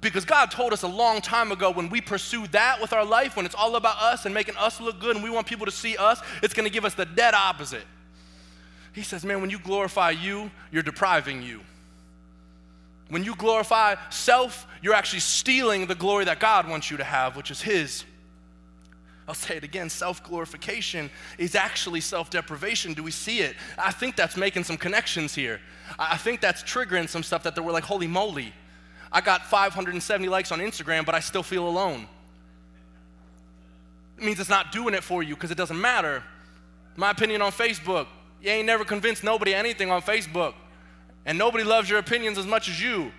Because 0.00 0.24
God 0.24 0.50
told 0.50 0.72
us 0.72 0.82
a 0.82 0.88
long 0.88 1.20
time 1.20 1.52
ago 1.52 1.70
when 1.70 1.88
we 1.88 2.00
pursue 2.00 2.46
that 2.48 2.80
with 2.80 2.92
our 2.92 3.04
life, 3.04 3.36
when 3.36 3.46
it's 3.46 3.54
all 3.54 3.76
about 3.76 3.96
us 3.98 4.26
and 4.26 4.34
making 4.34 4.56
us 4.56 4.80
look 4.80 5.00
good 5.00 5.14
and 5.14 5.24
we 5.24 5.30
want 5.30 5.46
people 5.46 5.64
to 5.64 5.72
see 5.72 5.96
us, 5.96 6.20
it's 6.42 6.54
gonna 6.54 6.70
give 6.70 6.84
us 6.84 6.94
the 6.94 7.06
dead 7.06 7.34
opposite. 7.34 7.84
He 8.92 9.02
says, 9.02 9.24
Man, 9.24 9.40
when 9.40 9.50
you 9.50 9.58
glorify 9.58 10.10
you, 10.10 10.50
you're 10.70 10.82
depriving 10.82 11.42
you. 11.42 11.60
When 13.08 13.24
you 13.24 13.36
glorify 13.36 13.96
self, 14.10 14.66
you're 14.82 14.94
actually 14.94 15.20
stealing 15.20 15.86
the 15.86 15.94
glory 15.94 16.24
that 16.24 16.40
God 16.40 16.68
wants 16.68 16.90
you 16.90 16.96
to 16.96 17.04
have, 17.04 17.36
which 17.36 17.50
is 17.50 17.62
His. 17.62 18.04
I'll 19.32 19.36
say 19.36 19.56
it 19.56 19.64
again 19.64 19.88
self 19.88 20.22
glorification 20.22 21.08
is 21.38 21.54
actually 21.54 22.02
self 22.02 22.28
deprivation. 22.28 22.92
Do 22.92 23.02
we 23.02 23.10
see 23.10 23.38
it? 23.38 23.56
I 23.78 23.90
think 23.90 24.14
that's 24.14 24.36
making 24.36 24.64
some 24.64 24.76
connections 24.76 25.34
here. 25.34 25.58
I 25.98 26.18
think 26.18 26.42
that's 26.42 26.62
triggering 26.62 27.08
some 27.08 27.22
stuff 27.22 27.42
that 27.44 27.58
were 27.58 27.72
like, 27.72 27.84
holy 27.84 28.06
moly, 28.06 28.52
I 29.10 29.22
got 29.22 29.46
570 29.46 30.28
likes 30.28 30.52
on 30.52 30.58
Instagram, 30.58 31.06
but 31.06 31.14
I 31.14 31.20
still 31.20 31.42
feel 31.42 31.66
alone. 31.66 32.06
It 34.18 34.24
means 34.24 34.38
it's 34.38 34.50
not 34.50 34.70
doing 34.70 34.92
it 34.92 35.02
for 35.02 35.22
you 35.22 35.34
because 35.34 35.50
it 35.50 35.56
doesn't 35.56 35.80
matter. 35.80 36.22
My 36.96 37.10
opinion 37.10 37.40
on 37.40 37.52
Facebook, 37.52 38.08
you 38.42 38.50
ain't 38.50 38.66
never 38.66 38.84
convinced 38.84 39.24
nobody 39.24 39.54
anything 39.54 39.90
on 39.90 40.02
Facebook 40.02 40.52
and 41.24 41.38
nobody 41.38 41.64
loves 41.64 41.88
your 41.88 42.00
opinions 42.00 42.36
as 42.36 42.46
much 42.46 42.68
as 42.68 42.82
you, 42.82 43.10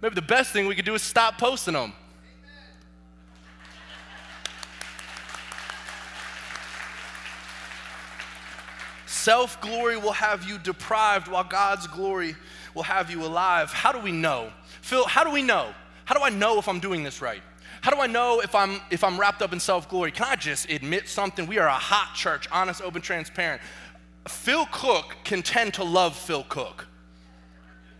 maybe 0.00 0.14
the 0.14 0.22
best 0.22 0.50
thing 0.50 0.66
we 0.66 0.74
could 0.74 0.86
do 0.86 0.94
is 0.94 1.02
stop 1.02 1.36
posting 1.36 1.74
them. 1.74 1.92
Self 9.28 9.60
glory 9.60 9.98
will 9.98 10.12
have 10.12 10.48
you 10.48 10.56
deprived 10.56 11.28
while 11.28 11.44
God's 11.44 11.86
glory 11.86 12.34
will 12.74 12.84
have 12.84 13.10
you 13.10 13.22
alive. 13.22 13.70
How 13.70 13.92
do 13.92 13.98
we 13.98 14.10
know? 14.10 14.50
Phil, 14.80 15.04
how 15.04 15.22
do 15.22 15.30
we 15.30 15.42
know? 15.42 15.74
How 16.06 16.14
do 16.14 16.22
I 16.24 16.30
know 16.30 16.58
if 16.58 16.66
I'm 16.66 16.80
doing 16.80 17.02
this 17.02 17.20
right? 17.20 17.42
How 17.82 17.90
do 17.90 18.00
I 18.00 18.06
know 18.06 18.40
if 18.40 18.54
I'm 18.54 18.80
if 18.90 19.04
I'm 19.04 19.20
wrapped 19.20 19.42
up 19.42 19.52
in 19.52 19.60
self-glory? 19.60 20.12
Can 20.12 20.24
I 20.24 20.36
just 20.36 20.70
admit 20.70 21.10
something? 21.10 21.46
We 21.46 21.58
are 21.58 21.68
a 21.68 21.72
hot 21.72 22.14
church, 22.14 22.48
honest, 22.50 22.80
open, 22.80 23.02
transparent. 23.02 23.60
Phil 24.26 24.64
Cook 24.72 25.14
can 25.24 25.42
tend 25.42 25.74
to 25.74 25.84
love 25.84 26.16
Phil 26.16 26.44
Cook. 26.44 26.86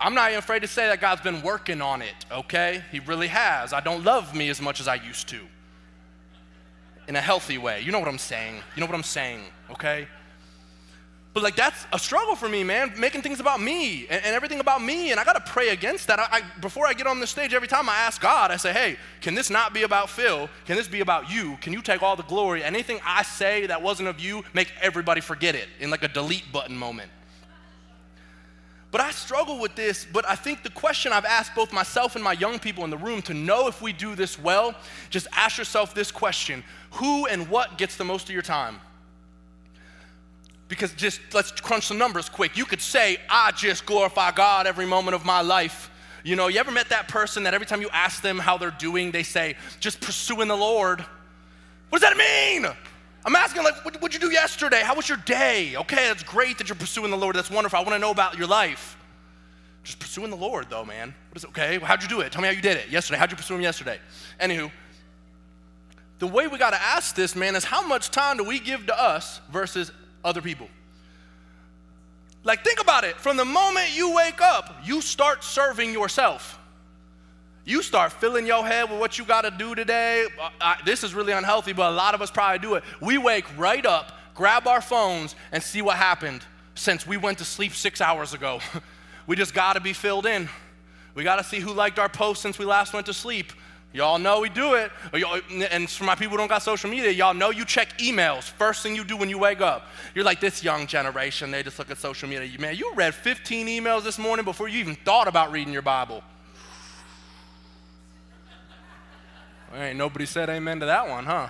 I'm 0.01 0.15
not 0.15 0.31
even 0.31 0.39
afraid 0.39 0.63
to 0.63 0.67
say 0.67 0.87
that 0.87 0.99
God's 0.99 1.21
been 1.21 1.43
working 1.43 1.79
on 1.79 2.01
it, 2.01 2.25
okay? 2.31 2.83
He 2.91 3.01
really 3.01 3.27
has. 3.27 3.71
I 3.71 3.81
don't 3.81 4.03
love 4.03 4.33
me 4.33 4.49
as 4.49 4.59
much 4.59 4.79
as 4.79 4.87
I 4.87 4.95
used 4.95 5.27
to. 5.27 5.41
In 7.07 7.15
a 7.15 7.21
healthy 7.21 7.59
way. 7.59 7.81
You 7.81 7.91
know 7.91 7.99
what 7.99 8.07
I'm 8.07 8.17
saying. 8.17 8.55
You 8.75 8.79
know 8.79 8.87
what 8.87 8.95
I'm 8.95 9.03
saying, 9.03 9.41
okay? 9.69 10.07
But 11.33 11.43
like 11.43 11.55
that's 11.55 11.85
a 11.93 11.99
struggle 11.99 12.35
for 12.35 12.49
me, 12.49 12.63
man, 12.63 12.93
making 12.97 13.21
things 13.21 13.39
about 13.39 13.61
me 13.61 14.07
and, 14.07 14.23
and 14.25 14.35
everything 14.35 14.59
about 14.59 14.81
me. 14.81 15.11
And 15.11 15.19
I 15.19 15.23
gotta 15.23 15.41
pray 15.41 15.69
against 15.69 16.07
that. 16.07 16.19
I, 16.19 16.27
I, 16.31 16.41
before 16.59 16.87
I 16.87 16.93
get 16.93 17.05
on 17.05 17.19
the 17.19 17.27
stage, 17.27 17.53
every 17.53 17.67
time 17.67 17.87
I 17.87 17.97
ask 17.97 18.19
God, 18.19 18.49
I 18.49 18.57
say, 18.57 18.73
hey, 18.73 18.97
can 19.21 19.35
this 19.35 19.49
not 19.49 19.73
be 19.73 19.83
about 19.83 20.09
Phil? 20.09 20.49
Can 20.65 20.75
this 20.75 20.87
be 20.87 21.01
about 21.01 21.29
you? 21.29 21.57
Can 21.61 21.71
you 21.71 21.81
take 21.81 22.01
all 22.01 22.15
the 22.15 22.23
glory? 22.23 22.63
Anything 22.63 22.99
I 23.05 23.21
say 23.21 23.67
that 23.67 23.81
wasn't 23.81 24.09
of 24.09 24.19
you, 24.19 24.43
make 24.53 24.71
everybody 24.81 25.21
forget 25.21 25.53
it 25.53 25.67
in 25.79 25.91
like 25.91 26.03
a 26.03 26.07
delete 26.07 26.51
button 26.51 26.75
moment. 26.75 27.11
But 28.91 29.01
I 29.01 29.11
struggle 29.11 29.59
with 29.59 29.75
this, 29.75 30.07
but 30.11 30.27
I 30.27 30.33
think 30.33 30.63
the 30.63 30.71
question 30.71 31.13
I've 31.13 31.25
asked 31.25 31.53
both 31.53 31.71
myself 31.71 32.15
and 32.15 32.23
my 32.23 32.33
young 32.33 32.57
people 32.57 32.83
in 32.85 32.89
the 32.89 32.97
room 32.97 33.21
to 33.23 33.35
know 33.35 33.67
if 33.67 33.83
we 33.83 33.93
do 33.93 34.15
this 34.15 34.39
well, 34.39 34.73
just 35.11 35.27
ask 35.31 35.59
yourself 35.59 35.93
this 35.93 36.11
question 36.11 36.63
Who 36.93 37.27
and 37.27 37.47
what 37.49 37.77
gets 37.77 37.97
the 37.97 38.03
most 38.03 38.23
of 38.29 38.31
your 38.31 38.41
time? 38.41 38.79
Because 40.69 40.93
just 40.93 41.19
let's 41.33 41.51
crunch 41.51 41.87
some 41.87 41.97
numbers 41.97 42.29
quick. 42.29 42.55
You 42.55 42.63
could 42.63 42.81
say, 42.81 43.17
I 43.27 43.51
just 43.51 43.85
glorify 43.85 44.31
God 44.31 44.67
every 44.67 44.85
moment 44.85 45.15
of 45.15 45.25
my 45.25 45.41
life. 45.41 45.91
You 46.23 46.35
know, 46.35 46.47
you 46.47 46.59
ever 46.59 46.71
met 46.71 46.89
that 46.89 47.07
person 47.07 47.43
that 47.43 47.53
every 47.53 47.65
time 47.65 47.81
you 47.81 47.89
ask 47.91 48.21
them 48.21 48.37
how 48.37 48.57
they're 48.57 48.71
doing, 48.71 49.11
they 49.11 49.23
say, 49.23 49.55
just 49.79 49.99
pursuing 49.99 50.47
the 50.47 50.55
Lord? 50.55 51.03
What 51.89 52.01
does 52.01 52.09
that 52.09 52.17
mean? 52.17 52.67
I'm 53.25 53.35
asking, 53.35 53.63
like, 53.63 53.83
what 53.83 53.99
did 53.99 54.13
you 54.13 54.19
do 54.19 54.31
yesterday? 54.31 54.81
How 54.83 54.95
was 54.95 55.09
your 55.09 55.17
day? 55.17 55.75
Okay, 55.75 56.07
that's 56.07 56.23
great 56.23 56.57
that 56.59 56.69
you're 56.69 56.75
pursuing 56.75 57.11
the 57.11 57.17
Lord. 57.17 57.35
That's 57.35 57.49
wonderful. 57.49 57.79
I 57.79 57.81
want 57.81 57.93
to 57.93 57.99
know 57.99 58.11
about 58.11 58.37
your 58.37 58.47
life. 58.47 58.95
Just 59.83 59.99
pursuing 59.99 60.29
the 60.29 60.37
Lord, 60.37 60.67
though, 60.69 60.85
man. 60.85 61.15
What 61.29 61.37
is 61.37 61.43
it? 61.43 61.49
Okay, 61.49 61.79
how'd 61.79 62.03
you 62.03 62.09
do 62.09 62.21
it? 62.21 62.31
Tell 62.31 62.41
me 62.41 62.47
how 62.47 62.53
you 62.53 62.61
did 62.61 62.77
it 62.77 62.89
yesterday. 62.89 63.17
How'd 63.17 63.31
you 63.31 63.37
pursue 63.37 63.55
Him 63.55 63.61
yesterday? 63.61 63.99
Anywho, 64.39 64.71
the 66.19 66.27
way 66.27 66.47
we 66.47 66.57
got 66.57 66.71
to 66.71 66.81
ask 66.81 67.15
this, 67.15 67.35
man, 67.35 67.55
is 67.55 67.63
how 67.63 67.85
much 67.87 68.11
time 68.11 68.37
do 68.37 68.43
we 68.43 68.59
give 68.59 68.85
to 68.87 69.01
us 69.01 69.41
versus 69.49 69.91
other 70.29 70.41
people? 70.41 70.69
Like, 72.43 72.63
think 72.63 72.79
about 72.79 73.03
it. 73.03 73.17
From 73.17 73.35
the 73.35 73.45
moment 73.45 73.89
you 73.93 74.15
wake 74.15 74.41
up, 74.41 74.77
you 74.85 75.01
start 75.01 75.43
serving 75.43 75.91
yourself 75.91 76.59
you 77.69 77.83
start 77.83 78.11
filling 78.11 78.47
your 78.47 78.65
head 78.65 78.89
with 78.89 78.99
what 78.99 79.19
you 79.19 79.25
got 79.25 79.41
to 79.41 79.51
do 79.51 79.75
today. 79.75 80.25
Uh, 80.59 80.75
this 80.85 81.03
is 81.03 81.13
really 81.13 81.33
unhealthy, 81.33 81.71
but 81.71 81.91
a 81.91 81.95
lot 81.95 82.15
of 82.15 82.21
us 82.21 82.31
probably 82.31 82.57
do 82.57 82.73
it. 82.73 82.83
We 82.99 83.19
wake 83.19 83.45
right 83.59 83.85
up, 83.85 84.11
grab 84.33 84.65
our 84.65 84.81
phones, 84.81 85.35
and 85.51 85.61
see 85.61 85.83
what 85.83 85.95
happened 85.95 86.41
since 86.73 87.05
we 87.05 87.15
went 87.15 87.37
to 87.37 87.45
sleep 87.45 87.73
six 87.73 88.01
hours 88.01 88.33
ago. 88.33 88.59
we 89.27 89.35
just 89.35 89.53
got 89.53 89.73
to 89.73 89.79
be 89.79 89.93
filled 89.93 90.25
in. 90.25 90.49
We 91.13 91.23
got 91.23 91.35
to 91.35 91.43
see 91.43 91.59
who 91.59 91.71
liked 91.71 91.99
our 91.99 92.09
post 92.09 92.41
since 92.41 92.57
we 92.57 92.65
last 92.65 92.91
went 92.91 93.05
to 93.05 93.13
sleep. 93.13 93.53
Y'all 93.91 94.19
know 94.19 94.41
we 94.41 94.49
do 94.49 94.75
it. 94.75 94.91
And 95.71 95.89
for 95.89 96.03
my 96.03 96.13
people 96.13 96.31
who 96.31 96.37
don't 96.37 96.47
got 96.47 96.61
social 96.61 96.89
media, 96.89 97.09
y'all 97.09 97.33
know 97.33 97.49
you 97.49 97.65
check 97.65 97.97
emails 97.97 98.43
first 98.43 98.83
thing 98.83 98.95
you 98.95 99.03
do 99.03 99.17
when 99.17 99.29
you 99.29 99.39
wake 99.39 99.61
up. 99.61 99.87
You're 100.13 100.25
like 100.25 100.39
this 100.39 100.63
young 100.63 100.85
generation, 100.85 101.49
they 101.49 101.63
just 101.63 101.79
look 101.79 101.89
at 101.89 101.97
social 101.97 102.29
media. 102.29 102.59
Man, 102.59 102.75
you 102.75 102.93
read 102.95 103.15
15 103.15 103.67
emails 103.67 104.03
this 104.03 104.19
morning 104.19 104.45
before 104.45 104.67
you 104.67 104.79
even 104.79 104.95
thought 104.95 105.27
about 105.27 105.51
reading 105.51 105.73
your 105.73 105.81
Bible. 105.81 106.23
Ain't 109.73 109.97
nobody 109.97 110.25
said 110.25 110.49
amen 110.49 110.79
to 110.81 110.85
that 110.85 111.07
one, 111.07 111.25
huh? 111.25 111.47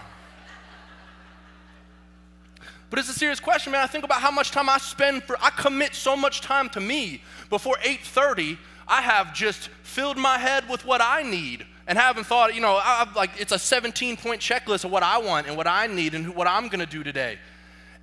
But 2.89 2.99
it's 2.99 3.09
a 3.09 3.13
serious 3.13 3.39
question, 3.39 3.71
man. 3.71 3.81
I 3.81 3.87
think 3.87 4.03
about 4.03 4.21
how 4.21 4.31
much 4.31 4.51
time 4.51 4.67
I 4.67 4.77
spend 4.77 5.23
for 5.23 5.37
I 5.41 5.49
commit 5.51 5.93
so 5.93 6.15
much 6.15 6.41
time 6.41 6.69
to 6.69 6.79
me. 6.79 7.21
Before 7.49 7.77
8:30, 7.81 8.57
I 8.87 9.01
have 9.01 9.33
just 9.33 9.69
filled 9.83 10.17
my 10.17 10.37
head 10.37 10.67
with 10.67 10.85
what 10.85 10.99
I 10.99 11.21
need 11.21 11.65
and 11.89 11.97
haven't 11.97 12.25
thought, 12.25 12.53
you 12.53 12.61
know, 12.61 12.79
I've, 12.81 13.15
like 13.15 13.31
it's 13.39 13.51
a 13.51 13.57
17 13.57 14.15
point 14.15 14.39
checklist 14.39 14.85
of 14.85 14.91
what 14.91 15.01
I 15.01 15.17
want 15.17 15.47
and 15.47 15.57
what 15.57 15.65
I 15.65 15.87
need 15.87 16.13
and 16.13 16.35
what 16.35 16.45
I'm 16.45 16.67
going 16.67 16.79
to 16.79 16.85
do 16.85 17.03
today. 17.03 17.39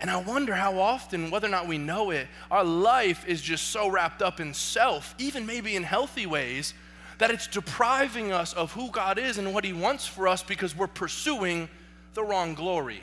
And 0.01 0.11
I 0.11 0.17
wonder 0.17 0.55
how 0.55 0.81
often, 0.81 1.31
whether 1.31 1.47
or 1.47 1.51
not 1.51 1.69
we 1.69 1.79
know 1.79 2.11
it, 2.11 2.27
our 2.51 2.65
life 2.65 3.25
is 3.29 3.41
just 3.41 3.69
so 3.69 3.89
wrapped 3.89 4.23
up 4.23 4.41
in 4.41 4.53
self, 4.53 5.15
even 5.19 5.47
maybe 5.47 5.77
in 5.77 5.85
healthy 5.85 6.27
ways, 6.27 6.75
that 7.19 7.31
it's 7.31 7.47
depriving 7.47 8.33
us 8.33 8.53
of 8.55 8.73
who 8.73 8.91
God 8.91 9.19
is 9.19 9.39
and 9.39 9.55
what 9.55 9.65
He 9.65 9.73
wants 9.73 10.05
for 10.05 10.27
us 10.27 10.43
because 10.43 10.77
we're 10.77 10.89
pursuing 10.89 11.69
the 12.15 12.25
wrong 12.25 12.55
glory. 12.55 13.03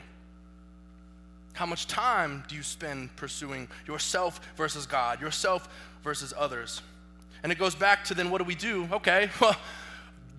How 1.54 1.64
much 1.64 1.86
time 1.86 2.44
do 2.46 2.54
you 2.54 2.62
spend 2.62 3.16
pursuing 3.16 3.68
yourself 3.86 4.38
versus 4.56 4.84
God, 4.84 5.20
yourself 5.22 5.66
versus 6.02 6.34
others? 6.36 6.82
And 7.42 7.50
it 7.50 7.58
goes 7.58 7.74
back 7.74 8.04
to 8.04 8.14
then 8.14 8.30
what 8.30 8.38
do 8.38 8.44
we 8.44 8.54
do? 8.54 8.86
Okay, 8.92 9.30
well, 9.40 9.56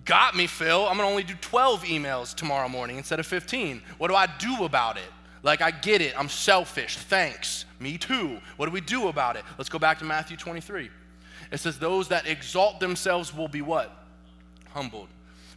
got 0.06 0.34
me, 0.34 0.46
Phil. 0.46 0.86
I'm 0.86 0.96
gonna 0.96 1.08
only 1.08 1.24
do 1.24 1.34
12 1.34 1.84
emails 1.84 2.34
tomorrow 2.34 2.68
morning 2.68 2.96
instead 2.96 3.20
of 3.20 3.26
15. 3.26 3.82
What 3.98 4.08
do 4.08 4.14
I 4.14 4.26
do 4.26 4.64
about 4.64 4.96
it? 4.96 5.10
Like, 5.42 5.60
I 5.60 5.70
get 5.70 6.00
it. 6.00 6.18
I'm 6.18 6.28
selfish. 6.28 6.96
Thanks. 6.96 7.66
Me 7.78 7.98
too. 7.98 8.40
What 8.56 8.66
do 8.66 8.72
we 8.72 8.80
do 8.80 9.08
about 9.08 9.36
it? 9.36 9.44
Let's 9.58 9.68
go 9.68 9.78
back 9.78 9.98
to 9.98 10.04
Matthew 10.04 10.36
23. 10.36 10.90
It 11.52 11.58
says, 11.58 11.78
Those 11.78 12.08
that 12.08 12.26
exalt 12.26 12.80
themselves 12.80 13.34
will 13.34 13.48
be 13.48 13.62
what? 13.62 13.92
Humbled. 14.70 15.08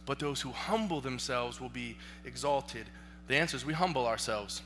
But 0.06 0.18
those 0.18 0.40
who 0.40 0.50
humble 0.50 1.00
themselves 1.00 1.60
will 1.60 1.68
be 1.68 1.96
exalted. 2.24 2.86
The 3.28 3.36
answer 3.36 3.56
is 3.56 3.64
we 3.64 3.72
humble 3.72 4.06
ourselves. 4.06 4.62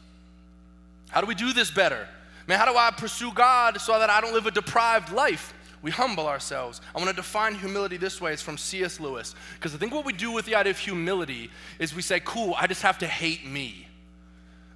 How 1.10 1.20
do 1.20 1.26
we 1.26 1.34
do 1.34 1.52
this 1.52 1.70
better? 1.70 2.08
Man, 2.46 2.58
how 2.58 2.70
do 2.70 2.76
I 2.76 2.90
pursue 2.90 3.32
God 3.32 3.80
so 3.80 3.98
that 3.98 4.10
I 4.10 4.20
don't 4.20 4.34
live 4.34 4.46
a 4.46 4.50
deprived 4.50 5.12
life? 5.12 5.54
We 5.84 5.90
humble 5.90 6.26
ourselves. 6.26 6.80
I 6.94 6.98
want 6.98 7.10
to 7.10 7.16
define 7.16 7.54
humility 7.54 7.98
this 7.98 8.18
way. 8.18 8.32
It's 8.32 8.40
from 8.40 8.56
C.S. 8.56 8.98
Lewis. 8.98 9.34
Because 9.56 9.74
I 9.74 9.76
think 9.76 9.92
what 9.92 10.06
we 10.06 10.14
do 10.14 10.32
with 10.32 10.46
the 10.46 10.54
idea 10.54 10.70
of 10.70 10.78
humility 10.78 11.50
is 11.78 11.94
we 11.94 12.00
say, 12.00 12.20
cool, 12.24 12.54
I 12.58 12.66
just 12.66 12.80
have 12.80 12.96
to 12.98 13.06
hate 13.06 13.46
me. 13.46 13.86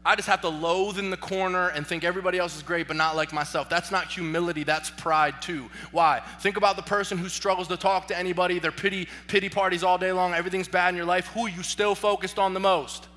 I 0.05 0.17
just 0.17 0.29
have 0.29 0.43
to 0.43 0.51
loathe 0.51 0.99
in 0.99 1.09
the 1.09 1.17
corner 1.17 1.69
and 1.69 1.87
think 1.87 2.05
everybody 2.05 2.37
else 2.37 2.55
is 2.57 2.63
great, 2.63 2.89
but 2.89 2.97
not 2.97 3.17
like 3.17 3.33
myself. 3.33 3.71
That's 3.71 3.91
not 3.91 4.13
humility, 4.13 4.65
that's 4.65 4.91
pride 4.91 5.41
too. 5.41 5.71
Why? 5.93 6.21
Think 6.41 6.59
about 6.59 6.77
the 6.77 6.83
person 6.83 7.17
who 7.17 7.31
struggles 7.31 7.69
to 7.69 7.79
talk 7.79 8.09
to 8.09 8.19
anybody, 8.19 8.59
their 8.59 8.71
pity, 8.71 9.09
pity 9.29 9.49
parties 9.49 9.83
all 9.83 9.97
day 9.97 10.13
long, 10.13 10.35
everything's 10.35 10.69
bad 10.69 10.91
in 10.91 10.97
your 10.97 11.07
life. 11.07 11.29
Who 11.29 11.47
are 11.47 11.51
you 11.51 11.63
still 11.63 11.95
focused 11.95 12.39
on 12.39 12.53
the 12.53 12.61
most? 12.61 13.09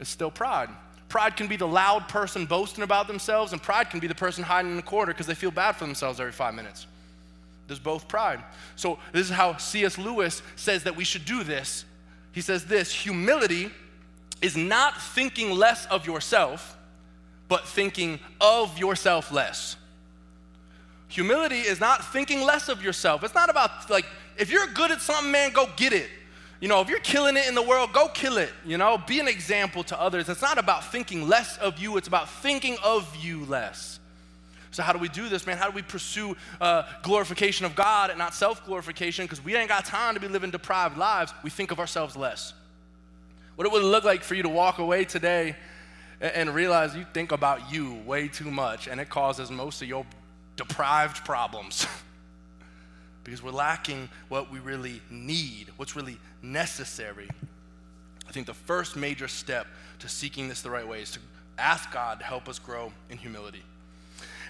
It's 0.00 0.10
still 0.10 0.30
pride. 0.30 0.68
Pride 1.08 1.34
can 1.34 1.48
be 1.48 1.56
the 1.56 1.66
loud 1.66 2.08
person 2.08 2.44
boasting 2.44 2.84
about 2.84 3.08
themselves, 3.08 3.52
and 3.52 3.62
pride 3.62 3.88
can 3.88 4.00
be 4.00 4.06
the 4.06 4.14
person 4.14 4.44
hiding 4.44 4.70
in 4.70 4.76
the 4.76 4.82
corner 4.82 5.12
because 5.12 5.26
they 5.26 5.34
feel 5.34 5.50
bad 5.50 5.72
for 5.72 5.84
themselves 5.86 6.20
every 6.20 6.32
five 6.32 6.54
minutes. 6.54 6.86
There's 7.70 7.78
both 7.78 8.08
pride. 8.08 8.42
So, 8.74 8.98
this 9.12 9.26
is 9.26 9.30
how 9.30 9.56
C.S. 9.56 9.96
Lewis 9.96 10.42
says 10.56 10.82
that 10.82 10.96
we 10.96 11.04
should 11.04 11.24
do 11.24 11.44
this. 11.44 11.84
He 12.32 12.40
says 12.40 12.64
this 12.64 12.92
humility 12.92 13.70
is 14.42 14.56
not 14.56 15.00
thinking 15.00 15.52
less 15.52 15.86
of 15.86 16.04
yourself, 16.04 16.76
but 17.46 17.68
thinking 17.68 18.18
of 18.40 18.76
yourself 18.76 19.30
less. 19.30 19.76
Humility 21.06 21.60
is 21.60 21.78
not 21.78 22.12
thinking 22.12 22.42
less 22.42 22.68
of 22.68 22.82
yourself. 22.82 23.22
It's 23.22 23.36
not 23.36 23.50
about, 23.50 23.88
like, 23.88 24.06
if 24.36 24.50
you're 24.50 24.66
good 24.66 24.90
at 24.90 25.00
something, 25.00 25.30
man, 25.30 25.52
go 25.52 25.68
get 25.76 25.92
it. 25.92 26.10
You 26.58 26.66
know, 26.66 26.80
if 26.80 26.88
you're 26.88 26.98
killing 26.98 27.36
it 27.36 27.46
in 27.46 27.54
the 27.54 27.62
world, 27.62 27.92
go 27.92 28.08
kill 28.08 28.36
it. 28.36 28.50
You 28.66 28.78
know, 28.78 28.98
be 28.98 29.20
an 29.20 29.28
example 29.28 29.84
to 29.84 30.00
others. 30.00 30.28
It's 30.28 30.42
not 30.42 30.58
about 30.58 30.90
thinking 30.90 31.28
less 31.28 31.56
of 31.58 31.78
you, 31.78 31.98
it's 31.98 32.08
about 32.08 32.28
thinking 32.28 32.78
of 32.82 33.14
you 33.14 33.44
less. 33.44 33.99
So, 34.72 34.82
how 34.82 34.92
do 34.92 34.98
we 34.98 35.08
do 35.08 35.28
this, 35.28 35.46
man? 35.46 35.56
How 35.56 35.68
do 35.68 35.74
we 35.74 35.82
pursue 35.82 36.36
uh, 36.60 36.84
glorification 37.02 37.66
of 37.66 37.74
God 37.74 38.10
and 38.10 38.18
not 38.18 38.34
self 38.34 38.64
glorification? 38.64 39.24
Because 39.24 39.42
we 39.42 39.56
ain't 39.56 39.68
got 39.68 39.84
time 39.84 40.14
to 40.14 40.20
be 40.20 40.28
living 40.28 40.50
deprived 40.50 40.96
lives. 40.96 41.32
We 41.42 41.50
think 41.50 41.70
of 41.72 41.80
ourselves 41.80 42.16
less. 42.16 42.52
What 43.56 43.66
it 43.66 43.72
would 43.72 43.82
look 43.82 44.04
like 44.04 44.22
for 44.22 44.34
you 44.34 44.42
to 44.44 44.48
walk 44.48 44.78
away 44.78 45.04
today 45.04 45.56
and, 46.20 46.32
and 46.32 46.54
realize 46.54 46.94
you 46.94 47.04
think 47.12 47.32
about 47.32 47.72
you 47.72 47.94
way 48.06 48.28
too 48.28 48.50
much, 48.50 48.86
and 48.86 49.00
it 49.00 49.08
causes 49.08 49.50
most 49.50 49.82
of 49.82 49.88
your 49.88 50.06
deprived 50.56 51.24
problems. 51.24 51.86
because 53.24 53.42
we're 53.42 53.50
lacking 53.50 54.08
what 54.28 54.50
we 54.50 54.58
really 54.60 55.00
need, 55.10 55.68
what's 55.76 55.94
really 55.96 56.18
necessary. 56.42 57.28
I 58.28 58.32
think 58.32 58.46
the 58.46 58.54
first 58.54 58.96
major 58.96 59.28
step 59.28 59.66
to 59.98 60.08
seeking 60.08 60.48
this 60.48 60.62
the 60.62 60.70
right 60.70 60.86
way 60.86 61.02
is 61.02 61.10
to 61.12 61.20
ask 61.58 61.90
God 61.92 62.20
to 62.20 62.24
help 62.24 62.48
us 62.48 62.58
grow 62.58 62.92
in 63.10 63.18
humility. 63.18 63.62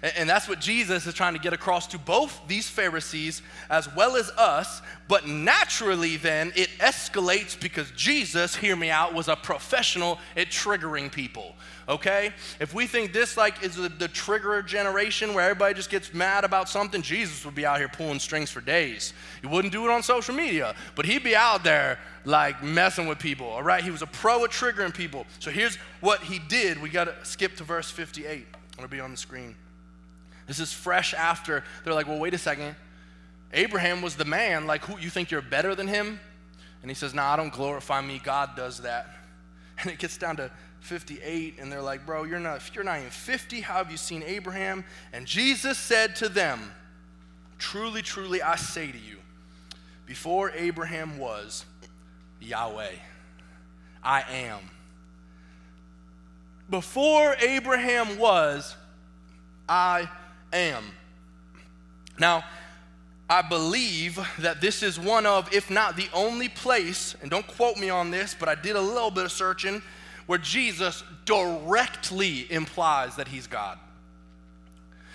And 0.03 0.29
that's 0.29 0.49
what 0.49 0.61
Jesus 0.61 1.07
is 1.07 1.13
trying 1.13 1.35
to 1.35 1.39
get 1.39 1.53
across 1.53 1.87
to 1.89 1.99
both 1.99 2.41
these 2.49 2.69
Pharisees 2.69 3.43
as 3.69 3.95
well 3.95 4.17
as 4.17 4.31
us. 4.31 4.81
But 5.09 5.27
naturally, 5.27 6.17
then, 6.17 6.53
it 6.57 6.71
escalates 6.79 7.59
because 7.59 7.91
Jesus, 7.91 8.57
hear 8.57 8.77
me 8.77 8.91
out, 8.91 9.13
was 9.13 9.29
a 9.29 9.37
professional 9.37 10.19
at 10.37 10.49
triggering 10.49 11.13
people. 11.13 11.55
Okay? 11.87 12.33
If 12.61 12.73
we 12.73 12.87
think 12.87 13.13
this 13.13 13.37
like 13.37 13.63
is 13.63 13.75
the, 13.75 13.89
the 13.89 14.09
trigger 14.09 14.63
generation 14.63 15.35
where 15.35 15.45
everybody 15.45 15.75
just 15.75 15.91
gets 15.91 16.15
mad 16.15 16.45
about 16.45 16.69
something, 16.69 17.03
Jesus 17.03 17.45
would 17.45 17.55
be 17.55 17.67
out 17.67 17.79
here 17.79 17.89
pulling 17.89 18.21
strings 18.21 18.51
for 18.51 18.61
days. 18.61 19.13
He 19.43 19.49
wouldn't 19.49 19.73
do 19.73 19.85
it 19.85 19.91
on 19.91 20.03
social 20.03 20.35
media, 20.35 20.75
but 20.95 21.05
he'd 21.05 21.25
be 21.25 21.37
out 21.37 21.63
there 21.63 21.99
like 22.25 22.63
messing 22.63 23.07
with 23.07 23.19
people. 23.19 23.49
All 23.49 23.63
right? 23.63 23.85
He 23.85 23.91
was 23.91 24.03
a 24.03 24.07
pro 24.07 24.45
at 24.45 24.51
triggering 24.51 24.95
people. 24.95 25.27
So 25.41 25.51
here's 25.51 25.77
what 26.01 26.23
he 26.23 26.39
did. 26.39 26.81
We 26.81 26.89
got 26.89 27.05
to 27.05 27.15
skip 27.25 27.57
to 27.57 27.65
verse 27.65 27.91
58. 27.91 28.47
It'll 28.79 28.89
be 28.89 29.01
on 29.01 29.11
the 29.11 29.17
screen. 29.17 29.57
This 30.51 30.59
is 30.59 30.73
fresh 30.73 31.15
after 31.15 31.63
they're 31.85 31.95
like, 31.95 32.09
well, 32.09 32.19
wait 32.19 32.35
a 32.35 32.39
second. 32.39 32.75
Abraham 33.53 34.03
was 34.03 34.17
the 34.17 34.25
man. 34.25 34.67
Like, 34.67 34.85
who 34.85 34.99
you 34.99 35.09
think 35.09 35.31
you're 35.31 35.43
better 35.43 35.77
than 35.77 35.87
him? 35.87 36.19
And 36.83 36.91
he 36.91 36.95
says, 36.97 37.15
No, 37.15 37.23
nah, 37.23 37.35
I 37.35 37.37
don't 37.37 37.53
glorify 37.53 38.01
me. 38.01 38.21
God 38.23 38.57
does 38.57 38.81
that. 38.81 39.07
And 39.79 39.93
it 39.93 40.01
gets 40.01 40.19
down 40.19 40.37
to 40.39 40.51
58, 40.81 41.61
and 41.61 41.71
they're 41.71 41.81
like, 41.81 42.05
Bro, 42.05 42.25
you're 42.25 42.41
not, 42.41 42.69
you're 42.75 42.83
not 42.83 42.99
even 42.99 43.11
50, 43.11 43.61
how 43.61 43.75
have 43.75 43.93
you 43.93 43.97
seen 43.97 44.25
Abraham? 44.25 44.85
And 45.13 45.25
Jesus 45.25 45.79
said 45.79 46.17
to 46.17 46.29
them, 46.29 46.73
Truly, 47.59 48.03
truly, 48.03 48.43
I 48.43 48.57
say 48.57 48.91
to 48.91 48.99
you, 48.99 49.19
before 50.05 50.51
Abraham 50.51 51.17
was, 51.17 51.65
Yahweh, 52.41 52.97
I 54.03 54.23
am. 54.23 54.59
Before 56.69 57.37
Abraham 57.41 58.19
was, 58.19 58.75
I 59.69 60.09
am. 60.53 60.85
Now, 62.19 62.45
I 63.29 63.43
believe 63.43 64.19
that 64.41 64.61
this 64.61 64.83
is 64.83 64.99
one 64.99 65.25
of, 65.25 65.53
if 65.55 65.71
not 65.71 65.97
the 65.97 66.09
only 66.13 66.49
place, 66.49 67.15
and 67.23 67.31
don't 67.31 67.47
quote 67.47 67.77
me 67.77 67.89
on 67.89 68.11
this, 68.11 68.35
but 68.39 68.49
I 68.49 68.57
did 68.57 68.75
a 68.75 68.81
little 68.81 69.11
bit 69.11 69.25
of 69.25 69.33
searching, 69.33 69.83
where 70.27 70.39
Jesus 70.39 71.05
directly 71.25 72.51
implies 72.51 73.17
that 73.17 73.29
he's 73.29 73.47
God. 73.47 73.79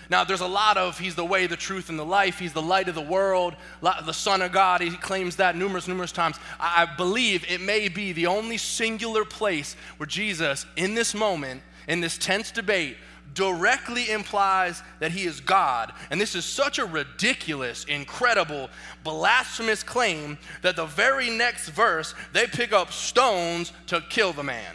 Now, 0.08 0.24
there's 0.24 0.40
a 0.40 0.46
lot 0.46 0.76
of 0.76 0.98
he's 0.98 1.14
the 1.14 1.24
way, 1.24 1.46
the 1.46 1.56
truth, 1.56 1.88
and 1.88 1.98
the 1.98 2.04
life. 2.04 2.38
He's 2.38 2.52
the 2.52 2.62
light 2.62 2.88
of 2.88 2.94
the 2.94 3.00
world, 3.00 3.56
the 3.82 4.12
Son 4.12 4.40
of 4.40 4.52
God. 4.52 4.80
He 4.80 4.90
claims 4.90 5.36
that 5.36 5.56
numerous, 5.56 5.88
numerous 5.88 6.12
times. 6.12 6.36
I 6.60 6.86
believe 6.96 7.44
it 7.50 7.60
may 7.60 7.88
be 7.88 8.12
the 8.12 8.26
only 8.26 8.56
singular 8.56 9.24
place 9.24 9.74
where 9.96 10.06
Jesus, 10.06 10.64
in 10.76 10.94
this 10.94 11.14
moment, 11.14 11.62
in 11.88 12.00
this 12.00 12.18
tense 12.18 12.50
debate, 12.50 12.96
directly 13.36 14.10
implies 14.10 14.82
that 14.98 15.12
he 15.12 15.24
is 15.24 15.38
God. 15.40 15.92
And 16.10 16.20
this 16.20 16.34
is 16.34 16.44
such 16.44 16.80
a 16.80 16.84
ridiculous, 16.84 17.84
incredible, 17.84 18.68
blasphemous 19.04 19.84
claim 19.84 20.38
that 20.62 20.74
the 20.74 20.86
very 20.86 21.30
next 21.30 21.68
verse, 21.68 22.14
they 22.32 22.46
pick 22.46 22.72
up 22.72 22.92
stones 22.92 23.72
to 23.86 24.00
kill 24.08 24.32
the 24.32 24.42
man. 24.42 24.74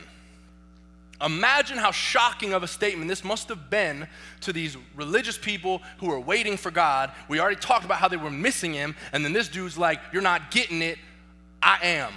Imagine 1.24 1.78
how 1.78 1.92
shocking 1.92 2.54
of 2.54 2.64
a 2.64 2.68
statement 2.68 3.08
this 3.08 3.24
must 3.24 3.50
have 3.50 3.70
been 3.70 4.08
to 4.42 4.54
these 4.54 4.78
religious 4.96 5.38
people 5.38 5.82
who 5.98 6.08
were 6.08 6.20
waiting 6.20 6.56
for 6.56 6.72
God. 6.72 7.12
We 7.28 7.40
already 7.40 7.58
talked 7.58 7.86
about 7.86 7.98
how 7.98 8.08
they 8.08 8.18
were 8.18 8.32
missing 8.32 8.74
him, 8.74 8.96
and 9.12 9.26
then 9.26 9.34
this 9.34 9.48
dude's 9.48 9.78
like, 9.78 10.00
You're 10.14 10.22
not 10.22 10.52
getting 10.52 10.82
it, 10.82 10.98
I 11.62 11.80
am. 11.84 12.14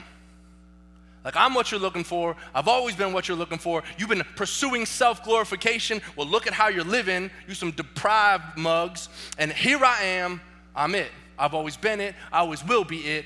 Like, 1.24 1.36
I'm 1.36 1.54
what 1.54 1.70
you're 1.70 1.80
looking 1.80 2.04
for. 2.04 2.36
I've 2.54 2.68
always 2.68 2.94
been 2.94 3.12
what 3.12 3.28
you're 3.28 3.36
looking 3.36 3.58
for. 3.58 3.82
You've 3.96 4.10
been 4.10 4.24
pursuing 4.36 4.84
self 4.84 5.24
glorification. 5.24 6.02
Well, 6.16 6.26
look 6.26 6.46
at 6.46 6.52
how 6.52 6.68
you're 6.68 6.84
living. 6.84 7.30
You 7.48 7.54
some 7.54 7.70
deprived 7.70 8.58
mugs. 8.58 9.08
And 9.38 9.52
here 9.52 9.82
I 9.84 10.02
am. 10.02 10.40
I'm 10.76 10.94
it. 10.94 11.10
I've 11.38 11.54
always 11.54 11.76
been 11.76 12.00
it. 12.00 12.14
I 12.30 12.40
always 12.40 12.62
will 12.64 12.84
be 12.84 12.98
it. 12.98 13.24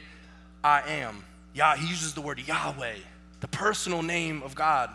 I 0.63 0.83
am 0.83 1.25
Yah, 1.59 1.75
he 1.75 1.89
uses 1.89 2.15
the 2.15 2.21
word 2.21 2.39
Yahweh, 2.39 2.95
the 3.41 3.49
personal 3.49 4.01
name 4.01 4.45
of 4.45 4.55
God. 4.55 4.91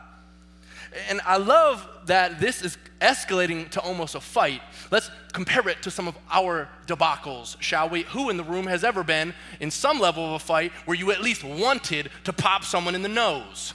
And 1.09 1.21
I 1.25 1.37
love 1.37 1.87
that 2.05 2.39
this 2.39 2.61
is 2.61 2.77
escalating 3.01 3.69
to 3.71 3.81
almost 3.81 4.15
a 4.15 4.21
fight. 4.21 4.61
Let's 4.91 5.09
compare 5.33 5.67
it 5.69 5.81
to 5.83 5.91
some 5.91 6.07
of 6.07 6.15
our 6.31 6.69
debacles, 6.87 7.59
shall 7.61 7.89
we? 7.89 8.03
Who 8.03 8.29
in 8.29 8.37
the 8.37 8.43
room 8.43 8.67
has 8.67 8.83
ever 8.83 9.03
been 9.03 9.33
in 9.59 9.71
some 9.71 9.99
level 9.99 10.25
of 10.25 10.33
a 10.33 10.39
fight 10.39 10.71
where 10.85 10.95
you 10.95 11.11
at 11.11 11.21
least 11.21 11.43
wanted 11.43 12.09
to 12.23 12.33
pop 12.33 12.63
someone 12.63 12.95
in 12.95 13.01
the 13.01 13.09
nose? 13.09 13.73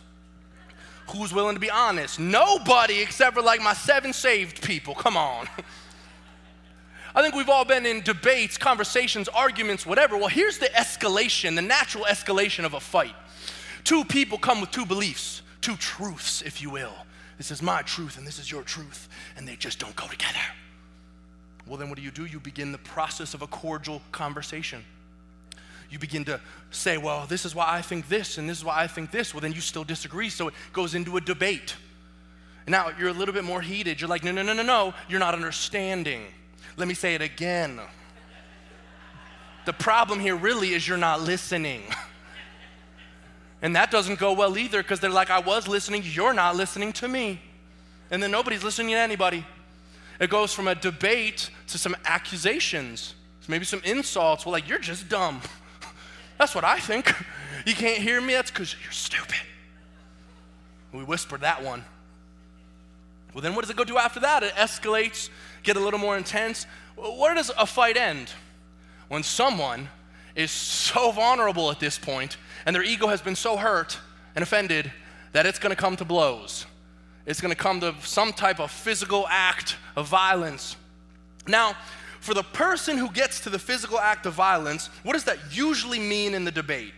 Who's 1.11 1.33
willing 1.33 1.55
to 1.55 1.61
be 1.61 1.71
honest? 1.71 2.19
Nobody 2.19 3.01
except 3.01 3.35
for 3.35 3.43
like 3.43 3.61
my 3.63 3.73
seven 3.73 4.13
saved 4.13 4.63
people. 4.63 4.95
Come 4.95 5.17
on. 5.17 5.49
I 7.15 7.23
think 7.23 7.35
we've 7.35 7.49
all 7.49 7.65
been 7.65 7.87
in 7.87 8.03
debates, 8.03 8.59
conversations, 8.59 9.29
arguments, 9.29 9.87
whatever. 9.87 10.17
Well, 10.17 10.29
here's 10.29 10.59
the 10.59 10.67
escalation, 10.67 11.57
the 11.57 11.63
natural 11.63 12.05
escalation 12.05 12.65
of 12.65 12.75
a 12.75 12.81
fight. 12.81 13.15
Two 13.83 14.05
people 14.05 14.39
come 14.39 14.61
with 14.61 14.71
two 14.71 14.85
beliefs, 14.85 15.43
two 15.61 15.77
truths, 15.77 16.43
if 16.43 16.63
you 16.63 16.71
will. 16.71 16.95
This 17.37 17.51
is 17.51 17.63
my 17.63 17.83
truth 17.83 18.19
and 18.19 18.27
this 18.27 18.39
is 18.39 18.51
your 18.51 18.63
truth, 18.63 19.09
and 19.37 19.47
they 19.47 19.57
just 19.57 19.79
don't 19.79 19.95
go 19.95 20.07
together. 20.07 20.39
Well, 21.67 21.77
then 21.77 21.89
what 21.89 21.97
do 21.97 22.03
you 22.03 22.11
do? 22.11 22.25
You 22.25 22.41
begin 22.41 22.73
the 22.73 22.79
process 22.79 23.35
of 23.35 23.43
a 23.43 23.47
cordial 23.47 24.01
conversation. 24.11 24.85
You 25.91 25.99
begin 25.99 26.25
to 26.27 26.41
say, 26.71 26.99
well, 26.99 27.27
this 27.27 27.45
is 27.45 27.55
why 27.55 27.67
I 27.69 27.83
think 27.83 28.09
this, 28.09 28.39
and 28.39 28.49
this 28.49 28.59
is 28.59 28.65
why 28.65 28.81
I 28.81 28.87
think 28.87 29.11
this. 29.11 29.33
Well, 29.33 29.41
then 29.41 29.53
you 29.53 29.61
still 29.61 29.85
disagree, 29.85 30.29
so 30.29 30.49
it 30.49 30.55
goes 30.73 30.95
into 30.95 31.17
a 31.17 31.21
debate. 31.21 31.77
And 32.67 32.73
now 32.73 32.91
you're 32.99 33.09
a 33.09 33.15
little 33.15 33.35
bit 33.35 33.45
more 33.45 33.63
heated. 33.63 34.01
You're 34.01 34.11
like, 34.11 34.25
no, 34.25 34.33
no, 34.33 34.43
no, 34.43 34.53
no, 34.53 34.63
no, 34.63 34.95
you're 35.09 35.21
not 35.21 35.35
understanding. 35.35 36.27
Let 36.77 36.89
me 36.89 36.95
say 36.95 37.15
it 37.15 37.23
again. 37.23 37.81
The 39.65 39.73
problem 39.73 40.21
here 40.21 40.37
really 40.37 40.75
is 40.75 40.87
you're 40.87 40.99
not 40.99 41.21
listening. 41.21 41.83
And 43.61 43.75
that 43.75 43.91
doesn't 43.91 44.19
go 44.19 44.33
well 44.33 44.57
either 44.57 44.83
because 44.83 45.01
they're 45.01 45.11
like, 45.11 45.31
I 45.31 45.41
was 45.41 45.67
listening, 45.67 46.03
you're 46.05 46.35
not 46.35 46.57
listening 46.57 46.93
to 46.95 47.09
me. 47.09 47.41
And 48.11 48.23
then 48.23 48.31
nobody's 48.31 48.63
listening 48.63 48.91
to 48.91 48.99
anybody. 48.99 49.45
It 50.21 50.31
goes 50.31 50.53
from 50.53 50.69
a 50.69 50.75
debate 50.75 51.51
to 51.69 51.79
some 51.79 51.97
accusations, 52.05 53.15
maybe 53.47 53.65
some 53.65 53.81
insults. 53.85 54.45
Well, 54.45 54.53
like, 54.53 54.69
you're 54.69 54.79
just 54.79 55.09
dumb. 55.09 55.41
That's 56.39 56.55
what 56.55 56.65
I 56.65 56.79
think. 56.79 57.13
You 57.67 57.75
can't 57.75 57.99
hear 57.99 58.21
me, 58.21 58.35
that's 58.35 58.53
because 58.53 58.75
you're 58.83 58.93
stupid. 58.93 59.37
We 60.93 61.03
whispered 61.03 61.41
that 61.41 61.63
one. 61.63 61.85
Well, 63.35 63.43
then 63.43 63.55
what 63.55 63.63
does 63.63 63.71
it 63.71 63.77
go 63.77 63.85
do 63.85 63.99
after 63.99 64.21
that? 64.21 64.43
It 64.43 64.55
escalates, 64.55 65.29
get 65.65 65.77
a 65.77 65.81
little 65.81 65.99
more 65.99 66.17
intense. 66.17 66.67
Where 66.97 67.35
does 67.35 67.51
a 67.59 67.67
fight 67.67 67.97
end? 67.97 68.31
When 69.09 69.23
someone 69.23 69.89
is 70.39 70.53
so 70.53 71.11
vulnerable 71.11 71.71
at 71.71 71.81
this 71.81 71.99
point 71.99 72.37
and 72.65 72.75
their 72.75 72.85
ego 72.85 73.09
has 73.09 73.21
been 73.21 73.35
so 73.35 73.57
hurt 73.57 73.99
and 74.37 74.43
offended 74.43 74.91
that 75.33 75.47
it's 75.47 75.59
going 75.59 75.75
to 75.75 75.77
come 75.77 75.97
to 75.97 76.05
blows. 76.05 76.65
It's 77.27 77.41
going 77.41 77.51
to 77.51 77.61
come 77.61 77.81
to 77.81 77.95
some 78.03 78.33
type 78.33 78.61
of 78.61 78.71
physical 78.71 79.27
act 79.29 79.77
of 79.97 80.07
violence. 80.07 80.77
Now, 81.47 81.77
for 82.21 82.35
the 82.35 82.45
person 82.45 82.97
who 82.97 83.11
gets 83.11 83.41
to 83.41 83.51
the 83.51 83.59
physical 83.59 83.99
act 83.99 84.27
of 84.27 84.35
violence, 84.35 84.91
what 85.03 85.15
does 85.15 85.25
that 85.25 85.39
usually 85.51 85.99
mean 85.99 86.35
in 86.35 86.45
the 86.45 86.53
debate? 86.53 86.95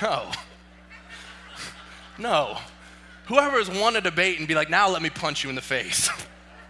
No. 0.00 0.30
No. 2.16 2.58
Whoever 3.26 3.56
has 3.56 3.68
won 3.68 3.96
a 3.96 4.00
debate 4.00 4.38
and 4.38 4.46
be 4.46 4.54
like, 4.54 4.70
now 4.70 4.88
let 4.88 5.02
me 5.02 5.10
punch 5.10 5.42
you 5.42 5.50
in 5.50 5.56
the 5.56 5.60
face. 5.60 6.08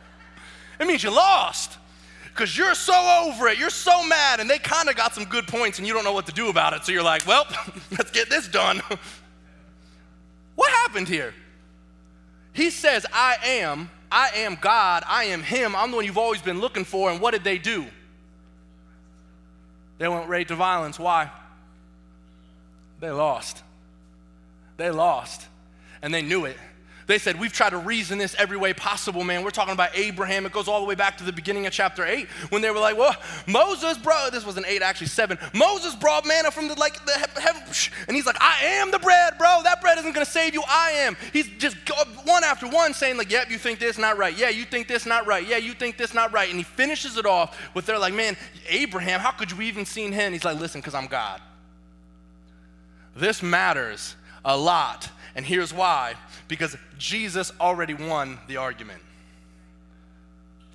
it 0.81 0.87
means 0.87 1.03
you 1.03 1.11
lost 1.11 1.77
because 2.35 2.59
you're 2.59 2.75
so 2.75 3.23
over 3.25 3.47
it, 3.47 3.59
you're 3.59 3.71
so 3.71 4.05
mad, 4.05 4.41
and 4.41 4.51
they 4.51 4.59
kind 4.59 4.89
of 4.89 4.97
got 4.97 5.15
some 5.15 5.25
good 5.25 5.47
points 5.47 5.79
and 5.79 5.87
you 5.87 5.95
don't 5.95 6.03
know 6.03 6.13
what 6.13 6.27
to 6.27 6.33
do 6.33 6.49
about 6.49 6.73
it. 6.73 6.85
So 6.85 6.91
you're 6.91 7.03
like, 7.03 7.25
well, 7.27 7.47
let's 7.93 8.11
get 8.11 8.29
this 8.29 8.49
done. 8.49 8.83
what 10.57 10.71
happened 10.73 11.07
here? 11.07 11.33
He 12.53 12.71
says, 12.71 13.07
I 13.13 13.37
am, 13.45 13.89
I 14.11 14.31
am 14.37 14.59
God, 14.61 15.05
I 15.07 15.25
am 15.25 15.43
Him, 15.43 15.77
I'm 15.77 15.93
the 15.93 15.97
one 15.97 16.05
you've 16.05 16.19
always 16.19 16.43
been 16.43 16.61
looking 16.61 16.85
for. 16.85 17.09
And 17.11 17.21
what 17.21 17.31
did 17.31 17.45
they 17.45 17.59
do? 17.59 17.87
They 19.99 20.09
went 20.09 20.29
right 20.29 20.47
to 20.49 20.57
violence. 20.57 20.99
Why? 20.99 21.31
They 22.99 23.11
lost. 23.11 23.63
They 24.77 24.91
lost. 24.91 25.47
And 26.03 26.13
they 26.13 26.23
knew 26.23 26.47
it. 26.47 26.57
They 27.07 27.19
said, 27.19 27.39
We've 27.39 27.53
tried 27.53 27.71
to 27.71 27.79
reason 27.79 28.19
this 28.19 28.35
every 28.39 28.57
way 28.57 28.73
possible, 28.73 29.25
man. 29.25 29.45
We're 29.45 29.51
talking 29.51 29.75
about 29.75 29.91
Abraham. 29.95 30.47
It 30.47 30.53
goes 30.53 30.69
all 30.69 30.81
the 30.81 30.87
way 30.87 30.95
back 30.95 31.19
to 31.19 31.25
the 31.25 31.33
beginning 31.33 31.67
of 31.67 31.73
chapter 31.73 32.05
8 32.05 32.29
when 32.49 32.63
they 32.63 32.71
were 32.71 32.79
like, 32.79 32.97
Well, 32.97 33.15
Moses, 33.47 33.99
bro, 33.99 34.29
this 34.33 34.45
was 34.47 34.57
an 34.57 34.65
8, 34.67 34.83
actually 34.83 35.09
7. 35.09 35.39
Moses 35.53 35.95
brought 35.95 36.27
manna 36.27 36.51
from 36.51 36.69
the, 36.69 36.75
like, 36.75 37.05
the 37.05 37.13
heaven. 37.13 37.63
And 38.09 38.17
he's 38.17 38.27
like, 38.27 38.41
I 38.41 38.59
am 38.65 38.91
the 38.91 38.99
bread, 38.99 39.37
bro. 39.39 39.61
That 39.65 39.81
bread 39.81 39.99
isn't 39.99 40.13
going 40.13 40.25
to 40.25 40.31
save 40.31 40.55
you. 40.55 40.63
I 40.67 40.91
am. 40.91 41.17
He's 41.33 41.49
just 41.59 41.77
one 42.25 42.45
after 42.45 42.69
one 42.69 42.95
saying, 42.95 43.17
like, 43.19 43.31
Yep, 43.31 43.51
you 43.51 43.59
think 43.59 43.79
this, 43.79 43.99
not 43.99 44.17
right. 44.17 44.37
Yeah, 44.37 44.49
you 44.49 44.65
think 44.65 44.89
this, 44.89 45.05
not 45.07 45.27
right. 45.27 45.47
Yeah, 45.47 45.59
you 45.59 45.75
think 45.75 45.99
this, 45.99 46.15
not 46.15 46.33
right. 46.33 46.49
And 46.49 46.59
he 46.59 46.65
finishes 46.65 47.17
it 47.17 47.27
off 47.27 47.59
with, 47.75 47.87
They're 47.87 47.99
like, 47.99 48.15
Man, 48.15 48.37
Abraham, 48.69 49.21
how 49.21 49.33
could 49.33 49.51
you 49.51 49.61
even 49.63 49.85
seen 49.85 50.13
him? 50.13 50.33
He's 50.33 50.45
like, 50.45 50.59
Listen, 50.59 50.81
because 50.81 50.95
I'm 50.95 51.07
God. 51.07 51.41
This 53.17 53.43
matters 53.43 54.17
a 54.45 54.57
lot. 54.57 55.09
And 55.37 55.45
here's 55.45 55.73
why 55.73 56.15
because 56.49 56.77
Jesus 56.99 57.53
already 57.61 57.95
won 57.95 58.39
the 58.49 58.57
argument. 58.57 59.01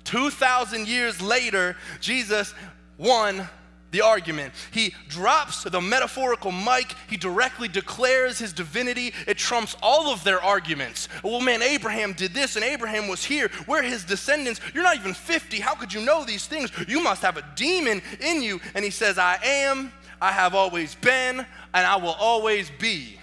2,000 0.04 0.88
years 0.88 1.20
later, 1.20 1.76
Jesus 2.00 2.54
won 2.98 3.48
the 3.90 4.00
argument. 4.02 4.54
He 4.70 4.94
drops 5.08 5.64
the 5.64 5.80
metaphorical 5.80 6.52
mic. 6.52 6.94
He 7.08 7.16
directly 7.16 7.68
declares 7.68 8.38
his 8.38 8.52
divinity. 8.52 9.12
It 9.26 9.36
trumps 9.36 9.76
all 9.82 10.12
of 10.12 10.22
their 10.24 10.42
arguments. 10.42 11.08
Well, 11.22 11.40
man, 11.40 11.62
Abraham 11.62 12.12
did 12.12 12.32
this 12.32 12.56
and 12.56 12.64
Abraham 12.64 13.08
was 13.08 13.24
here. 13.24 13.50
We're 13.66 13.82
his 13.82 14.04
descendants. 14.04 14.60
You're 14.74 14.84
not 14.84 14.96
even 14.96 15.14
50. 15.14 15.60
How 15.60 15.74
could 15.74 15.92
you 15.92 16.00
know 16.00 16.24
these 16.24 16.46
things? 16.46 16.70
You 16.88 17.02
must 17.02 17.22
have 17.22 17.36
a 17.36 17.44
demon 17.56 18.02
in 18.20 18.42
you. 18.42 18.60
And 18.74 18.84
he 18.84 18.90
says, 18.90 19.18
I 19.18 19.38
am, 19.42 19.92
I 20.20 20.32
have 20.32 20.54
always 20.54 20.94
been, 20.96 21.38
and 21.74 21.86
I 21.86 21.96
will 21.96 22.16
always 22.18 22.70
be. 22.78 23.19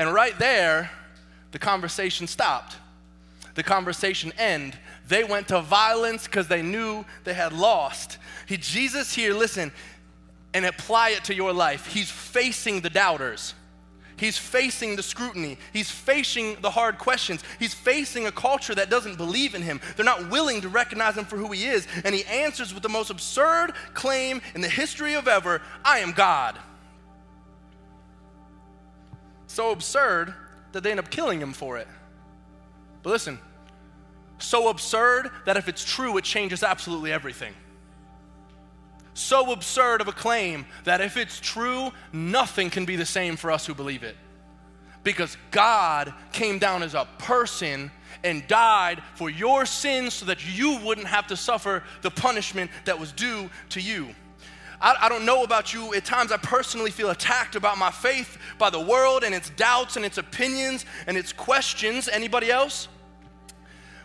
And 0.00 0.14
right 0.14 0.36
there, 0.38 0.90
the 1.50 1.58
conversation 1.58 2.26
stopped. 2.26 2.74
The 3.54 3.62
conversation 3.62 4.32
ended. 4.38 4.78
They 5.06 5.24
went 5.24 5.48
to 5.48 5.60
violence 5.60 6.24
because 6.24 6.48
they 6.48 6.62
knew 6.62 7.04
they 7.24 7.34
had 7.34 7.52
lost. 7.52 8.16
He, 8.46 8.56
Jesus 8.56 9.12
here, 9.12 9.34
listen, 9.34 9.70
and 10.54 10.64
apply 10.64 11.10
it 11.10 11.24
to 11.24 11.34
your 11.34 11.52
life. 11.52 11.84
He's 11.84 12.10
facing 12.10 12.80
the 12.80 12.88
doubters. 12.88 13.52
He's 14.16 14.38
facing 14.38 14.96
the 14.96 15.02
scrutiny. 15.02 15.58
He's 15.70 15.90
facing 15.90 16.58
the 16.62 16.70
hard 16.70 16.96
questions. 16.96 17.44
He's 17.58 17.74
facing 17.74 18.26
a 18.26 18.32
culture 18.32 18.74
that 18.74 18.88
doesn't 18.88 19.18
believe 19.18 19.54
in 19.54 19.60
him. 19.60 19.82
They're 19.96 20.04
not 20.06 20.30
willing 20.30 20.62
to 20.62 20.70
recognize 20.70 21.18
him 21.18 21.26
for 21.26 21.36
who 21.36 21.52
he 21.52 21.66
is. 21.66 21.86
And 22.06 22.14
he 22.14 22.24
answers 22.24 22.72
with 22.72 22.82
the 22.82 22.88
most 22.88 23.10
absurd 23.10 23.74
claim 23.92 24.40
in 24.54 24.62
the 24.62 24.68
history 24.70 25.12
of 25.12 25.28
ever 25.28 25.60
I 25.84 25.98
am 25.98 26.12
God. 26.12 26.58
So 29.50 29.72
absurd 29.72 30.32
that 30.70 30.84
they 30.84 30.92
end 30.92 31.00
up 31.00 31.10
killing 31.10 31.40
him 31.40 31.52
for 31.52 31.76
it. 31.76 31.88
But 33.02 33.10
listen, 33.10 33.40
so 34.38 34.68
absurd 34.68 35.28
that 35.44 35.56
if 35.56 35.66
it's 35.66 35.84
true, 35.84 36.16
it 36.18 36.22
changes 36.22 36.62
absolutely 36.62 37.10
everything. 37.10 37.52
So 39.12 39.50
absurd 39.50 40.02
of 40.02 40.06
a 40.06 40.12
claim 40.12 40.66
that 40.84 41.00
if 41.00 41.16
it's 41.16 41.40
true, 41.40 41.90
nothing 42.12 42.70
can 42.70 42.84
be 42.84 42.94
the 42.94 43.04
same 43.04 43.34
for 43.34 43.50
us 43.50 43.66
who 43.66 43.74
believe 43.74 44.04
it. 44.04 44.16
Because 45.02 45.36
God 45.50 46.14
came 46.30 46.60
down 46.60 46.84
as 46.84 46.94
a 46.94 47.08
person 47.18 47.90
and 48.22 48.46
died 48.46 49.02
for 49.16 49.28
your 49.28 49.66
sins 49.66 50.14
so 50.14 50.26
that 50.26 50.46
you 50.46 50.78
wouldn't 50.84 51.08
have 51.08 51.26
to 51.26 51.36
suffer 51.36 51.82
the 52.02 52.10
punishment 52.12 52.70
that 52.84 53.00
was 53.00 53.10
due 53.10 53.50
to 53.70 53.80
you. 53.80 54.14
I, 54.80 54.96
I 55.02 55.08
don't 55.08 55.24
know 55.24 55.42
about 55.42 55.74
you. 55.74 55.94
At 55.94 56.04
times, 56.04 56.32
I 56.32 56.36
personally 56.38 56.90
feel 56.90 57.10
attacked 57.10 57.56
about 57.56 57.78
my 57.78 57.90
faith 57.90 58.38
by 58.58 58.70
the 58.70 58.80
world 58.80 59.24
and 59.24 59.34
its 59.34 59.50
doubts 59.50 59.96
and 59.96 60.04
its 60.04 60.18
opinions 60.18 60.86
and 61.06 61.16
its 61.16 61.32
questions. 61.32 62.08
Anybody 62.08 62.50
else? 62.50 62.88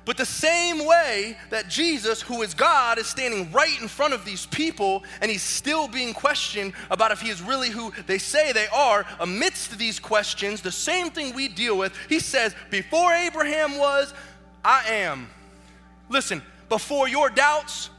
But 0.05 0.17
the 0.17 0.25
same 0.25 0.85
way 0.85 1.35
that 1.49 1.67
Jesus, 1.67 2.21
who 2.21 2.43
is 2.43 2.53
God, 2.53 2.99
is 2.99 3.07
standing 3.07 3.51
right 3.51 3.81
in 3.81 3.87
front 3.87 4.13
of 4.13 4.23
these 4.23 4.45
people 4.45 5.03
and 5.19 5.31
he's 5.31 5.41
still 5.41 5.87
being 5.87 6.13
questioned 6.13 6.73
about 6.91 7.11
if 7.11 7.21
he 7.21 7.29
is 7.29 7.41
really 7.41 7.71
who 7.71 7.91
they 8.05 8.19
say 8.19 8.51
they 8.51 8.67
are, 8.67 9.03
amidst 9.19 9.75
these 9.79 9.99
questions, 9.99 10.61
the 10.61 10.71
same 10.71 11.09
thing 11.09 11.33
we 11.33 11.47
deal 11.47 11.75
with, 11.75 11.97
he 12.07 12.19
says, 12.19 12.55
Before 12.69 13.11
Abraham 13.13 13.79
was, 13.79 14.13
I 14.63 14.83
am. 14.89 15.27
Listen, 16.07 16.43
before 16.69 17.07
your 17.07 17.31
doubts, 17.31 17.89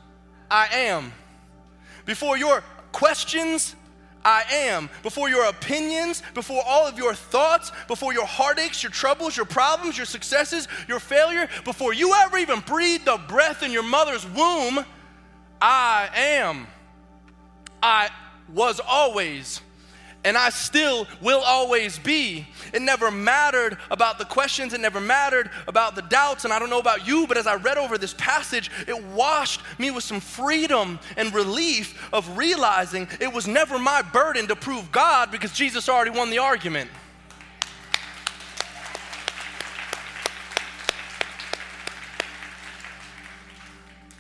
I 0.48 0.68
am. 0.72 1.12
Before 2.06 2.38
your 2.38 2.62
questions, 2.92 3.74
I 4.24 4.42
am. 4.50 4.88
Before 5.02 5.28
your 5.28 5.44
opinions, 5.46 6.22
before 6.34 6.62
all 6.66 6.86
of 6.86 6.96
your 6.98 7.14
thoughts, 7.14 7.70
before 7.86 8.12
your 8.12 8.26
heartaches, 8.26 8.82
your 8.82 8.90
troubles, 8.90 9.36
your 9.36 9.46
problems, 9.46 9.96
your 9.96 10.06
successes, 10.06 10.66
your 10.88 10.98
failure, 10.98 11.48
before 11.64 11.92
you 11.92 12.14
ever 12.14 12.38
even 12.38 12.60
breathed 12.60 13.04
the 13.04 13.20
breath 13.28 13.62
in 13.62 13.70
your 13.70 13.84
mother's 13.84 14.26
womb, 14.26 14.84
I 15.60 16.08
am. 16.14 16.66
I 17.82 18.10
was 18.52 18.80
always 18.80 19.60
and 20.26 20.36
I 20.36 20.50
still 20.50 21.06
will 21.20 21.40
always 21.40 22.00
be. 22.00 22.48
It 22.74 22.82
never 22.82 23.12
mattered 23.12 23.78
about 23.92 24.18
the 24.18 24.24
questions, 24.24 24.74
it 24.74 24.80
never 24.80 25.00
mattered 25.00 25.50
about 25.68 25.94
the 25.94 26.02
doubts, 26.02 26.44
and 26.44 26.52
I 26.52 26.58
don't 26.58 26.68
know 26.68 26.80
about 26.80 27.06
you, 27.06 27.28
but 27.28 27.38
as 27.38 27.46
I 27.46 27.54
read 27.54 27.78
over 27.78 27.96
this 27.96 28.12
passage, 28.14 28.68
it 28.88 29.04
washed 29.04 29.60
me 29.78 29.92
with 29.92 30.02
some 30.02 30.18
freedom 30.18 30.98
and 31.16 31.32
relief 31.32 32.12
of 32.12 32.36
realizing 32.36 33.06
it 33.20 33.32
was 33.32 33.46
never 33.46 33.78
my 33.78 34.02
burden 34.02 34.48
to 34.48 34.56
prove 34.56 34.90
God 34.90 35.30
because 35.30 35.52
Jesus 35.52 35.88
already 35.88 36.10
won 36.10 36.28
the 36.30 36.38
argument. 36.38 36.90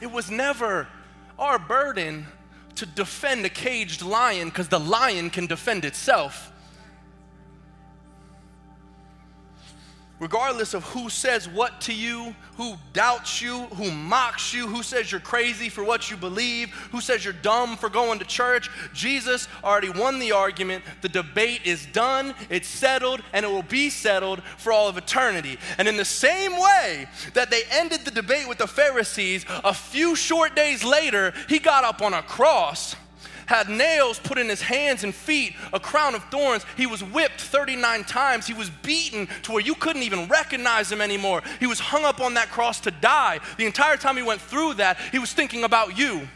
It 0.00 0.12
was 0.12 0.30
never 0.30 0.86
our 1.36 1.58
burden 1.58 2.26
to 2.76 2.86
defend 2.86 3.44
a 3.44 3.48
caged 3.48 4.02
lion 4.02 4.48
because 4.48 4.68
the 4.68 4.80
lion 4.80 5.30
can 5.30 5.46
defend 5.46 5.84
itself. 5.84 6.52
Regardless 10.18 10.74
of 10.74 10.82
who 10.84 11.08
says 11.08 11.48
what 11.48 11.80
to 11.82 11.92
you, 11.92 12.34
who 12.56 12.74
doubts 12.92 13.42
you, 13.42 13.64
who 13.74 13.90
mocks 13.90 14.54
you, 14.54 14.66
who 14.66 14.82
says 14.82 15.12
you're 15.12 15.20
crazy 15.20 15.68
for 15.68 15.84
what 15.84 16.10
you 16.10 16.16
believe, 16.16 16.70
who 16.90 17.00
says 17.00 17.24
you're 17.24 17.34
dumb 17.34 17.76
for 17.76 17.88
going 17.88 18.18
to 18.18 18.24
church, 18.24 18.70
Jesus 18.94 19.46
already 19.62 19.90
won 19.90 20.18
the 20.18 20.32
argument. 20.32 20.84
The 21.02 21.08
debate 21.08 21.60
is 21.64 21.86
done, 21.86 22.34
it's 22.48 22.68
settled, 22.68 23.22
and 23.32 23.44
it 23.44 23.48
will 23.48 23.62
be 23.62 23.90
settled 23.90 24.42
for 24.56 24.72
all 24.72 24.88
of 24.88 24.96
eternity. 24.96 25.58
And 25.78 25.86
in 25.86 25.96
the 25.96 26.04
same 26.04 26.52
way 26.52 27.08
that 27.34 27.50
they 27.50 27.62
ended 27.70 28.04
the 28.04 28.10
debate 28.10 28.48
with 28.48 28.58
the 28.58 28.66
Pharisees, 28.66 29.44
a 29.48 29.74
few 29.74 30.16
short 30.16 30.56
days 30.56 30.82
later, 30.82 31.34
he 31.48 31.58
got 31.58 31.84
up 31.84 32.00
on 32.00 32.14
a 32.14 32.22
cross 32.22 32.96
had 33.46 33.68
nails 33.68 34.18
put 34.18 34.38
in 34.38 34.48
his 34.48 34.60
hands 34.60 35.04
and 35.04 35.14
feet, 35.14 35.54
a 35.72 35.80
crown 35.80 36.14
of 36.14 36.24
thorns. 36.24 36.64
He 36.76 36.86
was 36.86 37.02
whipped 37.02 37.40
39 37.40 38.04
times. 38.04 38.46
He 38.46 38.54
was 38.54 38.70
beaten 38.70 39.28
to 39.42 39.52
where 39.52 39.62
you 39.62 39.74
couldn't 39.74 40.02
even 40.02 40.28
recognize 40.28 40.90
him 40.90 41.00
anymore. 41.00 41.42
He 41.58 41.66
was 41.66 41.80
hung 41.80 42.04
up 42.04 42.20
on 42.20 42.34
that 42.34 42.50
cross 42.50 42.80
to 42.80 42.90
die. 42.90 43.40
The 43.56 43.66
entire 43.66 43.96
time 43.96 44.16
he 44.16 44.22
went 44.22 44.40
through 44.40 44.74
that, 44.74 44.98
he 45.12 45.18
was 45.18 45.32
thinking 45.32 45.64
about 45.64 45.96
you. 45.98 46.28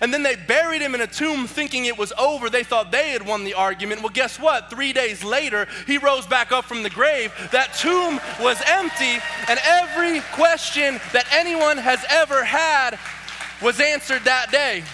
And 0.00 0.12
then 0.12 0.22
they 0.22 0.36
buried 0.36 0.82
him 0.82 0.94
in 0.94 1.00
a 1.00 1.06
tomb 1.06 1.46
thinking 1.46 1.86
it 1.86 1.96
was 1.96 2.12
over. 2.18 2.50
They 2.50 2.64
thought 2.64 2.90
they 2.90 3.10
had 3.10 3.26
won 3.26 3.44
the 3.44 3.54
argument. 3.54 4.02
Well, 4.02 4.12
guess 4.12 4.38
what? 4.38 4.70
Three 4.70 4.92
days 4.92 5.24
later, 5.24 5.66
he 5.86 5.98
rose 5.98 6.26
back 6.26 6.52
up 6.52 6.64
from 6.64 6.82
the 6.82 6.90
grave. 6.90 7.32
That 7.52 7.74
tomb 7.74 8.20
was 8.40 8.60
empty, 8.66 9.22
and 9.48 9.58
every 9.64 10.20
question 10.32 11.00
that 11.12 11.26
anyone 11.32 11.78
has 11.78 12.04
ever 12.08 12.44
had 12.44 12.98
was 13.62 13.80
answered 13.80 14.24
that 14.24 14.50
day. 14.50 14.84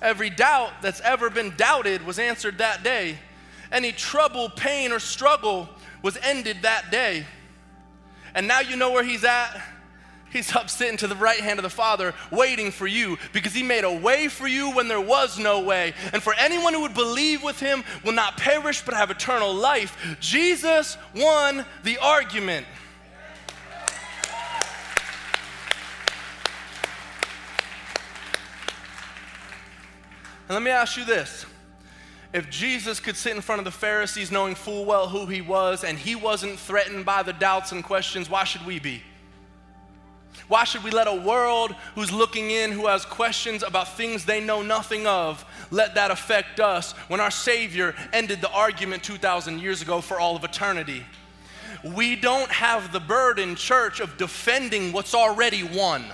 Every 0.00 0.30
doubt 0.30 0.70
that's 0.80 1.00
ever 1.00 1.28
been 1.30 1.54
doubted 1.56 2.06
was 2.06 2.18
answered 2.18 2.58
that 2.58 2.82
day. 2.82 3.18
Any 3.70 3.92
trouble, 3.92 4.48
pain, 4.48 4.92
or 4.92 4.98
struggle 4.98 5.68
was 6.02 6.16
ended 6.22 6.58
that 6.62 6.90
day. 6.90 7.26
And 8.34 8.46
now 8.46 8.60
you 8.60 8.76
know 8.76 8.92
where 8.92 9.04
he's 9.04 9.24
at. 9.24 9.60
He's 10.30 10.54
up 10.54 10.68
sitting 10.68 10.98
to 10.98 11.06
the 11.06 11.16
right 11.16 11.40
hand 11.40 11.58
of 11.58 11.62
the 11.62 11.70
Father, 11.70 12.14
waiting 12.30 12.70
for 12.70 12.86
you 12.86 13.16
because 13.32 13.54
he 13.54 13.62
made 13.62 13.84
a 13.84 13.92
way 13.92 14.28
for 14.28 14.46
you 14.46 14.70
when 14.72 14.86
there 14.86 15.00
was 15.00 15.38
no 15.38 15.60
way. 15.60 15.94
And 16.12 16.22
for 16.22 16.34
anyone 16.34 16.74
who 16.74 16.82
would 16.82 16.94
believe 16.94 17.42
with 17.42 17.58
him 17.58 17.82
will 18.04 18.12
not 18.12 18.36
perish 18.36 18.82
but 18.82 18.94
have 18.94 19.10
eternal 19.10 19.54
life. 19.54 20.16
Jesus 20.20 20.98
won 21.14 21.64
the 21.82 21.96
argument. 21.98 22.66
And 30.48 30.54
let 30.54 30.62
me 30.62 30.70
ask 30.70 30.96
you 30.96 31.04
this 31.04 31.44
if 32.32 32.50
Jesus 32.50 33.00
could 33.00 33.16
sit 33.16 33.34
in 33.34 33.42
front 33.42 33.58
of 33.58 33.64
the 33.64 33.70
Pharisees 33.70 34.30
knowing 34.30 34.54
full 34.54 34.84
well 34.84 35.08
who 35.08 35.26
he 35.26 35.40
was 35.40 35.84
and 35.84 35.98
he 35.98 36.14
wasn't 36.14 36.58
threatened 36.58 37.04
by 37.04 37.22
the 37.22 37.32
doubts 37.32 37.72
and 37.72 37.82
questions, 37.84 38.28
why 38.28 38.44
should 38.44 38.64
we 38.66 38.78
be? 38.78 39.02
Why 40.46 40.64
should 40.64 40.84
we 40.84 40.90
let 40.90 41.06
a 41.06 41.14
world 41.14 41.74
who's 41.94 42.12
looking 42.12 42.50
in, 42.50 42.72
who 42.72 42.86
has 42.86 43.04
questions 43.04 43.62
about 43.62 43.96
things 43.96 44.24
they 44.24 44.40
know 44.40 44.62
nothing 44.62 45.06
of, 45.06 45.44
let 45.70 45.94
that 45.96 46.10
affect 46.10 46.60
us 46.60 46.92
when 47.08 47.20
our 47.20 47.30
Savior 47.30 47.94
ended 48.12 48.40
the 48.40 48.50
argument 48.50 49.02
2,000 49.02 49.58
years 49.60 49.82
ago 49.82 50.00
for 50.00 50.18
all 50.18 50.36
of 50.36 50.44
eternity? 50.44 51.04
We 51.82 52.16
don't 52.16 52.50
have 52.50 52.92
the 52.92 53.00
burden, 53.00 53.56
church, 53.56 54.00
of 54.00 54.16
defending 54.16 54.92
what's 54.92 55.14
already 55.14 55.64
won. 55.64 56.04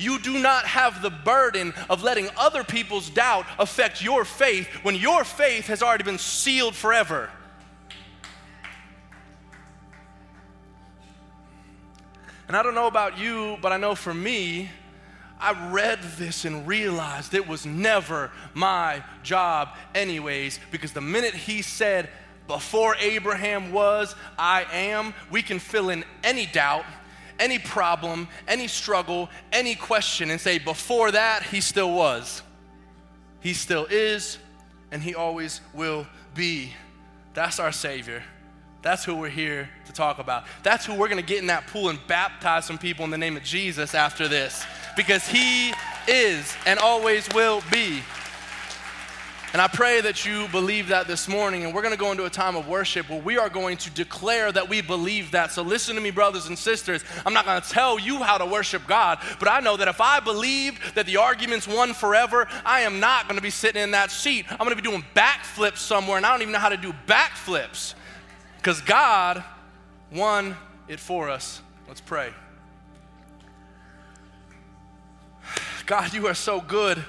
You 0.00 0.18
do 0.18 0.38
not 0.38 0.64
have 0.64 1.02
the 1.02 1.10
burden 1.10 1.74
of 1.90 2.02
letting 2.02 2.30
other 2.38 2.64
people's 2.64 3.10
doubt 3.10 3.44
affect 3.58 4.02
your 4.02 4.24
faith 4.24 4.66
when 4.82 4.94
your 4.94 5.24
faith 5.24 5.66
has 5.66 5.82
already 5.82 6.04
been 6.04 6.18
sealed 6.18 6.74
forever. 6.74 7.28
And 12.48 12.56
I 12.56 12.62
don't 12.62 12.74
know 12.74 12.86
about 12.86 13.18
you, 13.18 13.58
but 13.60 13.72
I 13.72 13.76
know 13.76 13.94
for 13.94 14.14
me, 14.14 14.70
I 15.38 15.70
read 15.70 16.02
this 16.16 16.46
and 16.46 16.66
realized 16.66 17.34
it 17.34 17.46
was 17.46 17.66
never 17.66 18.30
my 18.54 19.04
job, 19.22 19.68
anyways, 19.94 20.60
because 20.70 20.92
the 20.92 21.02
minute 21.02 21.34
he 21.34 21.60
said, 21.60 22.08
Before 22.48 22.96
Abraham 23.00 23.70
was, 23.70 24.16
I 24.38 24.64
am, 24.72 25.12
we 25.30 25.42
can 25.42 25.58
fill 25.58 25.90
in 25.90 26.04
any 26.24 26.46
doubt 26.46 26.86
any 27.40 27.58
problem, 27.58 28.28
any 28.46 28.68
struggle, 28.68 29.28
any 29.52 29.74
question 29.74 30.30
and 30.30 30.40
say, 30.40 30.58
before 30.58 31.10
that, 31.10 31.42
he 31.42 31.60
still 31.60 31.92
was. 31.92 32.42
He 33.40 33.54
still 33.54 33.86
is, 33.90 34.38
and 34.92 35.02
he 35.02 35.14
always 35.14 35.60
will 35.74 36.06
be. 36.34 36.72
That's 37.34 37.58
our 37.58 37.72
Savior. 37.72 38.22
That's 38.82 39.04
who 39.04 39.14
we're 39.14 39.28
here 39.28 39.68
to 39.86 39.92
talk 39.92 40.18
about. 40.18 40.44
That's 40.62 40.86
who 40.86 40.94
we're 40.94 41.08
going 41.08 41.20
to 41.20 41.26
get 41.26 41.38
in 41.38 41.48
that 41.48 41.66
pool 41.66 41.88
and 41.88 41.98
baptize 42.06 42.64
some 42.64 42.78
people 42.78 43.04
in 43.04 43.10
the 43.10 43.18
name 43.18 43.36
of 43.36 43.42
Jesus 43.42 43.94
after 43.94 44.28
this 44.28 44.64
because 44.96 45.26
he 45.26 45.72
is 46.08 46.54
and 46.66 46.78
always 46.78 47.28
will 47.34 47.62
be. 47.70 48.02
And 49.52 49.60
I 49.60 49.66
pray 49.66 50.00
that 50.00 50.24
you 50.24 50.46
believe 50.48 50.88
that 50.88 51.08
this 51.08 51.26
morning. 51.26 51.64
And 51.64 51.74
we're 51.74 51.82
going 51.82 51.94
to 51.94 51.98
go 51.98 52.12
into 52.12 52.24
a 52.24 52.30
time 52.30 52.54
of 52.54 52.68
worship 52.68 53.10
where 53.10 53.20
we 53.20 53.36
are 53.36 53.48
going 53.48 53.78
to 53.78 53.90
declare 53.90 54.52
that 54.52 54.68
we 54.68 54.80
believe 54.80 55.32
that. 55.32 55.50
So 55.50 55.62
listen 55.62 55.96
to 55.96 56.00
me, 56.00 56.12
brothers 56.12 56.46
and 56.46 56.56
sisters. 56.56 57.02
I'm 57.26 57.34
not 57.34 57.44
going 57.44 57.60
to 57.60 57.68
tell 57.68 57.98
you 57.98 58.22
how 58.22 58.38
to 58.38 58.46
worship 58.46 58.86
God, 58.86 59.18
but 59.40 59.48
I 59.48 59.58
know 59.58 59.76
that 59.76 59.88
if 59.88 60.00
I 60.00 60.20
believed 60.20 60.94
that 60.94 61.06
the 61.06 61.16
argument's 61.16 61.66
won 61.66 61.94
forever, 61.94 62.46
I 62.64 62.82
am 62.82 63.00
not 63.00 63.24
going 63.24 63.36
to 63.36 63.42
be 63.42 63.50
sitting 63.50 63.82
in 63.82 63.90
that 63.90 64.12
seat. 64.12 64.46
I'm 64.48 64.58
going 64.58 64.70
to 64.70 64.80
be 64.80 64.88
doing 64.88 65.04
backflips 65.16 65.78
somewhere, 65.78 66.16
and 66.16 66.24
I 66.24 66.30
don't 66.30 66.42
even 66.42 66.52
know 66.52 66.60
how 66.60 66.68
to 66.68 66.76
do 66.76 66.94
backflips 67.08 67.94
because 68.58 68.80
God 68.80 69.42
won 70.12 70.56
it 70.86 71.00
for 71.00 71.28
us. 71.28 71.60
Let's 71.88 72.00
pray. 72.00 72.32
God, 75.86 76.12
you 76.14 76.28
are 76.28 76.34
so 76.34 76.60
good. 76.60 77.02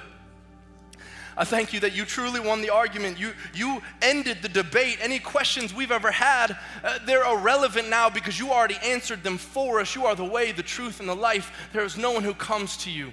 I 1.36 1.44
thank 1.44 1.72
you 1.72 1.80
that 1.80 1.94
you 1.94 2.04
truly 2.04 2.40
won 2.40 2.60
the 2.60 2.70
argument. 2.70 3.18
You, 3.18 3.32
you 3.54 3.80
ended 4.02 4.38
the 4.42 4.48
debate. 4.48 4.98
Any 5.00 5.18
questions 5.18 5.72
we've 5.72 5.90
ever 5.90 6.10
had, 6.10 6.56
uh, 6.84 6.98
they're 7.06 7.24
irrelevant 7.24 7.88
now 7.88 8.10
because 8.10 8.38
you 8.38 8.50
already 8.50 8.76
answered 8.82 9.22
them 9.22 9.38
for 9.38 9.80
us. 9.80 9.94
You 9.94 10.06
are 10.06 10.14
the 10.14 10.24
way, 10.24 10.52
the 10.52 10.62
truth, 10.62 11.00
and 11.00 11.08
the 11.08 11.16
life. 11.16 11.70
There 11.72 11.84
is 11.84 11.96
no 11.96 12.12
one 12.12 12.22
who 12.22 12.34
comes 12.34 12.76
to 12.78 12.90
you, 12.90 13.12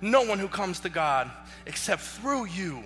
no 0.00 0.22
one 0.22 0.38
who 0.38 0.48
comes 0.48 0.80
to 0.80 0.88
God 0.88 1.30
except 1.66 2.02
through 2.02 2.46
you. 2.46 2.84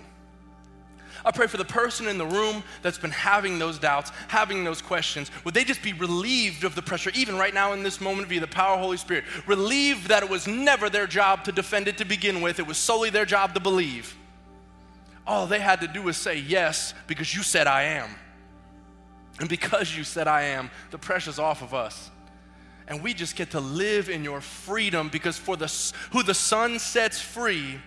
I 1.25 1.31
pray 1.31 1.47
for 1.47 1.57
the 1.57 1.65
person 1.65 2.07
in 2.07 2.17
the 2.17 2.25
room 2.25 2.63
that's 2.81 2.97
been 2.97 3.11
having 3.11 3.57
those 3.57 3.79
doubts, 3.79 4.11
having 4.27 4.63
those 4.63 4.81
questions. 4.81 5.31
Would 5.45 5.53
they 5.53 5.63
just 5.63 5.81
be 5.81 5.93
relieved 5.93 6.63
of 6.63 6.75
the 6.75 6.81
pressure, 6.81 7.11
even 7.15 7.37
right 7.37 7.53
now 7.53 7.71
in 7.73 7.83
this 7.83 8.01
moment, 8.01 8.27
via 8.27 8.41
the 8.41 8.47
power 8.47 8.73
of 8.73 8.79
the 8.79 8.83
Holy 8.83 8.97
Spirit? 8.97 9.23
Relieved 9.47 10.07
that 10.09 10.23
it 10.23 10.29
was 10.29 10.47
never 10.47 10.89
their 10.89 11.07
job 11.07 11.45
to 11.45 11.51
defend 11.51 11.87
it 11.87 11.97
to 11.99 12.05
begin 12.05 12.41
with, 12.41 12.59
it 12.59 12.67
was 12.67 12.77
solely 12.77 13.09
their 13.09 13.25
job 13.25 13.53
to 13.53 13.61
believe. 13.61 14.17
All 15.25 15.47
they 15.47 15.59
had 15.59 15.81
to 15.81 15.87
do 15.87 16.01
was 16.01 16.17
say 16.17 16.37
yes 16.37 16.93
because 17.07 17.33
you 17.35 17.43
said 17.43 17.67
I 17.67 17.83
am. 17.83 18.09
And 19.39 19.49
because 19.49 19.95
you 19.95 20.03
said 20.03 20.27
I 20.27 20.43
am, 20.43 20.69
the 20.91 20.97
pressure's 20.97 21.39
off 21.39 21.61
of 21.61 21.73
us. 21.73 22.11
And 22.87 23.01
we 23.01 23.13
just 23.13 23.35
get 23.35 23.51
to 23.51 23.59
live 23.59 24.09
in 24.09 24.23
your 24.23 24.41
freedom 24.41 25.09
because 25.09 25.37
for 25.37 25.55
the, 25.55 25.71
who 26.11 26.23
the 26.23 26.33
Son 26.33 26.79
sets 26.79 27.19
free 27.19 27.79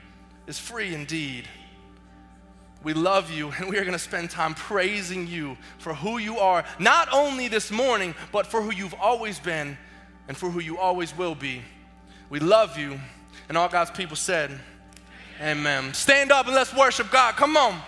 is 0.47 0.59
free 0.59 0.95
indeed. 0.95 1.47
We 2.83 2.95
love 2.95 3.31
you, 3.31 3.51
and 3.59 3.69
we 3.69 3.79
are 3.79 3.83
going 3.83 3.93
to 3.93 3.99
spend 3.99 4.31
time 4.31 4.55
praising 4.55 5.27
you 5.27 5.57
for 5.79 5.93
who 5.95 6.19
you 6.19 6.39
are, 6.39 6.65
not 6.79 7.09
only 7.13 7.49
this 7.49 7.71
morning, 7.71 8.15
but 8.33 8.47
for 8.47 8.63
who 8.63 8.73
you've 8.73 8.95
always 8.95 9.39
been 9.39 9.77
and 10.29 10.37
for 10.37 10.51
who 10.51 10.61
you 10.61 10.79
always 10.79 11.17
will 11.17 11.35
be. 11.35 11.63
We 12.31 12.39
love 12.39 12.79
you, 12.79 12.99
and 13.49 13.59
all 13.59 13.69
God's 13.69 13.91
people 13.91 14.17
said, 14.17 14.59
Amen. 15.41 15.93
Stand 15.93 16.33
up 16.33 16.47
and 16.47 16.55
let's 16.55 16.75
worship 16.75 17.11
God. 17.11 17.37
Come 17.37 17.57
on. 17.57 17.79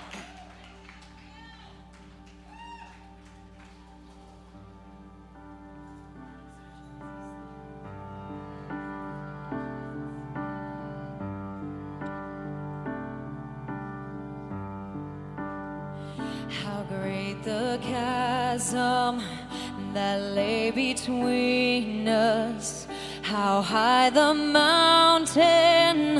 How 16.63 16.83
great 16.89 17.43
the 17.45 17.79
chasm 17.83 19.23
that 19.95 20.21
lay 20.21 20.71
between 20.71 22.07
us. 22.09 22.87
How 23.23 23.63
high 23.63 24.11
the 24.11 24.35
mountain 24.35 26.17